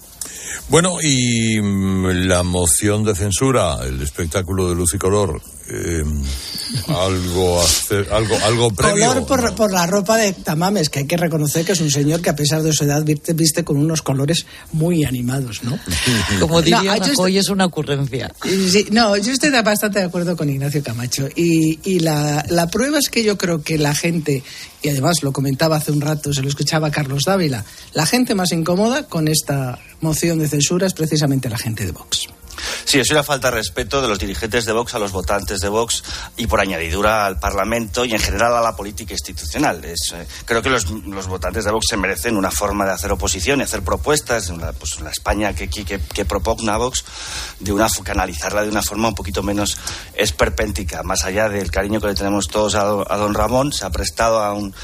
Bueno, 0.68 0.98
y 1.02 1.60
mm, 1.60 2.26
la 2.28 2.42
moción 2.42 3.04
de 3.04 3.14
censura, 3.14 3.78
el 3.84 4.00
espectáculo 4.02 4.68
de 4.68 4.74
luz 4.74 4.94
y 4.94 4.98
color, 4.98 5.42
eh, 5.72 6.04
algo, 6.88 7.62
algo, 8.10 8.36
algo 8.44 8.70
previo. 8.70 9.06
Color 9.06 9.26
por, 9.26 9.54
por, 9.54 9.72
la 9.72 9.86
ropa 9.86 10.16
de 10.16 10.32
Tamames, 10.32 10.88
que 10.88 11.00
hay 11.00 11.06
que 11.06 11.16
reconocer 11.16 11.64
que 11.64 11.72
es 11.72 11.80
un 11.80 11.90
señor 11.90 12.20
que 12.20 12.30
a 12.30 12.36
pesar 12.36 12.62
de 12.62 12.72
su 12.72 12.84
edad 12.84 13.04
viste, 13.04 13.32
viste 13.32 13.64
con 13.64 13.76
unos 13.76 14.02
colores 14.02 14.46
muy 14.72 15.04
animados, 15.04 15.62
¿no? 15.62 15.78
Como 16.40 16.60
diría 16.62 16.96
no, 16.96 17.22
hoy 17.22 17.38
es 17.38 17.48
una 17.48 17.66
ocurrencia. 17.66 18.32
Sí, 18.42 18.86
no, 18.90 19.16
yo 19.16 19.32
estoy 19.32 19.50
bastante 19.62 20.00
de 20.00 20.06
acuerdo 20.06 20.36
con 20.36 20.48
Ignacio 20.48 20.82
Camacho. 20.82 21.28
Y, 21.36 21.78
y 21.84 22.00
la, 22.00 22.44
la 22.48 22.66
prueba 22.68 22.98
es 22.98 23.08
que 23.08 23.22
yo 23.22 23.38
creo 23.38 23.62
que 23.62 23.78
la 23.78 23.94
gente, 23.94 24.42
y 24.82 24.88
además 24.88 25.22
lo 25.22 25.32
comentaba 25.32 25.76
hace 25.76 25.92
un 25.92 26.00
rato, 26.00 26.32
se 26.32 26.42
lo 26.42 26.48
escuchaba 26.48 26.90
Carlos 26.90 27.24
Dávila, 27.26 27.64
la 27.94 28.06
gente 28.06 28.34
más 28.34 28.52
incómoda 28.52 29.04
con 29.04 29.28
esta 29.28 29.78
moción 30.00 30.38
de 30.38 30.48
censura 30.48 30.86
es 30.86 30.94
precisamente 30.94 31.48
la 31.48 31.58
gente 31.58 31.84
de 31.84 31.92
Vox. 31.92 32.28
Sí, 32.84 32.98
es 32.98 33.10
una 33.10 33.22
falta 33.22 33.50
de 33.50 33.56
respeto 33.56 34.02
de 34.02 34.08
los 34.08 34.18
dirigentes 34.18 34.64
de 34.64 34.72
Vox 34.72 34.94
a 34.94 34.98
los 34.98 35.12
votantes 35.12 35.60
de 35.60 35.68
Vox 35.68 36.02
y 36.36 36.46
por 36.46 36.60
añadidura 36.60 37.26
al 37.26 37.38
Parlamento 37.38 38.04
y 38.04 38.12
en 38.12 38.20
general 38.20 38.56
a 38.56 38.60
la 38.60 38.76
política 38.76 39.12
institucional. 39.12 39.84
Es, 39.84 40.12
eh, 40.14 40.26
creo 40.44 40.62
que 40.62 40.70
los, 40.70 40.90
los, 40.90 41.26
votantes 41.26 41.64
de 41.64 41.70
Vox 41.70 41.86
se 41.88 41.96
merecen 41.96 42.36
una 42.36 42.50
forma 42.50 42.84
de 42.84 42.92
hacer 42.92 43.12
oposición 43.12 43.60
y 43.60 43.62
hacer 43.62 43.82
propuestas 43.82 44.48
en 44.48 44.60
la, 44.60 44.72
pues, 44.72 45.00
la 45.00 45.10
España 45.10 45.54
que, 45.54 45.68
que, 45.68 45.84
que, 45.84 46.24
propugna 46.24 46.76
Vox, 46.76 47.04
de 47.60 47.72
una, 47.72 47.88
canalizarla 48.02 48.62
de 48.62 48.68
una 48.68 48.82
forma 48.82 49.08
un 49.08 49.14
poquito 49.14 49.42
menos 49.42 49.78
esperpéntica. 50.14 51.02
Más 51.02 51.24
allá 51.24 51.48
del 51.48 51.70
cariño 51.70 52.00
que 52.00 52.08
le 52.08 52.14
tenemos 52.14 52.48
todos 52.48 52.74
a, 52.74 52.82
a 52.82 53.16
don 53.16 53.34
Ramón, 53.34 53.72
se 53.72 53.84
ha 53.84 53.90
prestado 53.90 54.40
a 54.40 54.52
un 54.52 54.74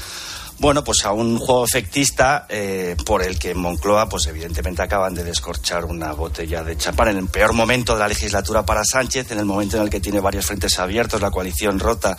bueno, 0.59 0.83
pues 0.83 1.05
a 1.05 1.11
un 1.11 1.37
juego 1.37 1.65
efectista 1.65 2.45
eh, 2.49 2.95
por 3.05 3.23
el 3.23 3.37
que 3.37 3.51
en 3.51 3.59
Moncloa, 3.59 4.09
pues 4.09 4.25
evidentemente 4.25 4.81
acaban 4.81 5.13
de 5.13 5.23
descorchar 5.23 5.85
una 5.85 6.13
botella 6.13 6.63
de 6.63 6.77
champán 6.77 7.09
en 7.09 7.17
el 7.17 7.27
peor 7.27 7.53
momento 7.53 7.93
de 7.93 7.99
la 7.99 8.07
legislatura 8.07 8.65
para 8.65 8.83
Sánchez, 8.83 9.31
en 9.31 9.39
el 9.39 9.45
momento 9.45 9.77
en 9.77 9.83
el 9.83 9.89
que 9.89 9.99
tiene 9.99 10.19
varios 10.19 10.45
frentes 10.45 10.79
abiertos, 10.79 11.21
la 11.21 11.29
coalición 11.29 11.79
rota, 11.79 12.17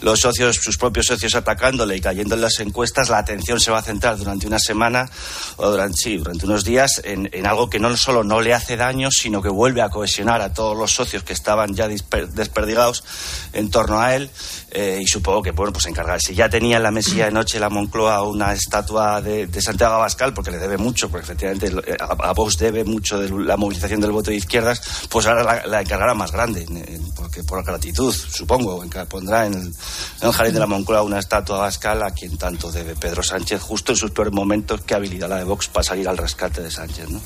los 0.00 0.20
socios, 0.20 0.56
sus 0.62 0.78
propios 0.78 1.06
socios 1.06 1.34
atacándole 1.34 1.96
y 1.96 2.00
cayendo 2.00 2.36
en 2.36 2.42
las 2.42 2.60
encuestas, 2.60 3.08
la 3.08 3.18
atención 3.18 3.58
se 3.58 3.70
va 3.70 3.78
a 3.78 3.82
centrar 3.82 4.16
durante 4.16 4.46
una 4.46 4.58
semana 4.58 5.10
o 5.56 5.70
durante, 5.70 5.96
sí, 5.96 6.16
durante 6.16 6.46
unos 6.46 6.64
días 6.64 7.00
en, 7.04 7.28
en 7.32 7.46
algo 7.46 7.68
que 7.68 7.80
no 7.80 7.96
solo 7.96 8.22
no 8.22 8.40
le 8.40 8.54
hace 8.54 8.76
daño, 8.76 9.10
sino 9.10 9.42
que 9.42 9.48
vuelve 9.48 9.82
a 9.82 9.88
cohesionar 9.88 10.40
a 10.40 10.52
todos 10.54 10.76
los 10.76 10.92
socios 10.92 11.24
que 11.24 11.32
estaban 11.32 11.74
ya 11.74 11.88
desperdigados 11.88 13.04
en 13.52 13.70
torno 13.70 14.00
a 14.00 14.14
él 14.14 14.30
eh, 14.70 15.00
y 15.02 15.06
supongo 15.06 15.42
que, 15.42 15.50
bueno, 15.50 15.72
pues 15.72 15.86
encargar. 15.86 16.20
Si 16.20 16.34
ya 16.34 16.48
tenía 16.48 16.78
en 16.78 16.82
la 16.82 16.90
mesilla 16.90 17.26
de 17.26 17.32
noche 17.32 17.60
la 17.60 17.68
Moncloa 17.72 18.22
una 18.22 18.52
estatua 18.52 19.20
de, 19.20 19.46
de 19.48 19.60
Santiago 19.60 19.94
Abascal, 19.94 20.32
porque 20.32 20.50
le 20.50 20.58
debe 20.58 20.78
mucho, 20.78 21.10
porque 21.10 21.24
efectivamente 21.24 21.72
a, 21.98 22.04
a, 22.04 22.32
Vox 22.32 22.56
debe 22.58 22.84
mucho 22.84 23.18
de 23.18 23.28
la 23.44 23.56
movilización 23.56 24.00
del 24.00 24.12
voto 24.12 24.30
de 24.30 24.36
izquierdas, 24.36 24.80
pues 25.08 25.26
ahora 25.26 25.42
la, 25.42 25.66
la 25.66 25.80
encargará 25.80 26.14
más 26.14 26.30
grande, 26.30 26.66
porque 27.16 27.42
por 27.42 27.64
gratitud, 27.64 28.12
supongo, 28.12 28.82
pondrá 29.08 29.46
en 29.46 29.54
el, 29.54 29.66
en 29.66 30.28
el 30.28 30.32
jardín 30.32 30.54
de 30.54 30.60
la 30.60 30.66
Moncloa 30.66 31.02
una 31.02 31.18
estatua 31.18 31.56
a 31.56 31.58
Abascal 31.60 32.02
a 32.02 32.10
quien 32.10 32.36
tanto 32.36 32.70
debe 32.70 32.94
Pedro 32.94 33.22
Sánchez, 33.22 33.60
justo 33.60 33.92
en 33.92 33.96
sus 33.96 34.10
peores 34.10 34.32
momentos, 34.32 34.80
qué 34.82 34.94
habilidad 34.94 35.28
la 35.28 35.38
de 35.38 35.44
Vox 35.44 35.68
para 35.68 35.84
salir 35.84 36.08
al 36.08 36.18
rescate 36.18 36.62
de 36.62 36.70
Sánchez, 36.70 37.08
¿no? 37.10 37.20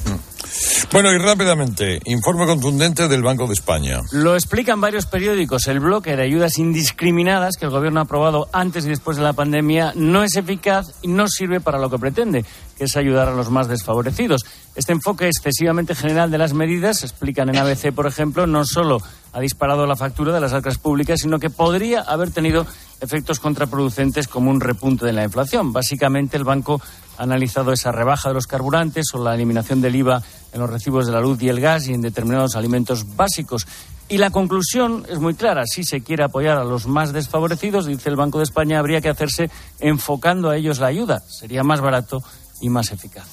Bueno, 0.92 1.12
y 1.12 1.18
rápidamente, 1.18 2.00
informe 2.04 2.46
contundente 2.46 3.08
del 3.08 3.22
Banco 3.22 3.46
de 3.46 3.54
España. 3.54 4.00
Lo 4.12 4.34
explican 4.34 4.80
varios 4.80 5.06
periódicos. 5.06 5.66
El 5.66 5.80
bloque 5.80 6.16
de 6.16 6.22
ayudas 6.22 6.58
indiscriminadas 6.58 7.56
que 7.56 7.66
el 7.66 7.70
gobierno 7.70 8.00
ha 8.00 8.04
aprobado 8.04 8.48
antes 8.52 8.86
y 8.86 8.88
después 8.88 9.16
de 9.16 9.24
la 9.24 9.32
pandemia 9.32 9.92
no 9.96 10.22
es 10.22 10.35
eficaz 10.36 10.86
y 11.02 11.08
no 11.08 11.28
sirve 11.28 11.60
para 11.60 11.78
lo 11.78 11.90
que 11.90 11.98
pretende, 11.98 12.44
que 12.76 12.84
es 12.84 12.96
ayudar 12.96 13.28
a 13.28 13.34
los 13.34 13.50
más 13.50 13.68
desfavorecidos. 13.68 14.44
Este 14.74 14.92
enfoque 14.92 15.26
excesivamente 15.26 15.94
general 15.94 16.30
de 16.30 16.38
las 16.38 16.52
medidas, 16.52 17.02
explican 17.02 17.48
en 17.48 17.56
ABC, 17.56 17.92
por 17.92 18.06
ejemplo, 18.06 18.46
no 18.46 18.64
solo 18.64 18.98
ha 19.32 19.40
disparado 19.40 19.86
la 19.86 19.96
factura 19.96 20.32
de 20.32 20.40
las 20.40 20.52
arcas 20.52 20.78
públicas, 20.78 21.20
sino 21.20 21.38
que 21.38 21.50
podría 21.50 22.00
haber 22.00 22.30
tenido 22.30 22.66
efectos 23.00 23.40
contraproducentes 23.40 24.28
como 24.28 24.50
un 24.50 24.60
repunte 24.60 25.04
de 25.04 25.12
la 25.12 25.24
inflación. 25.24 25.72
Básicamente, 25.72 26.36
el 26.36 26.44
banco 26.44 26.80
ha 27.16 27.22
analizado 27.22 27.72
esa 27.72 27.92
rebaja 27.92 28.28
de 28.28 28.34
los 28.34 28.46
carburantes 28.46 29.06
o 29.14 29.22
la 29.22 29.34
eliminación 29.34 29.80
del 29.80 29.96
IVA 29.96 30.22
en 30.52 30.60
los 30.60 30.70
recibos 30.70 31.06
de 31.06 31.12
la 31.12 31.20
luz 31.20 31.42
y 31.42 31.48
el 31.48 31.60
gas 31.60 31.88
y 31.88 31.94
en 31.94 32.00
determinados 32.00 32.56
alimentos 32.56 33.16
básicos. 33.16 33.66
Y 34.08 34.18
la 34.18 34.30
conclusión 34.30 35.04
es 35.08 35.18
muy 35.18 35.34
clara. 35.34 35.64
Si 35.66 35.82
se 35.82 36.00
quiere 36.00 36.24
apoyar 36.24 36.58
a 36.58 36.64
los 36.64 36.86
más 36.86 37.12
desfavorecidos, 37.12 37.86
dice 37.86 38.08
el 38.08 38.16
Banco 38.16 38.38
de 38.38 38.44
España, 38.44 38.78
habría 38.78 39.00
que 39.00 39.08
hacerse 39.08 39.50
enfocando 39.80 40.48
a 40.48 40.56
ellos 40.56 40.78
la 40.78 40.86
ayuda. 40.86 41.22
Sería 41.28 41.64
más 41.64 41.80
barato 41.80 42.22
y 42.60 42.68
más 42.68 42.92
eficaz. 42.92 43.26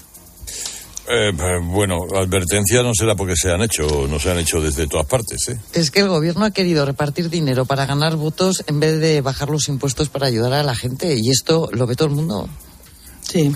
Eh, 1.07 1.31
bueno, 1.61 1.97
advertencia 2.15 2.81
no 2.81 2.93
será 2.93 3.15
porque 3.15 3.35
se 3.35 3.51
han 3.51 3.61
hecho, 3.61 4.07
no 4.07 4.19
se 4.19 4.31
han 4.31 4.39
hecho 4.39 4.61
desde 4.61 4.87
todas 4.87 5.05
partes. 5.05 5.49
¿eh? 5.49 5.59
Es 5.73 5.91
que 5.91 5.99
el 5.99 6.07
gobierno 6.07 6.45
ha 6.45 6.51
querido 6.51 6.85
repartir 6.85 7.29
dinero 7.29 7.65
para 7.65 7.85
ganar 7.85 8.15
votos 8.15 8.63
en 8.67 8.79
vez 8.79 8.99
de 8.99 9.21
bajar 9.21 9.49
los 9.49 9.67
impuestos 9.67 10.09
para 10.09 10.27
ayudar 10.27 10.53
a 10.53 10.63
la 10.63 10.75
gente 10.75 11.15
y 11.17 11.29
esto 11.29 11.69
lo 11.73 11.85
ve 11.85 11.95
todo 11.95 12.07
el 12.07 12.15
mundo. 12.15 12.47
Sí. 13.21 13.53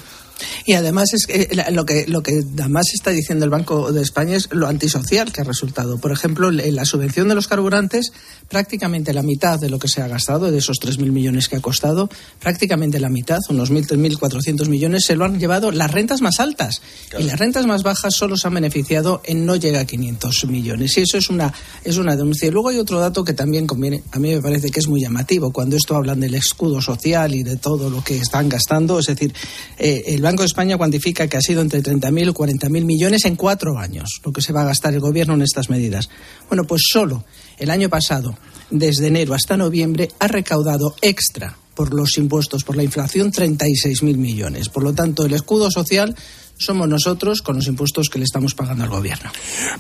Y 0.66 0.74
además 0.74 1.14
es 1.14 1.26
que 1.26 1.50
lo 1.72 1.86
que 1.86 2.06
lo 2.08 2.22
que 2.22 2.44
además 2.60 2.86
está 2.94 3.12
diciendo 3.12 3.46
el 3.46 3.52
Banco 3.52 3.92
de 3.92 4.02
España 4.02 4.36
es 4.36 4.50
lo 4.52 4.68
antisocial 4.68 5.32
que 5.32 5.42
ha 5.42 5.44
resultado. 5.44 5.98
Por 5.98 6.12
ejemplo, 6.12 6.50
en 6.50 6.76
la 6.76 6.86
subvención 6.86 7.28
de 7.28 7.36
los 7.36 7.48
carburantes, 7.48 8.12
prácticamente 8.50 9.14
la 9.14 9.24
mitad 9.24 9.60
de 9.60 9.70
lo 9.70 9.80
que 9.80 9.88
se 9.88 10.02
ha 10.02 10.08
gastado, 10.08 10.52
de 10.52 10.58
esos 10.58 10.80
3.000 10.80 11.12
millones 11.12 11.48
que 11.48 11.56
ha 11.56 11.62
costado, 11.62 12.10
prácticamente 12.40 13.00
la 13.00 13.10
mitad, 13.10 13.40
unos 13.50 13.72
1.000, 13.72 14.18
1.400 14.18 14.68
millones, 14.68 15.06
se 15.06 15.16
lo 15.16 15.26
han 15.26 15.40
llevado 15.40 15.72
las 15.72 15.92
rentas 15.92 16.22
más 16.22 16.40
altas. 16.40 16.82
Y 17.18 17.24
las 17.24 17.40
rentas 17.40 17.66
más 17.66 17.84
bajas 17.84 18.16
solo 18.16 18.38
se 18.38 18.48
han 18.48 18.54
beneficiado 18.54 19.22
en 19.26 19.46
no 19.46 19.56
llega 19.56 19.82
a 19.82 19.86
500 19.86 20.46
millones. 20.46 20.98
Y 20.98 21.02
eso 21.02 21.18
es 21.18 21.30
una, 21.30 21.54
es 21.84 21.98
una 21.98 22.16
denuncia. 22.16 22.48
Y 22.48 22.52
luego 22.52 22.70
hay 22.70 22.78
otro 22.78 23.00
dato 23.00 23.24
que 23.24 23.34
también 23.34 23.68
conviene, 23.68 24.04
a 24.12 24.20
mí 24.20 24.34
me 24.34 24.42
parece 24.42 24.70
que 24.70 24.80
es 24.80 24.88
muy 24.88 25.02
llamativo. 25.02 25.52
Cuando 25.52 25.76
esto 25.76 25.96
hablan 25.96 26.20
del 26.20 26.36
escudo 26.36 26.82
social 26.82 27.34
y 27.34 27.44
de 27.44 27.58
todo 27.58 27.90
lo 27.90 28.04
que 28.04 28.18
están 28.18 28.50
gastando, 28.50 29.00
es 29.00 29.08
decir, 29.08 29.34
eh, 29.78 30.04
el 30.08 30.26
Banco 30.28 30.44
de 30.44 30.48
España 30.48 30.76
cuantifica 30.76 31.30
que 31.30 31.38
ha 31.38 31.42
sido 31.42 31.62
entre 31.62 31.82
30.000 31.82 32.22
y 32.22 32.34
40.000 32.34 32.84
millones 32.84 33.24
en 33.24 33.38
cuatro 33.38 33.78
años 33.78 34.20
lo 34.26 34.34
que 34.34 34.42
se 34.42 34.52
va 34.52 34.64
a 34.64 34.66
gastar 34.66 34.94
el 34.94 35.00
Gobierno 35.00 35.36
en 35.36 35.42
estas 35.42 35.70
medidas. 35.70 36.10
Bueno, 36.50 36.66
pues 36.66 36.82
solo 36.92 37.24
el 37.58 37.70
año 37.70 37.88
pasado, 37.88 38.38
desde 38.70 39.08
enero 39.08 39.34
hasta 39.34 39.56
noviembre, 39.56 40.10
ha 40.20 40.28
recaudado 40.28 40.96
extra 41.02 41.58
por 41.74 41.94
los 41.94 42.18
impuestos, 42.18 42.66
por 42.66 42.76
la 42.76 42.84
inflación, 42.84 43.32
36.000 43.32 44.18
millones. 44.18 44.68
Por 44.68 44.84
lo 44.84 44.92
tanto, 44.92 45.26
el 45.26 45.34
escudo 45.34 45.72
social 45.72 46.14
somos 46.58 46.88
nosotros 46.88 47.42
con 47.42 47.56
los 47.56 47.68
impuestos 47.68 48.10
que 48.10 48.20
le 48.20 48.26
estamos 48.26 48.54
pagando 48.54 48.84
al 48.84 48.90
gobierno. 48.90 49.30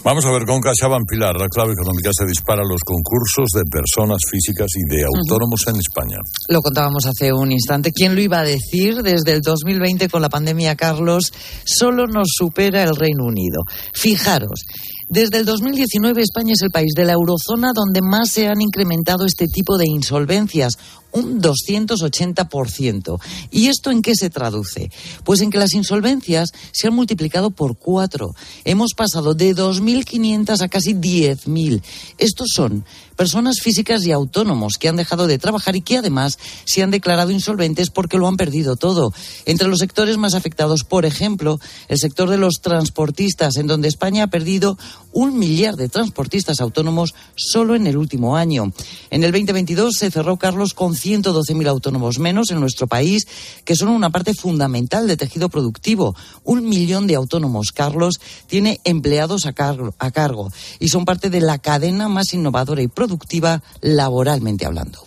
Vamos 0.04 0.26
a 0.26 0.32
ver, 0.32 0.46
con 0.46 0.62
CaixaBank 0.62 1.08
Pilar, 1.10 1.36
la 1.36 1.48
clave 1.48 1.74
económica 1.74 2.10
se 2.14 2.26
dispara 2.26 2.64
los 2.64 2.82
concursos 2.82 3.50
de 3.54 3.64
personas 3.70 4.20
físicas 4.30 4.68
y 4.76 4.96
de 4.96 5.06
autónomos 5.06 5.62
en 5.68 5.78
España. 5.78 6.18
Lo 6.50 6.62
contábamos 6.62 7.06
hace 7.06 7.34
un 7.34 7.52
instante. 7.52 7.92
¿Quién 7.92 8.16
lo 8.16 8.22
iba 8.22 8.40
a 8.40 8.44
decir? 8.44 9.02
Desde 9.02 9.32
el 9.34 9.42
2020 9.42 10.10
con 10.10 10.22
la 10.22 10.30
pandemia, 10.30 10.76
Carlos, 10.76 11.34
solo 11.66 12.08
nos 12.08 12.30
supera 12.32 12.84
el 12.84 12.96
Reino 12.96 13.26
Unido. 13.26 13.64
Fijaros, 13.94 14.66
desde 15.10 15.38
el 15.38 15.46
2019 15.46 16.22
España 16.22 16.52
es 16.52 16.62
el 16.62 16.70
país 16.70 16.92
de 16.94 17.06
la 17.06 17.14
eurozona 17.14 17.72
donde 17.74 18.02
más 18.02 18.30
se 18.30 18.48
han 18.48 18.60
incrementado 18.60 19.26
este 19.26 19.48
tipo 19.48 19.78
de 19.78 19.86
insolvencias, 19.88 20.78
un 21.18 21.42
280%. 21.42 23.20
¿Y 23.52 23.68
esto 23.68 23.92
en 23.92 24.02
qué 24.02 24.16
se 24.16 24.30
traduce? 24.30 24.92
Pues 25.24 25.42
en 25.42 25.50
que 25.50 25.58
las 25.58 25.74
insolvencias 25.74 26.52
se 26.72 26.88
han 26.88 26.96
multiplicado 26.96 27.50
por 27.52 27.78
cuatro. 27.78 28.36
Hemos 28.64 28.94
pasado 28.94 29.34
de 29.34 29.56
2.500 29.56 30.62
a 30.62 30.68
casi 30.68 30.94
10.000. 30.94 31.82
Estos 32.18 32.50
son 32.54 32.86
personas 33.18 33.58
físicas 33.62 34.06
y 34.06 34.12
autónomos 34.12 34.78
que 34.80 34.88
han 34.88 34.96
dejado 34.96 35.28
de 35.28 35.40
trabajar 35.40 35.76
y 35.76 35.82
que 35.82 35.98
además 35.98 36.38
se 36.66 36.84
han 36.84 36.92
declarado 36.92 37.32
insolventes 37.32 37.90
porque 37.90 38.18
lo 38.18 38.28
han 38.28 38.38
perdido 38.38 38.76
todo. 38.76 39.12
Entre 39.46 39.68
los 39.68 39.80
sectores 39.80 40.18
más 40.18 40.36
afectados, 40.36 40.84
por 40.84 41.04
ejemplo, 41.04 41.60
el 41.90 41.98
sector 41.98 42.30
de 42.30 42.38
los 42.38 42.62
transportistas, 42.62 43.58
en 43.58 43.68
donde 43.68 43.88
España 43.88 44.24
ha 44.24 44.28
perdido 44.28 44.78
un 45.12 45.40
millar 45.40 45.76
de 45.76 45.90
transportistas 45.90 46.62
autónomos 46.62 47.16
solo 47.36 47.76
en 47.76 47.88
el 47.88 47.98
último 47.98 48.38
año. 48.38 48.72
En 49.10 49.24
el 49.24 49.32
2022 49.32 49.96
se 49.96 50.12
cerró, 50.12 50.38
Carlos, 50.38 50.76
con 50.76 50.96
112.000 51.08 51.68
autónomos 51.68 52.20
menos 52.20 52.52
en 52.52 52.60
nuestro 52.60 52.88
país, 52.88 53.28
que 53.64 53.76
son 53.76 53.90
una 53.90 54.10
parte 54.10 54.34
fundamental 54.34 55.08
de 55.08 55.18
tejido 55.18 55.50
productivo. 55.50 56.16
Un 56.44 56.68
millón 56.68 57.08
de 57.08 57.16
autónomos, 57.16 57.72
Carlos, 57.72 58.20
tiene 58.48 58.80
empleados 58.84 59.46
a 59.46 59.54
cargo, 59.54 59.94
a 60.00 60.12
cargo 60.12 60.52
y 60.80 60.90
son 60.90 61.06
parte 61.06 61.30
de 61.30 61.42
la 61.42 61.58
cadena 61.58 62.08
más 62.08 62.34
innovadora 62.34 62.82
y 62.82 62.88
productiva 62.88 63.64
laboralmente 63.82 64.66
hablando. 64.66 65.04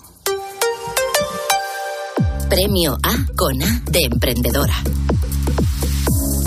Premio 2.48 2.98
A 3.02 3.26
con 3.36 3.62
A 3.62 3.82
de 3.90 4.00
emprendedora. 4.10 4.82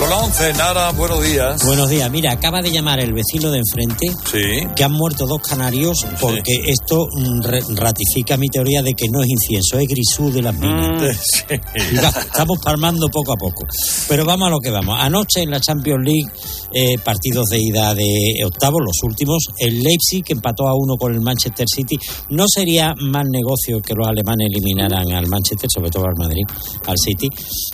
Con 0.00 0.08
la 0.08 0.16
11, 0.16 0.54
Nara, 0.54 0.92
buenos 0.92 1.22
días. 1.22 1.62
Buenos 1.66 1.90
días. 1.90 2.10
Mira, 2.10 2.32
acaba 2.32 2.62
de 2.62 2.70
llamar 2.70 3.00
el 3.00 3.12
vecino 3.12 3.50
de 3.50 3.58
enfrente 3.58 4.06
Sí. 4.32 4.66
que 4.74 4.82
han 4.82 4.92
muerto 4.92 5.26
dos 5.26 5.42
canarios 5.42 6.06
porque 6.18 6.54
esto 6.68 7.06
mm, 7.14 7.76
ratifica 7.76 8.38
mi 8.38 8.48
teoría 8.48 8.82
de 8.82 8.94
que 8.94 9.10
no 9.10 9.20
es 9.22 9.28
incienso, 9.28 9.78
es 9.78 9.86
grisú 9.86 10.32
de 10.32 10.40
las 10.40 10.54
minas. 10.54 11.02
Va- 12.02 12.18
Estamos 12.18 12.58
palmando 12.64 13.08
poco 13.10 13.34
a 13.34 13.36
poco. 13.36 13.66
Pero 14.08 14.24
vamos 14.24 14.46
a 14.48 14.50
lo 14.50 14.58
que 14.60 14.70
vamos. 14.70 14.96
Anoche 14.98 15.42
en 15.42 15.50
la 15.50 15.60
Champions 15.60 16.02
League, 16.02 16.30
eh, 16.72 16.96
partidos 17.04 17.50
de 17.50 17.58
ida 17.60 17.94
de 17.94 18.42
octavos, 18.46 18.80
los 18.82 18.96
últimos, 19.02 19.48
el 19.58 19.82
Leipzig 19.82 20.24
que 20.24 20.32
empató 20.32 20.66
a 20.66 20.74
uno 20.76 20.96
con 20.96 21.12
el 21.12 21.20
Manchester 21.20 21.66
City. 21.68 21.98
No 22.30 22.46
sería 22.48 22.94
mal 22.98 23.26
negocio 23.30 23.82
que 23.82 23.92
los 23.92 24.08
alemanes 24.08 24.48
eliminaran 24.50 25.12
al 25.12 25.26
Manchester, 25.26 25.68
sobre 25.70 25.90
todo 25.90 26.06
al 26.06 26.16
Madrid, 26.16 26.44
al 26.86 26.96
City. 26.96 27.28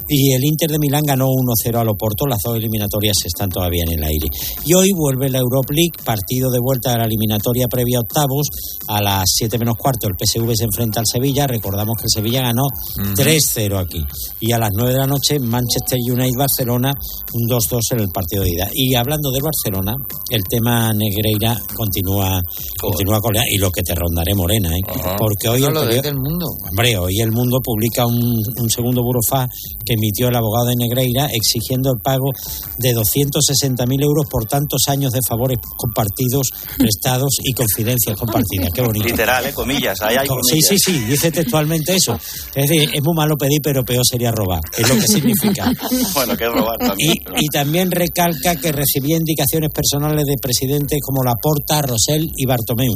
Y 0.08 0.32
el 0.32 0.42
Inter 0.44 0.70
de 0.72 0.78
Milán 0.80 1.04
ganó 1.06 1.28
1-0 1.28 1.76
al 1.78 1.88
Oporto. 1.88 2.15
Las 2.28 2.42
dos 2.42 2.56
eliminatorias 2.56 3.16
están 3.24 3.50
todavía 3.50 3.84
en 3.86 3.98
el 3.98 4.04
aire. 4.04 4.28
Y 4.64 4.74
hoy 4.74 4.92
vuelve 4.92 5.28
la 5.28 5.38
Europa 5.38 5.72
League, 5.72 5.92
partido 6.04 6.50
de 6.50 6.58
vuelta 6.60 6.92
de 6.92 6.98
la 6.98 7.04
eliminatoria 7.04 7.68
previa 7.68 7.98
a 7.98 8.00
octavos. 8.00 8.48
A 8.88 9.02
las 9.02 9.24
7 9.26 9.58
menos 9.58 9.76
cuarto 9.76 10.08
el 10.08 10.14
PSV 10.18 10.54
se 10.54 10.64
enfrenta 10.64 11.00
al 11.00 11.06
Sevilla. 11.06 11.46
Recordamos 11.46 11.96
que 11.98 12.04
el 12.04 12.10
Sevilla 12.10 12.42
ganó 12.42 12.66
3-0 12.96 13.78
aquí. 13.78 14.02
Y 14.40 14.52
a 14.52 14.58
las 14.58 14.70
9 14.72 14.92
de 14.92 14.98
la 14.98 15.06
noche 15.06 15.38
Manchester 15.38 15.98
United-Barcelona, 15.98 16.92
un 17.34 17.48
2-2 17.48 17.80
en 17.92 18.00
el 18.00 18.08
partido 18.08 18.42
de 18.42 18.50
ida. 18.50 18.68
Y 18.72 18.94
hablando 18.94 19.30
del 19.30 19.42
Barcelona, 19.42 19.92
el 20.30 20.42
tema 20.44 20.92
Negreira 20.92 21.56
continúa, 21.76 22.40
continúa 22.80 23.20
con 23.20 23.36
y 23.50 23.58
lo 23.58 23.70
que 23.70 23.82
te 23.82 23.94
rondaré 23.94 24.34
morena, 24.34 24.70
¿eh? 24.70 24.80
Porque 25.18 25.48
hoy 25.48 25.60
No 25.60 25.68
el 25.68 25.74
lo 25.74 26.20
mundo. 26.20 26.46
Hombre, 26.68 26.96
hoy 26.96 27.20
el 27.20 27.32
mundo 27.32 27.58
publica 27.62 28.06
un, 28.06 28.42
un 28.58 28.70
segundo 28.70 29.02
burofax 29.02 29.52
que 29.84 29.94
emitió 29.94 30.28
el 30.28 30.36
abogado 30.36 30.66
de 30.66 30.76
Negreira 30.76 31.28
exigiendo 31.32 31.90
el 31.92 32.00
pago 32.06 32.30
de 32.78 32.94
260.000 32.94 34.02
euros 34.04 34.26
por 34.30 34.46
tantos 34.46 34.82
años 34.86 35.10
de 35.12 35.18
favores 35.28 35.58
compartidos, 35.76 36.50
prestados 36.78 37.30
y 37.42 37.52
confidencias 37.52 38.16
compartidas. 38.16 38.68
Qué 38.72 38.82
bonito. 38.82 39.06
Literal, 39.06 39.46
¿eh? 39.46 39.52
Comillas. 39.52 40.00
Ahí 40.02 40.14
hay 40.16 40.26
Sí, 40.26 40.28
comillas. 40.28 40.68
sí, 40.68 40.78
sí, 40.78 40.98
dice 41.00 41.32
textualmente 41.32 41.96
eso. 41.96 42.14
Es 42.54 42.68
decir, 42.70 42.90
es 42.94 43.02
muy 43.02 43.14
malo 43.14 43.36
pedir, 43.36 43.60
pero 43.62 43.82
peor 43.84 44.04
sería 44.08 44.30
robar. 44.30 44.60
Es 44.78 44.88
lo 44.88 44.94
que 44.94 45.08
significa. 45.08 45.70
bueno, 46.14 46.36
que 46.36 46.44
es 46.44 46.50
robar 46.52 46.78
también. 46.78 47.12
Y, 47.12 47.44
y 47.44 47.48
también 47.52 47.90
recalca 47.90 48.54
que 48.56 48.70
recibía 48.72 49.16
indicaciones 49.16 49.70
personales 49.72 50.24
de 50.26 50.34
presidentes 50.40 51.00
como 51.02 51.24
Laporta, 51.24 51.82
Rosell 51.82 52.30
y 52.36 52.46
Bartomeu. 52.46 52.94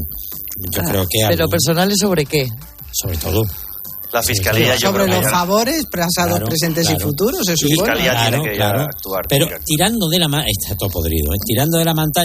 Yo 0.71 0.83
creo 0.83 1.05
que 1.09 1.25
Ah, 1.25 1.29
¿Pero 1.31 1.45
algo- 1.45 1.51
personales 1.51 1.97
sobre 1.99 2.25
qué? 2.27 2.49
sobre 2.93 3.17
todo. 3.17 3.43
La 4.13 4.23
fiscalía, 4.23 4.75
yo 4.77 4.91
Sobre 4.91 5.05
creo 5.05 5.17
que 5.17 5.23
los 5.23 5.31
favores 5.31 5.87
pasados, 5.87 6.39
Claro, 6.39 6.47
presentes 6.47 6.87
claro. 6.87 6.99
y 6.99 7.03
futuros, 7.03 7.47
se 7.47 7.57
supone. 7.57 7.93
claro, 8.03 8.43
que 8.43 8.51
ya 8.51 8.57
claro. 8.57 8.81
actuar, 8.83 9.23
Pero 9.29 9.47
tiene 9.47 9.59
que 9.61 9.65
tirando 9.65 10.09
de 10.09 10.19
la 10.19 10.29
manta, 10.29 10.47
está 10.51 10.75
todo 10.77 10.91
podrido, 10.91 11.33
¿eh? 11.33 11.39
tirando 11.47 11.79
de 11.79 11.85
la 11.85 11.95
manta, 11.95 12.23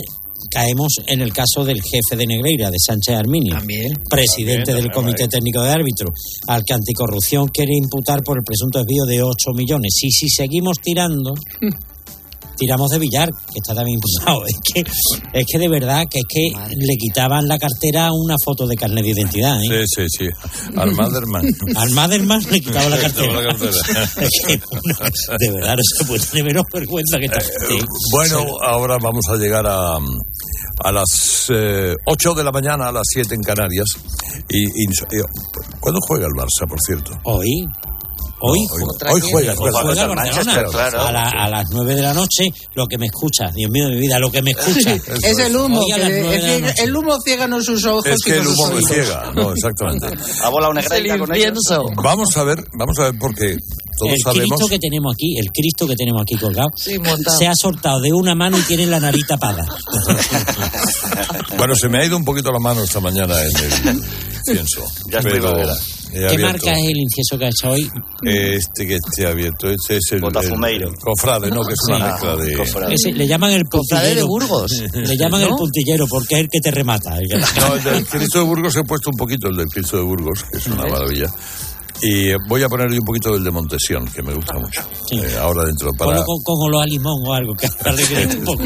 caemos 0.52 0.96
en 1.08 1.22
el 1.22 1.32
caso 1.34 1.64
del 1.64 1.82
jefe 1.82 2.16
de 2.16 2.28
Negreira, 2.28 2.70
de 2.72 2.78
Sánchez 2.80 3.16
Arminio, 3.16 3.56
presidente 4.10 4.66
También, 4.72 4.84
del 4.84 4.92
Comité 4.92 5.28
Técnico 5.28 5.62
de 5.62 5.70
Árbitro, 5.72 6.08
al 6.48 6.64
que 6.64 6.74
Anticorrupción 6.74 7.48
quiere 7.50 7.74
imputar 7.76 8.24
por 8.24 8.38
el 8.38 8.44
presunto 8.44 8.80
desvío 8.80 9.06
de 9.06 9.22
8 9.24 9.52
millones. 9.56 9.94
Y 10.04 10.12
si 10.12 10.30
seguimos 10.30 10.78
tirando, 10.82 11.34
tiramos 12.58 12.90
de 12.92 13.00
Villar, 13.00 13.30
que 13.30 13.60
está 13.62 13.74
también 13.76 14.00
imputado. 14.02 14.44
Es 14.48 14.60
que, 14.74 14.80
es 15.40 15.46
que 15.52 15.60
de 15.60 15.68
verdad 15.70 16.04
que 16.10 16.20
es 16.20 16.26
que 16.28 16.76
le 16.76 16.96
quitaban 16.98 17.48
la 17.48 17.58
cartera 17.58 18.12
una 18.14 18.36
foto 18.44 18.66
de 18.68 18.76
carnet 18.76 19.04
de 19.04 19.12
identidad. 19.12 19.58
¿eh? 19.64 19.86
Sí, 19.88 20.08
sí, 20.10 20.26
sí. 20.26 20.50
Al 20.76 20.92
Maderman. 20.94 21.46
Al 21.76 21.92
Maderman 21.92 22.42
le 22.52 22.60
quitaba 22.62 22.90
la 22.90 22.98
cartera. 22.98 23.42
la 23.42 23.50
cartera. 23.50 23.72
Es 24.22 24.42
que, 24.48 24.58
no, 24.58 25.38
de 25.40 25.52
verdad, 25.52 25.76
no 25.76 25.82
se 25.98 26.06
puede 26.06 26.26
tener 26.26 26.46
menos 26.46 26.66
vergüenza 26.74 27.18
que 27.20 27.28
gente. 27.30 27.46
Eh, 27.70 27.84
Bueno, 28.12 28.46
ahora 28.68 28.98
vamos 29.02 29.26
a 29.30 29.36
llegar 29.36 29.66
a, 29.68 29.96
a 29.98 30.92
las 30.92 31.48
eh, 31.50 31.94
8 32.06 32.34
de 32.34 32.44
la 32.44 32.52
mañana, 32.52 32.88
a 32.88 32.92
las 32.92 33.04
7 33.14 33.36
en 33.36 33.42
Canarias. 33.42 33.88
Y, 34.50 34.64
y- 34.66 34.86
y- 34.86 35.80
¿Cuándo 35.80 36.00
juega 36.08 36.28
el 36.28 36.34
Barça, 36.34 36.68
por 36.68 36.80
cierto? 36.82 37.12
Hoy. 37.24 37.68
Hoy, 38.42 38.60
hoy, 38.70 38.84
hoy 39.12 39.22
juega, 39.32 39.54
Hoy 39.54 39.58
juega. 39.58 39.82
juega 39.82 40.04
el 40.04 40.10
Manchester, 40.16 40.66
Barcelona. 40.66 40.70
claro. 40.72 41.02
a, 41.08 41.12
la- 41.12 41.30
a 41.30 41.50
las 41.50 41.70
9 41.72 41.96
de 41.96 42.02
la 42.02 42.14
noche, 42.14 42.44
lo 42.76 42.86
que 42.86 42.98
me 42.98 43.06
escucha, 43.06 43.50
Dios 43.54 43.72
mío 43.72 43.86
de 43.88 43.96
mi 43.96 44.02
vida, 44.02 44.20
lo 44.20 44.30
que 44.30 44.42
me 44.42 44.52
escucha. 44.52 44.94
Es 45.24 45.38
el 45.40 45.56
humo, 45.56 45.82
el 46.78 46.96
humo 46.96 47.18
ciega 47.24 47.48
no 47.48 47.62
sus 47.64 47.84
ojos. 47.86 48.06
Es 48.06 48.22
que 48.24 48.38
el 48.38 48.46
humo 48.48 48.68
me 48.72 48.82
ciega, 48.82 49.32
no, 49.34 49.52
exactamente. 49.56 50.08
Ha 50.44 50.50
volado 50.50 50.74
Negreira 50.74 51.18
con 51.18 51.34
ellos. 51.34 51.60
Vamos 51.96 52.36
a 52.38 52.44
ver, 52.44 52.64
vamos 52.78 53.00
a 53.00 53.04
ver 53.04 53.14
porque 53.20 53.58
todos 53.98 54.12
el 54.12 54.20
sabemos. 54.22 54.50
Cristo 54.50 54.68
que 54.68 54.80
tenemos 54.80 55.14
aquí, 55.14 55.38
el 55.40 55.48
Cristo 55.52 55.88
que 55.88 55.96
tenemos 55.96 56.22
aquí 56.22 56.36
colgado, 56.36 56.70
se 56.76 57.48
ha 57.48 57.56
soltado 57.56 58.02
de 58.02 58.12
una 58.12 58.36
mano 58.36 58.58
y 58.60 58.62
tiene 58.64 58.86
la 58.86 59.00
nariz 59.00 59.26
tapada. 59.28 59.66
Bueno, 61.58 61.74
se 61.76 61.88
me 61.88 62.00
ha 62.00 62.06
ido 62.06 62.18
un 62.18 62.26
poquito 62.26 62.52
la 62.52 62.60
mano 62.60 62.84
esta 62.84 63.00
mañana 63.00 63.34
en 63.42 63.48
el 63.88 64.04
incienso. 64.46 64.84
Ya 65.10 65.20
es 65.20 65.24
pero, 65.26 65.56
¿Qué 66.20 66.26
abierto. 66.26 66.46
marca 66.46 66.80
es 66.80 66.86
el 66.90 66.98
incienso 66.98 67.38
que 67.38 67.46
ha 67.46 67.50
hecho 67.50 67.70
hoy? 67.72 67.92
Este 68.24 68.88
que 68.88 68.96
esté 68.96 69.28
abierto, 69.28 69.70
este 69.70 69.98
es 69.98 70.04
el, 70.12 70.24
el 70.24 70.96
cofrade, 71.00 71.50
¿no? 71.52 71.62
Que 71.64 71.74
es 71.74 71.80
una 71.88 71.98
Sí. 71.98 72.04
mezcla 72.04 72.36
de... 72.36 72.94
Ese 72.96 73.12
le 73.14 73.28
llaman 73.28 73.52
el 73.52 73.64
Cofrade 73.66 74.16
de 74.16 74.22
puntillero. 74.22 74.28
Burgos. 74.28 74.72
Le 74.94 75.18
llaman 75.18 75.42
el 75.44 75.50
puntillero 75.50 76.06
porque 76.08 76.36
es 76.36 76.42
el 76.42 76.50
que 76.50 76.60
te 76.60 76.72
remata. 76.72 77.18
El 77.18 77.28
que- 77.30 77.38
No, 77.60 77.76
el 77.76 77.84
del 77.84 78.06
Cristo 78.08 78.40
de 78.40 78.46
Burgos 78.46 78.76
he 78.76 78.84
puesto 78.84 79.10
un 79.10 79.18
poquito, 79.18 79.48
el 79.50 79.58
del 79.58 79.68
Cristo 79.68 79.98
de 79.98 80.04
Burgos, 80.04 80.44
que 80.52 80.58
es 80.58 80.68
una 80.68 80.86
maravilla. 80.86 81.28
Y 82.02 82.30
eh, 82.32 82.38
voy 82.50 82.62
a 82.62 82.68
poner 82.68 82.88
un 82.92 83.00
poquito 83.06 83.32
del 83.34 83.44
de 83.44 83.52
Montesión, 83.52 84.06
que 84.08 84.22
me 84.22 84.34
gusta 84.34 84.54
mucho. 84.60 84.82
Eh, 85.12 85.38
ahora 85.40 85.64
dentro 85.64 85.92
para... 85.98 86.12
Ponlo 86.12 86.26
con, 86.26 86.38
con 86.44 86.56
olor 86.68 86.84
a 86.84 86.86
limón 86.86 87.24
o 87.26 87.34
algo 87.34 87.54
que 87.56 87.68
un 88.38 88.44
poco. 88.44 88.64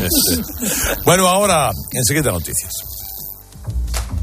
Bueno, 1.06 1.28
ahora, 1.28 1.72
enseguida 1.92 2.32
noticias. 2.32 2.72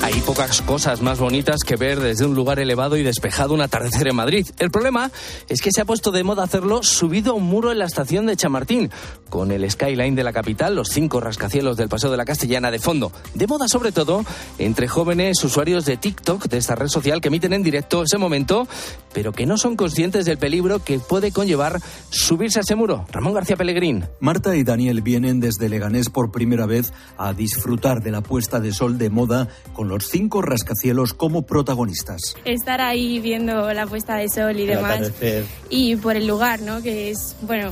Hay 0.00 0.20
pocas 0.20 0.62
cosas 0.62 1.02
más 1.02 1.18
bonitas 1.18 1.64
que 1.64 1.74
ver 1.74 1.98
desde 1.98 2.24
un 2.24 2.36
lugar 2.36 2.60
elevado 2.60 2.96
y 2.96 3.02
despejado 3.02 3.52
un 3.52 3.60
atardecer 3.60 4.06
en 4.06 4.14
Madrid. 4.14 4.46
El 4.58 4.70
problema 4.70 5.10
es 5.48 5.60
que 5.60 5.72
se 5.72 5.80
ha 5.80 5.84
puesto 5.84 6.12
de 6.12 6.22
moda 6.22 6.44
hacerlo 6.44 6.84
subido 6.84 7.32
a 7.32 7.34
un 7.34 7.42
muro 7.42 7.72
en 7.72 7.80
la 7.80 7.86
estación 7.86 8.26
de 8.26 8.36
Chamartín, 8.36 8.90
con 9.28 9.50
el 9.50 9.68
skyline 9.68 10.14
de 10.14 10.22
la 10.22 10.32
capital, 10.32 10.76
los 10.76 10.90
cinco 10.90 11.18
rascacielos 11.20 11.76
del 11.76 11.88
Paseo 11.88 12.12
de 12.12 12.16
la 12.16 12.24
Castellana 12.24 12.70
de 12.70 12.78
fondo. 12.78 13.10
De 13.34 13.48
moda 13.48 13.66
sobre 13.66 13.90
todo 13.90 14.24
entre 14.58 14.86
jóvenes 14.86 15.42
usuarios 15.42 15.84
de 15.84 15.96
TikTok, 15.96 16.46
de 16.46 16.58
esta 16.58 16.76
red 16.76 16.88
social 16.88 17.20
que 17.20 17.28
emiten 17.28 17.52
en 17.52 17.64
directo 17.64 18.04
ese 18.04 18.18
momento, 18.18 18.68
pero 19.12 19.32
que 19.32 19.46
no 19.46 19.58
son 19.58 19.74
conscientes 19.74 20.24
del 20.26 20.38
peligro 20.38 20.78
que 20.78 21.00
puede 21.00 21.32
conllevar 21.32 21.80
subirse 22.10 22.60
a 22.60 22.62
ese 22.62 22.76
muro. 22.76 23.04
Ramón 23.10 23.34
García 23.34 23.56
Pellegrín. 23.56 24.06
Marta 24.20 24.54
y 24.54 24.62
Daniel 24.62 25.02
vienen 25.02 25.40
desde 25.40 25.68
Leganés 25.68 26.08
por 26.08 26.30
primera 26.30 26.66
vez 26.66 26.92
a 27.16 27.32
disfrutar 27.32 28.00
de 28.00 28.12
la 28.12 28.20
puesta 28.20 28.60
de 28.60 28.72
sol 28.72 28.96
de 28.96 29.10
moda 29.10 29.48
con 29.72 29.87
los 29.88 30.08
cinco 30.08 30.42
rascacielos 30.42 31.14
como 31.14 31.42
protagonistas. 31.42 32.34
estar 32.44 32.80
ahí 32.80 33.20
viendo 33.20 33.72
la 33.72 33.86
puesta 33.86 34.16
de 34.16 34.28
sol 34.28 34.58
y 34.58 34.66
demás. 34.66 35.12
Y 35.70 35.96
por 35.96 36.16
el 36.16 36.26
lugar, 36.26 36.60
¿no? 36.60 36.82
Que 36.82 37.10
es, 37.10 37.36
bueno, 37.42 37.70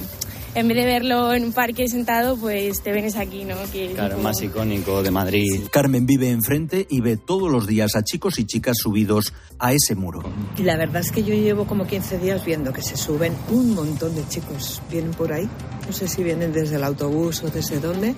en 0.55 0.69
vez 0.69 0.77
de 0.79 0.85
verlo 0.87 1.35
en 1.35 1.45
un 1.45 1.53
parque 1.53 1.87
sentado, 1.87 2.37
pues 2.37 2.83
te 2.83 2.91
vienes 2.93 3.17
aquí, 3.17 3.45
¿no? 3.45 3.57
Que 3.71 3.93
es 3.93 3.99
como- 3.99 4.31
icónico 4.43 5.03
de 5.03 5.11
Madrid. 5.11 5.63
Carmen 5.71 6.07
vive 6.07 6.31
enfrente 6.31 6.87
y 6.89 7.01
ve 7.03 7.17
todos 7.19 7.51
los 7.51 7.67
días 7.67 7.95
a 7.95 8.03
chicos 8.03 8.39
y 8.39 8.47
chicas 8.47 8.79
subidos 8.79 9.35
a 9.59 9.73
ese 9.75 9.95
muro. 9.95 10.23
Y 10.57 10.63
la 10.63 10.77
verdad 10.77 11.03
es 11.03 11.13
que 11.13 11.23
yo 11.23 11.35
llevo 11.35 11.67
como 11.67 11.87
15 11.87 12.19
días 12.19 12.45
viendo 12.45 12.73
que 12.73 12.81
se 12.83 12.97
suben 12.97 13.35
un 13.51 13.75
montón 13.75 14.15
de 14.15 14.27
chicos. 14.29 14.81
Vienen 14.91 15.11
por 15.13 15.31
ahí, 15.33 15.47
no 15.87 15.93
sé 15.93 16.09
si 16.09 16.23
vienen 16.23 16.53
desde 16.53 16.77
el 16.77 16.85
autobús 16.85 17.43
o 17.43 17.49
desde 17.49 17.81
dónde. 17.81 18.15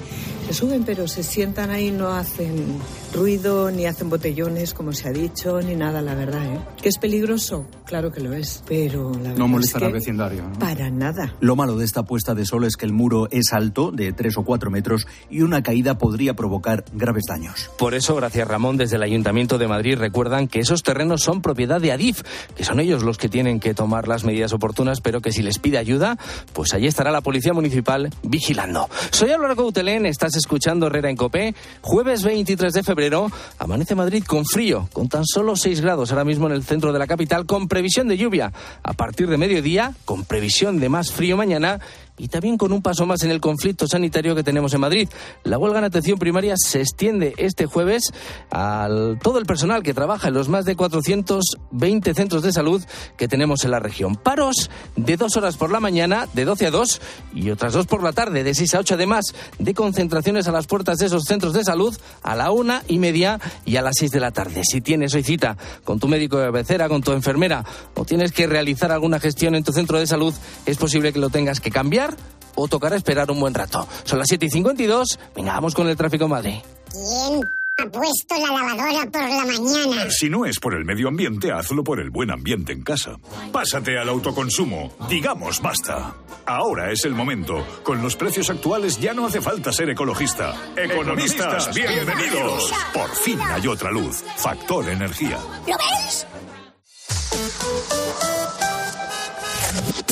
Se 0.46 0.54
suben, 0.54 0.84
pero 0.84 1.06
se 1.06 1.22
sientan 1.22 1.70
ahí, 1.70 1.90
no 1.90 2.08
hacen 2.08 2.78
ruido, 3.14 3.70
ni 3.70 3.86
hacen 3.86 4.08
botellones, 4.08 4.72
como 4.74 4.92
se 4.92 5.08
ha 5.08 5.12
dicho, 5.12 5.60
ni 5.60 5.76
nada, 5.76 6.00
la 6.00 6.14
verdad, 6.14 6.44
¿eh? 6.46 6.58
¿Que 6.80 6.88
es 6.88 6.98
peligroso? 6.98 7.66
Claro 7.84 8.10
que 8.12 8.20
lo 8.20 8.32
es, 8.32 8.62
pero 8.66 9.12
la 9.12 9.18
verdad 9.18 9.36
No 9.36 9.48
molesta 9.48 9.78
es 9.78 9.84
al 9.84 9.90
que 9.90 9.98
vecindario. 9.98 10.42
¿no? 10.42 10.58
Para 10.58 10.90
nada. 10.90 11.34
Lo 11.40 11.56
malo 11.56 11.76
de 11.76 11.84
esta 11.84 12.02
puesta 12.02 12.34
de 12.34 12.46
sol 12.46 12.64
es 12.64 12.76
que 12.76 12.86
el 12.86 12.92
muro 12.92 13.28
es 13.30 13.52
alto, 13.52 13.90
de 13.92 14.12
3 14.12 14.38
o 14.38 14.44
4 14.44 14.70
metros, 14.70 15.06
y 15.30 15.42
una 15.42 15.62
caída 15.62 15.98
podría 15.98 16.34
provocar 16.34 16.84
graves 16.92 17.24
daños. 17.28 17.70
Por 17.78 17.94
eso, 17.94 18.14
gracias 18.16 18.48
Ramón, 18.48 18.76
desde 18.76 18.96
el 18.96 19.02
Ayuntamiento 19.02 19.58
de 19.58 19.68
Madrid 19.68 19.96
recuerdan 19.98 20.48
que 20.48 20.60
esos 20.60 20.82
terrenos 20.82 21.22
son 21.22 21.42
propiedad 21.42 21.80
de 21.80 21.92
Adif, 21.92 22.22
que 22.56 22.64
son 22.64 22.80
ellos 22.80 23.02
los 23.02 23.18
que 23.18 23.28
tienen 23.28 23.60
que 23.60 23.74
tomar 23.74 24.08
las 24.08 24.24
medidas 24.24 24.52
oportunas, 24.52 25.00
pero 25.00 25.20
que 25.20 25.32
si 25.32 25.42
les 25.42 25.58
pide 25.58 25.78
ayuda, 25.78 26.18
pues 26.52 26.74
allí 26.74 26.86
estará 26.86 27.10
la 27.10 27.20
Policía 27.20 27.52
Municipal 27.58 28.08
vigilando. 28.22 28.88
Soy 29.10 29.32
Álvaro 29.32 29.56
Coutelén, 29.56 30.06
estás 30.06 30.36
escuchando 30.36 30.86
Herrera 30.86 31.10
en 31.10 31.16
Copé. 31.16 31.56
Jueves 31.80 32.22
23 32.22 32.72
de 32.72 32.84
febrero, 32.84 33.32
amanece 33.58 33.96
Madrid 33.96 34.22
con 34.24 34.46
frío, 34.46 34.88
con 34.92 35.08
tan 35.08 35.26
solo 35.26 35.56
6 35.56 35.80
grados 35.80 36.12
ahora 36.12 36.24
mismo 36.24 36.46
en 36.46 36.52
el 36.52 36.62
centro 36.62 36.92
de 36.92 37.00
la 37.00 37.08
capital, 37.08 37.46
con 37.46 37.66
previsión 37.66 38.06
de 38.06 38.16
lluvia 38.16 38.52
a 38.84 38.92
partir 38.92 39.28
de 39.28 39.38
mediodía, 39.38 39.92
con 40.04 40.24
previsión 40.24 40.78
de 40.78 40.88
más 40.88 41.10
frío 41.10 41.36
mañana 41.36 41.80
y 42.18 42.28
también 42.28 42.58
con 42.58 42.72
un 42.72 42.82
paso 42.82 43.06
más 43.06 43.22
en 43.22 43.30
el 43.30 43.40
conflicto 43.40 43.86
sanitario 43.86 44.34
que 44.34 44.42
tenemos 44.42 44.74
en 44.74 44.80
Madrid. 44.80 45.08
La 45.44 45.58
huelga 45.58 45.78
en 45.78 45.84
atención 45.84 46.18
primaria 46.18 46.54
se 46.56 46.80
extiende 46.80 47.34
este 47.38 47.66
jueves 47.66 48.12
a 48.50 48.88
todo 49.22 49.38
el 49.38 49.46
personal 49.46 49.82
que 49.82 49.94
trabaja 49.94 50.28
en 50.28 50.34
los 50.34 50.48
más 50.48 50.64
de 50.64 50.76
420 50.76 52.14
centros 52.14 52.42
de 52.42 52.52
salud 52.52 52.82
que 53.16 53.28
tenemos 53.28 53.64
en 53.64 53.70
la 53.70 53.78
región. 53.78 54.16
Paros 54.16 54.70
de 54.96 55.16
dos 55.16 55.36
horas 55.36 55.56
por 55.56 55.70
la 55.70 55.80
mañana, 55.80 56.28
de 56.34 56.44
12 56.44 56.66
a 56.66 56.70
2, 56.70 57.00
y 57.34 57.50
otras 57.50 57.72
dos 57.72 57.86
por 57.86 58.02
la 58.02 58.12
tarde, 58.12 58.44
de 58.44 58.54
6 58.54 58.74
a 58.74 58.78
8, 58.80 58.94
además 58.94 59.34
de 59.58 59.74
concentraciones 59.74 60.48
a 60.48 60.52
las 60.52 60.66
puertas 60.66 60.98
de 60.98 61.06
esos 61.06 61.24
centros 61.24 61.52
de 61.52 61.64
salud 61.64 61.96
a 62.22 62.34
la 62.34 62.50
una 62.50 62.82
y 62.88 62.98
media 62.98 63.40
y 63.64 63.76
a 63.76 63.82
las 63.82 63.96
6 63.98 64.10
de 64.10 64.20
la 64.20 64.32
tarde. 64.32 64.62
Si 64.64 64.80
tienes 64.80 65.14
hoy 65.14 65.22
cita 65.22 65.56
con 65.84 66.00
tu 66.00 66.08
médico 66.08 66.38
de 66.38 66.46
cabecera, 66.46 66.88
con 66.88 67.02
tu 67.02 67.12
enfermera, 67.12 67.64
o 67.94 68.04
tienes 68.04 68.32
que 68.32 68.46
realizar 68.46 68.92
alguna 68.92 69.20
gestión 69.20 69.54
en 69.54 69.64
tu 69.64 69.72
centro 69.72 69.98
de 69.98 70.06
salud, 70.06 70.34
es 70.66 70.76
posible 70.76 71.12
que 71.12 71.18
lo 71.18 71.30
tengas 71.30 71.60
que 71.60 71.70
cambiar 71.70 72.07
o 72.54 72.68
tocará 72.68 72.96
esperar 72.96 73.30
un 73.30 73.40
buen 73.40 73.54
rato. 73.54 73.86
Son 74.04 74.18
las 74.18 74.28
7 74.28 74.46
y 74.46 74.50
52. 74.50 75.18
Venga, 75.34 75.54
vamos 75.54 75.74
con 75.74 75.88
el 75.88 75.96
tráfico 75.96 76.24
en 76.24 76.30
Madrid. 76.30 76.56
¿Quién 76.90 77.40
ha 77.78 77.90
puesto 77.90 78.34
la 78.36 78.52
lavadora 78.52 79.10
por 79.10 79.22
la 79.22 79.44
mañana? 79.44 80.10
Si 80.10 80.28
no 80.28 80.44
es 80.44 80.58
por 80.58 80.74
el 80.74 80.84
medio 80.84 81.06
ambiente, 81.08 81.52
hazlo 81.52 81.84
por 81.84 82.00
el 82.00 82.10
buen 82.10 82.30
ambiente 82.30 82.72
en 82.72 82.82
casa. 82.82 83.16
Pásate 83.52 83.98
al 83.98 84.08
autoconsumo. 84.08 84.92
Digamos 85.08 85.62
basta. 85.62 86.14
Ahora 86.46 86.90
es 86.90 87.04
el 87.04 87.14
momento. 87.14 87.64
Con 87.84 88.02
los 88.02 88.16
precios 88.16 88.50
actuales 88.50 88.98
ya 88.98 89.14
no 89.14 89.26
hace 89.26 89.40
falta 89.40 89.72
ser 89.72 89.90
ecologista. 89.90 90.54
Economistas, 90.76 91.72
bienvenidos. 91.74 92.72
Por 92.92 93.10
fin 93.10 93.38
hay 93.40 93.66
otra 93.68 93.92
luz. 93.92 94.24
Factor 94.36 94.88
Energía. 94.88 95.38
¿Lo 95.66 95.76
veis? 95.76 96.26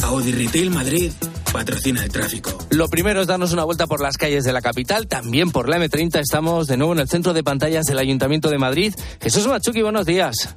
Audi 0.05 0.30
Retail 0.30 0.70
Madrid 0.70 1.12
patrocina 1.57 2.04
el 2.04 2.11
tráfico. 2.11 2.50
Lo 2.68 2.86
primero 2.88 3.22
es 3.22 3.26
darnos 3.26 3.54
una 3.54 3.64
vuelta 3.64 3.86
por 3.86 4.02
las 4.02 4.18
calles 4.18 4.44
de 4.44 4.52
la 4.52 4.61
capital, 4.61 5.09
también 5.09 5.50
por 5.50 5.70
la 5.70 5.78
M30. 5.78 6.20
Estamos 6.20 6.66
de 6.66 6.76
nuevo 6.76 6.92
en 6.92 6.98
el 6.98 7.09
centro 7.09 7.32
de 7.32 7.42
pantallas 7.42 7.86
del 7.86 7.98
Ayuntamiento 7.98 8.50
de 8.50 8.59
Madrid. 8.59 8.94
Jesús 9.22 9.46
Machuki, 9.46 9.80
buenos 9.80 10.04
días. 10.04 10.54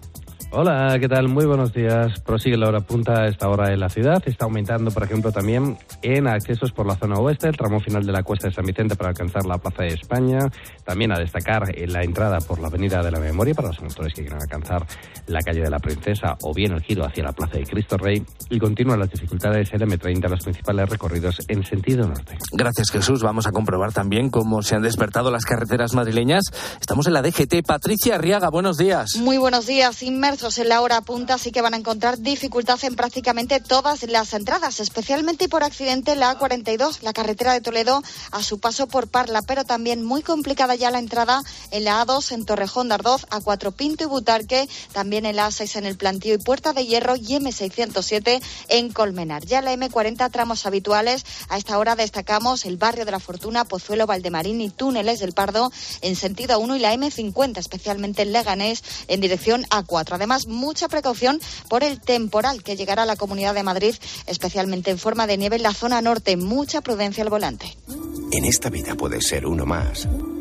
Hola, 0.52 0.98
¿qué 1.00 1.08
tal? 1.08 1.28
Muy 1.28 1.46
buenos 1.46 1.74
días. 1.74 2.22
Prosigue 2.22 2.58
la 2.58 2.70
hora 2.70 2.80
punta 2.80 3.22
a 3.22 3.28
esta 3.28 3.48
hora 3.50 3.72
en 3.72 3.80
la 3.80 3.88
ciudad. 3.88 4.20
Está 4.26 4.46
aumentando, 4.46 4.90
por 4.90 5.04
ejemplo, 5.04 5.32
también 5.32 5.78
en 6.02 6.28
accesos 6.28 6.72
por 6.72 6.88
la 6.88 6.96
zona 6.96 7.20
oeste, 7.20 7.50
el 7.50 7.56
tramo 7.56 7.80
final 7.80 8.04
de 8.04 8.12
la 8.12 8.24
cuesta 8.24 8.48
de 8.48 8.56
San 8.56 8.66
Vicente 8.66 8.96
para 8.96 9.12
alcanzar 9.12 9.46
la 9.46 9.60
Plaza 9.60 9.84
de 9.84 9.90
España. 9.90 10.40
También 10.84 11.12
a 11.12 11.20
destacar 11.20 11.66
en 11.78 11.94
la 11.94 12.02
entrada 12.02 12.40
por 12.40 12.60
la 12.60 12.68
Avenida 12.68 13.04
de 13.04 13.12
la 13.12 13.20
Memoria 13.20 13.54
para 13.54 13.68
los 13.68 13.80
motores 13.80 14.12
que 14.12 14.22
quieran 14.22 14.42
alcanzar 14.42 14.88
la 15.28 15.40
calle 15.42 15.62
de 15.62 15.70
la 15.70 15.78
Princesa 15.78 16.36
o 16.42 16.52
bien 16.52 16.72
el 16.72 16.82
giro 16.82 17.06
hacia 17.06 17.26
la 17.26 17.32
Plaza 17.32 17.60
de 17.60 17.66
Cristo 17.66 17.98
Rey. 17.98 18.26
Y 18.50 18.58
continúan 18.58 18.98
las 18.98 19.12
dificultades 19.12 19.72
en 19.72 19.82
M30, 19.82 20.30
los 20.30 20.44
principales 20.44 20.90
recorridos 20.90 21.38
en 21.48 21.64
sentido 21.64 22.08
norte. 22.08 22.40
Gracias, 22.54 22.90
Jesús. 22.90 23.22
Vamos 23.22 23.46
a 23.46 23.52
comprobar 23.52 23.94
también 23.94 24.32
cómo 24.32 24.64
se 24.64 24.74
han 24.74 24.82
despertado 24.82 25.30
las 25.30 25.46
carreteras 25.46 25.94
madrileñas. 25.94 26.46
Estamos 26.82 27.06
en 27.06 27.14
la 27.14 27.22
DGT. 27.22 27.64
Patricia 27.68 28.16
Arriaga, 28.16 28.50
buenos 28.50 28.78
días. 28.78 29.16
Muy 29.18 29.38
buenos 29.38 29.68
días. 29.68 30.02
Inmerso 30.02 30.39
en 30.40 30.70
la 30.70 30.80
hora 30.80 31.02
punta, 31.02 31.34
así 31.34 31.52
que 31.52 31.62
van 31.62 31.74
a 31.74 31.78
encontrar 31.78 32.18
dificultad 32.18 32.80
en 32.86 32.96
prácticamente 32.96 33.60
todas 33.60 34.04
las 34.04 34.34
entradas, 34.34 34.80
especialmente 34.80 35.50
por 35.50 35.64
accidente 35.64 36.16
la 36.16 36.40
A42, 36.40 37.02
la 37.02 37.12
carretera 37.12 37.52
de 37.52 37.60
Toledo, 37.60 38.02
a 38.32 38.42
su 38.42 38.58
paso 38.58 38.88
por 38.88 39.10
Parla, 39.10 39.42
pero 39.42 39.66
también 39.66 40.02
muy 40.02 40.22
complicada 40.22 40.76
ya 40.76 40.92
la 40.92 41.00
entrada 41.00 41.44
en 41.72 41.84
la 41.84 42.06
A2 42.06 42.32
en 42.32 42.46
Torrejón 42.46 42.88
de 42.88 42.94
Ardoz, 42.94 43.28
A4 43.32 43.74
Pinto 43.74 44.06
y 44.06 44.08
Butarque, 44.08 44.70
también 44.94 45.26
en 45.26 45.36
la 45.36 45.50
A6 45.50 45.76
en 45.76 45.86
el 45.86 45.98
Plantío 45.98 46.36
y 46.36 46.38
Puerta 46.38 46.72
de 46.72 46.86
Hierro 46.86 47.18
y 47.18 47.36
M607 47.36 48.42
en 48.70 48.94
Colmenar. 48.94 49.46
Ya 49.46 49.62
la 49.62 49.74
M40 49.74 50.32
tramos 50.32 50.66
habituales, 50.66 51.26
a 51.50 51.58
esta 51.58 51.78
hora 51.78 51.98
destacamos 51.98 52.66
el 52.66 52.78
barrio 52.78 53.04
de 53.04 53.12
la 53.12 53.20
Fortuna, 53.20 53.66
Pozuelo, 53.66 54.08
Valdemarín 54.08 54.62
y 54.62 54.70
túneles 54.70 55.20
del 55.20 55.34
Pardo 55.34 55.70
en 56.02 56.16
sentido 56.16 56.58
1 56.60 56.78
y 56.78 56.80
la 56.80 56.94
M50, 56.94 57.58
especialmente 57.58 58.22
en 58.22 58.32
Leganés, 58.32 58.84
en 59.10 59.20
dirección 59.20 59.66
A4. 59.66 60.14
Además, 60.14 60.29
mucha 60.48 60.88
precaución 60.88 61.40
por 61.68 61.84
el 61.84 62.00
temporal 62.00 62.64
que 62.64 62.76
llegará 62.76 63.04
a 63.04 63.06
la 63.06 63.16
Comunidad 63.16 63.54
de 63.54 63.64
Madrid, 63.64 63.96
especialmente 64.28 64.92
en 64.92 64.98
forma 64.98 65.28
de 65.28 65.38
nieve 65.38 65.56
en 65.58 65.64
la 65.64 65.74
zona 65.74 66.02
norte. 66.02 66.38
Mucha 66.38 66.82
prudencia 66.82 67.24
al 67.24 67.30
volante. 67.30 67.76
En 68.32 68.46
esta 68.46 68.70
vida 68.70 68.96
puedes 68.96 69.28
ser 69.28 69.46
uno 69.46 69.66
más 69.66 70.08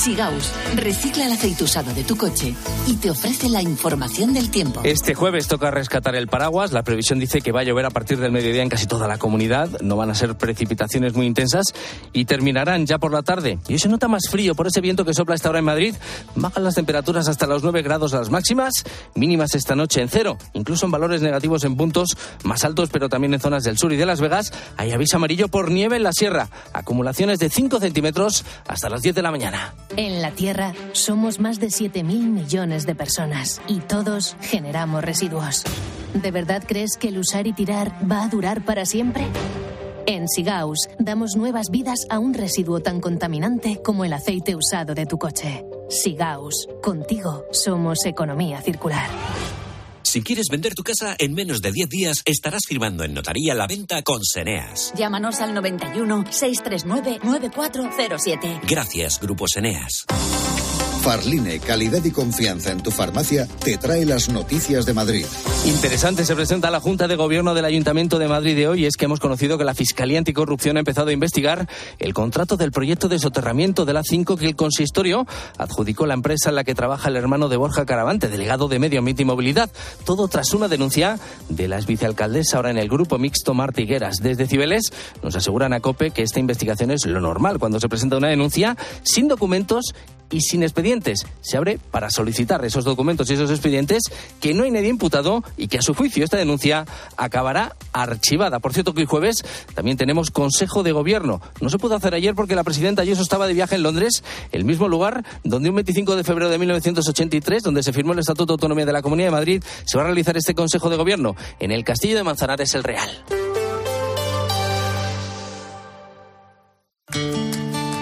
Sigaus 0.00 0.50
recicla 0.76 1.26
el 1.26 1.32
aceite 1.32 1.62
usado 1.62 1.92
de 1.92 2.04
tu 2.04 2.16
coche 2.16 2.54
y 2.86 2.96
te 2.96 3.10
ofrece 3.10 3.50
la 3.50 3.60
información 3.60 4.32
del 4.32 4.50
tiempo. 4.50 4.80
Este 4.82 5.14
jueves 5.14 5.46
toca 5.46 5.70
rescatar 5.70 6.14
el 6.14 6.26
paraguas. 6.26 6.72
La 6.72 6.82
previsión 6.82 7.18
dice 7.18 7.42
que 7.42 7.52
va 7.52 7.60
a 7.60 7.64
llover 7.64 7.84
a 7.84 7.90
partir 7.90 8.18
del 8.18 8.32
mediodía 8.32 8.62
en 8.62 8.70
casi 8.70 8.86
toda 8.86 9.06
la 9.06 9.18
comunidad. 9.18 9.68
No 9.82 9.96
van 9.96 10.08
a 10.08 10.14
ser 10.14 10.38
precipitaciones 10.38 11.14
muy 11.14 11.26
intensas 11.26 11.74
y 12.14 12.24
terminarán 12.24 12.86
ya 12.86 12.96
por 12.96 13.12
la 13.12 13.22
tarde. 13.22 13.58
Y 13.68 13.74
hoy 13.74 13.78
se 13.78 13.90
nota 13.90 14.08
más 14.08 14.22
frío 14.30 14.54
por 14.54 14.68
ese 14.68 14.80
viento 14.80 15.04
que 15.04 15.12
sopla 15.12 15.34
esta 15.34 15.50
hora 15.50 15.58
en 15.58 15.66
Madrid. 15.66 15.94
Bajan 16.34 16.64
las 16.64 16.76
temperaturas 16.76 17.28
hasta 17.28 17.46
los 17.46 17.62
9 17.62 17.82
grados 17.82 18.12
las 18.12 18.30
máximas, 18.30 18.72
mínimas 19.14 19.54
esta 19.54 19.76
noche 19.76 20.00
en 20.00 20.08
cero, 20.08 20.38
incluso 20.54 20.86
en 20.86 20.92
valores 20.92 21.20
negativos 21.20 21.62
en 21.64 21.76
puntos 21.76 22.16
más 22.44 22.64
altos, 22.64 22.88
pero 22.90 23.10
también 23.10 23.34
en 23.34 23.40
zonas 23.40 23.64
del 23.64 23.76
sur 23.76 23.92
y 23.92 23.96
de 23.96 24.06
Las 24.06 24.22
Vegas. 24.22 24.50
Hay 24.78 24.92
aviso 24.92 25.18
amarillo 25.18 25.48
por 25.48 25.70
nieve 25.70 25.96
en 25.96 26.04
la 26.04 26.14
sierra. 26.14 26.48
Acumulaciones 26.72 27.38
de 27.38 27.50
5 27.50 27.80
centímetros 27.80 28.46
hasta 28.66 28.88
las 28.88 29.02
10 29.02 29.14
de 29.14 29.22
la 29.22 29.30
mañana. 29.30 29.74
En 29.96 30.22
la 30.22 30.30
Tierra 30.30 30.72
somos 30.92 31.40
más 31.40 31.58
de 31.58 31.68
7.000 31.68 32.04
millones 32.04 32.86
de 32.86 32.94
personas 32.94 33.60
y 33.66 33.80
todos 33.80 34.36
generamos 34.40 35.02
residuos. 35.02 35.64
¿De 36.14 36.30
verdad 36.30 36.62
crees 36.66 36.96
que 36.96 37.08
el 37.08 37.18
usar 37.18 37.46
y 37.46 37.52
tirar 37.52 37.92
va 38.10 38.24
a 38.24 38.28
durar 38.28 38.64
para 38.64 38.86
siempre? 38.86 39.26
En 40.06 40.28
Sigaus 40.28 40.88
damos 40.98 41.36
nuevas 41.36 41.70
vidas 41.70 42.06
a 42.08 42.18
un 42.18 42.34
residuo 42.34 42.80
tan 42.80 43.00
contaminante 43.00 43.80
como 43.82 44.04
el 44.04 44.12
aceite 44.12 44.56
usado 44.56 44.94
de 44.94 45.06
tu 45.06 45.18
coche. 45.18 45.64
Sigaus, 45.88 46.68
contigo 46.82 47.44
somos 47.52 48.04
economía 48.06 48.60
circular. 48.60 49.08
Si 50.02 50.22
quieres 50.22 50.46
vender 50.50 50.74
tu 50.74 50.82
casa 50.82 51.14
en 51.18 51.34
menos 51.34 51.62
de 51.62 51.72
10 51.72 51.88
días, 51.88 52.22
estarás 52.24 52.62
firmando 52.66 53.04
en 53.04 53.14
notaría 53.14 53.54
la 53.54 53.66
venta 53.66 54.02
con 54.02 54.24
Seneas. 54.24 54.92
Llámanos 54.96 55.40
al 55.40 55.54
91 55.54 56.24
639 56.30 57.20
9407. 57.22 58.60
Gracias, 58.66 59.20
Grupo 59.20 59.46
Seneas. 59.48 60.06
Farline, 61.02 61.60
calidad 61.60 62.04
y 62.04 62.10
confianza 62.10 62.72
en 62.72 62.82
tu 62.82 62.90
farmacia, 62.90 63.48
te 63.64 63.78
trae 63.78 64.04
las 64.04 64.28
noticias 64.28 64.84
de 64.84 64.92
Madrid. 64.92 65.24
Interesante 65.64 66.26
se 66.26 66.34
presenta 66.34 66.70
la 66.70 66.78
Junta 66.78 67.08
de 67.08 67.16
Gobierno 67.16 67.54
del 67.54 67.64
Ayuntamiento 67.64 68.18
de 68.18 68.28
Madrid 68.28 68.54
de 68.54 68.68
hoy. 68.68 68.84
Es 68.84 68.96
que 68.96 69.06
hemos 69.06 69.18
conocido 69.18 69.56
que 69.56 69.64
la 69.64 69.74
Fiscalía 69.74 70.18
Anticorrupción 70.18 70.76
ha 70.76 70.80
empezado 70.80 71.08
a 71.08 71.12
investigar 71.12 71.66
el 71.98 72.12
contrato 72.12 72.58
del 72.58 72.70
proyecto 72.70 73.08
de 73.08 73.18
soterramiento 73.18 73.86
de 73.86 73.94
la 73.94 74.02
5 74.02 74.36
que 74.36 74.46
el 74.46 74.56
consistorio 74.56 75.26
adjudicó 75.56 76.04
la 76.04 76.14
empresa 76.14 76.50
en 76.50 76.56
la 76.56 76.64
que 76.64 76.74
trabaja 76.74 77.08
el 77.08 77.16
hermano 77.16 77.48
de 77.48 77.56
Borja 77.56 77.86
Caravante, 77.86 78.28
delegado 78.28 78.68
de 78.68 78.78
Medio 78.78 78.98
Ambiente 78.98 79.22
y 79.22 79.26
Movilidad. 79.26 79.70
Todo 80.04 80.28
tras 80.28 80.52
una 80.52 80.68
denuncia 80.68 81.18
de 81.48 81.66
la 81.66 81.80
vicealcaldesa 81.80 82.58
ahora 82.58 82.70
en 82.70 82.78
el 82.78 82.90
grupo 82.90 83.18
mixto 83.18 83.54
Martigueras. 83.54 84.18
Desde 84.22 84.46
Cibeles 84.46 84.92
nos 85.22 85.34
aseguran 85.34 85.72
a 85.72 85.80
COPE 85.80 86.10
que 86.10 86.22
esta 86.22 86.40
investigación 86.40 86.90
es 86.90 87.06
lo 87.06 87.20
normal 87.20 87.58
cuando 87.58 87.80
se 87.80 87.88
presenta 87.88 88.18
una 88.18 88.28
denuncia 88.28 88.76
sin 89.02 89.28
documentos 89.28 89.94
y 90.30 90.40
sin 90.40 90.62
expedientes. 90.62 91.26
Se 91.40 91.56
abre 91.56 91.78
para 91.90 92.10
solicitar 92.10 92.64
esos 92.64 92.84
documentos 92.84 93.30
y 93.30 93.34
esos 93.34 93.50
expedientes 93.50 94.04
que 94.40 94.54
no 94.54 94.64
hay 94.64 94.70
nadie 94.70 94.88
imputado 94.88 95.42
y 95.56 95.68
que 95.68 95.78
a 95.78 95.82
su 95.82 95.94
juicio 95.94 96.24
esta 96.24 96.36
denuncia 96.36 96.86
acabará 97.16 97.76
archivada. 97.92 98.58
Por 98.60 98.72
cierto 98.72 98.94
que 98.94 99.00
hoy 99.00 99.06
jueves 99.06 99.44
también 99.74 99.96
tenemos 99.96 100.30
Consejo 100.30 100.82
de 100.82 100.92
Gobierno. 100.92 101.40
No 101.60 101.68
se 101.68 101.78
pudo 101.78 101.96
hacer 101.96 102.14
ayer 102.14 102.34
porque 102.34 102.54
la 102.54 102.64
presidenta 102.64 103.02
Ayuso 103.02 103.22
estaba 103.22 103.46
de 103.46 103.54
viaje 103.54 103.74
en 103.74 103.82
Londres, 103.82 104.22
el 104.52 104.64
mismo 104.64 104.88
lugar 104.88 105.24
donde 105.44 105.68
un 105.68 105.76
25 105.76 106.16
de 106.16 106.24
febrero 106.24 106.50
de 106.50 106.58
1983, 106.58 107.62
donde 107.62 107.82
se 107.82 107.92
firmó 107.92 108.12
el 108.12 108.18
Estatuto 108.18 108.46
de 108.46 108.54
Autonomía 108.54 108.86
de 108.86 108.92
la 108.92 109.02
Comunidad 109.02 109.28
de 109.28 109.32
Madrid, 109.32 109.62
se 109.84 109.96
va 109.96 110.04
a 110.04 110.06
realizar 110.06 110.36
este 110.36 110.54
Consejo 110.54 110.90
de 110.90 110.96
Gobierno 110.96 111.36
en 111.58 111.72
el 111.72 111.84
Castillo 111.84 112.16
de 112.16 112.24
Manzanares 112.24 112.74
el 112.74 112.84
Real. 112.84 113.10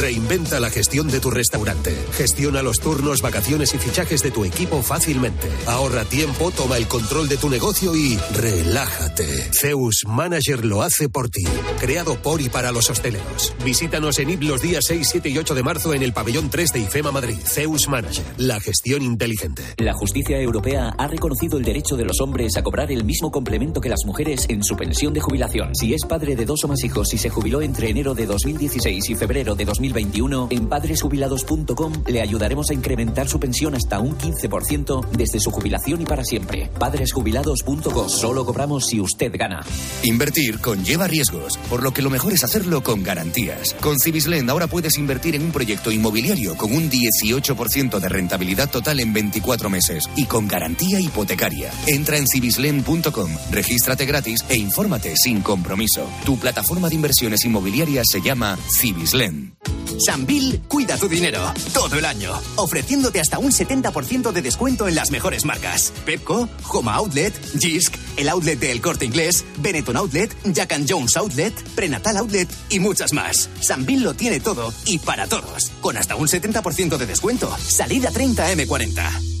Reinventa 0.00 0.60
la 0.60 0.70
gestión 0.70 1.08
de 1.08 1.20
tu 1.20 1.30
restaurante. 1.30 1.96
Gestiona 2.12 2.62
los 2.62 2.80
turnos, 2.80 3.22
vacaciones 3.22 3.74
y 3.74 3.78
fichajes 3.78 4.22
de 4.22 4.30
tu 4.30 4.44
equipo 4.44 4.82
fácilmente. 4.82 5.48
Ahorra 5.66 6.04
tiempo, 6.04 6.50
toma 6.50 6.76
el 6.76 6.88
control 6.88 7.28
de 7.28 7.36
tu 7.36 7.48
negocio 7.48 7.94
y 7.94 8.18
relájate. 8.34 9.50
Zeus 9.52 10.02
Manager 10.06 10.64
lo 10.64 10.82
hace 10.82 11.08
por 11.08 11.28
ti. 11.28 11.44
Creado 11.78 12.16
por 12.16 12.40
y 12.40 12.48
para 12.48 12.72
los 12.72 12.90
hosteleros. 12.90 13.54
Visítanos 13.64 14.18
en 14.18 14.30
IP 14.30 14.42
los 14.42 14.60
días 14.60 14.84
6, 14.86 15.08
7 15.10 15.28
y 15.28 15.38
8 15.38 15.54
de 15.54 15.62
marzo 15.62 15.94
en 15.94 16.02
el 16.02 16.12
pabellón 16.12 16.50
3 16.50 16.72
de 16.72 16.80
IFEMA 16.80 17.12
Madrid. 17.12 17.38
Zeus 17.44 17.88
Manager. 17.88 18.24
La 18.36 18.60
gestión 18.60 19.02
inteligente. 19.02 19.62
La 19.78 19.94
justicia 19.94 20.38
europea 20.38 20.92
ha 20.98 21.06
reconocido 21.06 21.58
el 21.58 21.64
derecho 21.64 21.96
de 21.96 22.04
los 22.04 22.20
hombres 22.20 22.56
a 22.56 22.62
cobrar 22.62 22.90
el 22.90 23.04
mismo 23.04 23.30
complemento 23.30 23.80
que 23.80 23.88
las 23.88 24.04
mujeres 24.04 24.46
en 24.48 24.62
su 24.62 24.76
pensión 24.76 25.12
de 25.14 25.20
jubilación. 25.20 25.74
Si 25.74 25.94
es 25.94 26.04
padre 26.04 26.36
de 26.36 26.44
dos 26.44 26.64
o 26.64 26.68
más 26.68 26.82
hijos 26.84 27.12
y 27.14 27.18
se 27.18 27.30
jubiló 27.30 27.62
entre 27.62 27.90
enero 27.90 28.14
de 28.14 28.26
2016 28.26 29.10
y 29.10 29.14
febrero 29.14 29.54
de 29.54 29.64
2021, 29.84 30.48
en 30.50 30.68
padresjubilados.com 30.68 31.92
le 32.06 32.20
ayudaremos 32.20 32.70
a 32.70 32.74
incrementar 32.74 33.28
su 33.28 33.38
pensión 33.38 33.74
hasta 33.74 34.00
un 34.00 34.16
15% 34.16 35.10
desde 35.10 35.40
su 35.40 35.50
jubilación 35.50 36.02
y 36.02 36.06
para 36.06 36.24
siempre. 36.24 36.70
Padresjubilados.com. 36.78 38.08
Solo 38.08 38.44
cobramos 38.44 38.86
si 38.86 39.00
usted 39.00 39.32
gana. 39.36 39.64
Invertir 40.02 40.60
conlleva 40.60 41.06
riesgos, 41.06 41.58
por 41.68 41.82
lo 41.82 41.92
que 41.92 42.02
lo 42.02 42.10
mejor 42.10 42.32
es 42.32 42.44
hacerlo 42.44 42.82
con 42.82 43.02
garantías. 43.02 43.74
Con 43.80 43.98
Cibislend 43.98 44.48
ahora 44.48 44.66
puedes 44.66 44.98
invertir 44.98 45.34
en 45.34 45.42
un 45.42 45.52
proyecto 45.52 45.90
inmobiliario 45.90 46.56
con 46.56 46.72
un 46.72 46.90
18% 46.90 47.98
de 47.98 48.08
rentabilidad 48.08 48.70
total 48.70 49.00
en 49.00 49.12
24 49.12 49.68
meses 49.68 50.08
y 50.16 50.24
con 50.24 50.48
garantía 50.48 51.00
hipotecaria. 51.00 51.70
Entra 51.86 52.16
en 52.16 52.26
cibislend.com, 52.26 53.30
regístrate 53.50 54.06
gratis 54.06 54.44
e 54.48 54.56
infórmate 54.56 55.14
sin 55.16 55.40
compromiso. 55.42 56.08
Tu 56.24 56.38
plataforma 56.38 56.88
de 56.88 56.94
inversiones 56.94 57.44
inmobiliarias 57.44 58.06
se 58.10 58.20
llama 58.20 58.56
Cibislend. 58.78 59.73
Sambil 59.98 60.60
cuida 60.68 60.96
tu 60.96 61.08
dinero 61.08 61.52
todo 61.72 61.96
el 61.96 62.04
año, 62.04 62.32
ofreciéndote 62.56 63.20
hasta 63.20 63.38
un 63.38 63.52
70% 63.52 64.32
de 64.32 64.42
descuento 64.42 64.88
en 64.88 64.94
las 64.94 65.10
mejores 65.10 65.44
marcas. 65.44 65.92
Pepco, 66.04 66.48
Home 66.70 66.90
Outlet, 66.90 67.34
Gisk, 67.58 67.94
el 68.16 68.28
outlet 68.28 68.58
del 68.58 68.80
Corte 68.80 69.04
Inglés, 69.04 69.44
Benetton 69.58 69.96
Outlet, 69.96 70.36
Jack 70.52 70.72
and 70.72 70.86
Jones 70.88 71.16
Outlet, 71.16 71.54
Prenatal 71.74 72.16
Outlet 72.18 72.48
y 72.70 72.80
muchas 72.80 73.12
más. 73.12 73.48
Sambil 73.60 74.02
lo 74.02 74.14
tiene 74.14 74.40
todo 74.40 74.72
y 74.84 74.98
para 74.98 75.26
todos, 75.26 75.70
con 75.80 75.96
hasta 75.96 76.16
un 76.16 76.28
70% 76.28 76.96
de 76.96 77.06
descuento. 77.06 77.54
Salida 77.58 78.10
30 78.10 79.33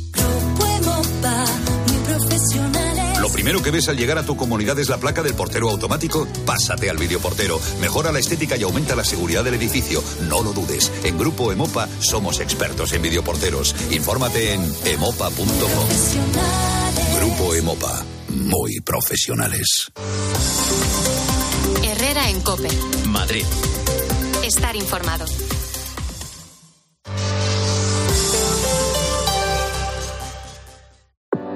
primero 3.44 3.62
que 3.62 3.70
ves 3.70 3.90
al 3.90 3.98
llegar 3.98 4.16
a 4.16 4.24
tu 4.24 4.38
comunidad 4.38 4.78
es 4.78 4.88
la 4.88 4.96
placa 4.96 5.22
del 5.22 5.34
portero 5.34 5.68
automático. 5.68 6.26
Pásate 6.46 6.88
al 6.88 6.96
videoportero. 6.96 7.60
Mejora 7.78 8.10
la 8.10 8.18
estética 8.18 8.56
y 8.56 8.62
aumenta 8.62 8.96
la 8.96 9.04
seguridad 9.04 9.44
del 9.44 9.52
edificio. 9.52 10.02
No 10.30 10.42
lo 10.42 10.54
dudes. 10.54 10.90
En 11.04 11.18
Grupo 11.18 11.52
Emopa 11.52 11.86
somos 11.98 12.40
expertos 12.40 12.94
en 12.94 13.02
videoporteros. 13.02 13.76
Infórmate 13.90 14.54
en 14.54 14.62
emopa.com. 14.86 15.88
Grupo 17.18 17.54
Emopa. 17.54 18.02
Muy 18.28 18.80
profesionales. 18.80 19.92
Herrera 21.82 22.30
en 22.30 22.40
Cope. 22.40 22.70
Madrid. 23.08 23.44
Estar 24.42 24.74
informado. 24.74 25.26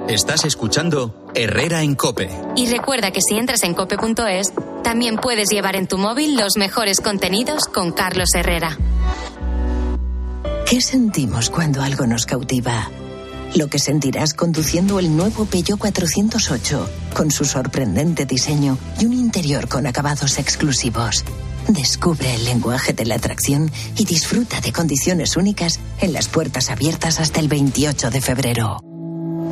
Estás 0.09 0.46
escuchando 0.46 1.14
Herrera 1.34 1.82
en 1.82 1.94
Cope. 1.94 2.30
Y 2.56 2.66
recuerda 2.70 3.11
que 3.11 3.20
si 3.20 3.36
entras 3.36 3.62
en 3.62 3.74
cope.es, 3.74 4.54
también 4.82 5.18
puedes 5.18 5.50
llevar 5.50 5.76
en 5.76 5.86
tu 5.86 5.98
móvil 5.98 6.34
los 6.34 6.56
mejores 6.56 7.02
contenidos 7.02 7.64
con 7.66 7.92
Carlos 7.92 8.30
Herrera. 8.34 8.78
¿Qué 10.64 10.80
sentimos 10.80 11.50
cuando 11.50 11.82
algo 11.82 12.06
nos 12.06 12.24
cautiva? 12.24 12.90
Lo 13.54 13.68
que 13.68 13.78
sentirás 13.78 14.32
conduciendo 14.32 14.98
el 14.98 15.14
nuevo 15.14 15.44
Peugeot 15.44 15.78
408, 15.78 16.88
con 17.14 17.30
su 17.30 17.44
sorprendente 17.44 18.24
diseño 18.24 18.78
y 18.98 19.04
un 19.04 19.12
interior 19.12 19.68
con 19.68 19.86
acabados 19.86 20.38
exclusivos. 20.38 21.22
Descubre 21.68 22.34
el 22.34 22.46
lenguaje 22.46 22.94
de 22.94 23.04
la 23.04 23.16
atracción 23.16 23.70
y 23.98 24.06
disfruta 24.06 24.62
de 24.62 24.72
condiciones 24.72 25.36
únicas 25.36 25.80
en 26.00 26.14
las 26.14 26.28
puertas 26.28 26.70
abiertas 26.70 27.20
hasta 27.20 27.40
el 27.40 27.48
28 27.48 28.11
de 28.11 28.20
febrero. 28.22 28.88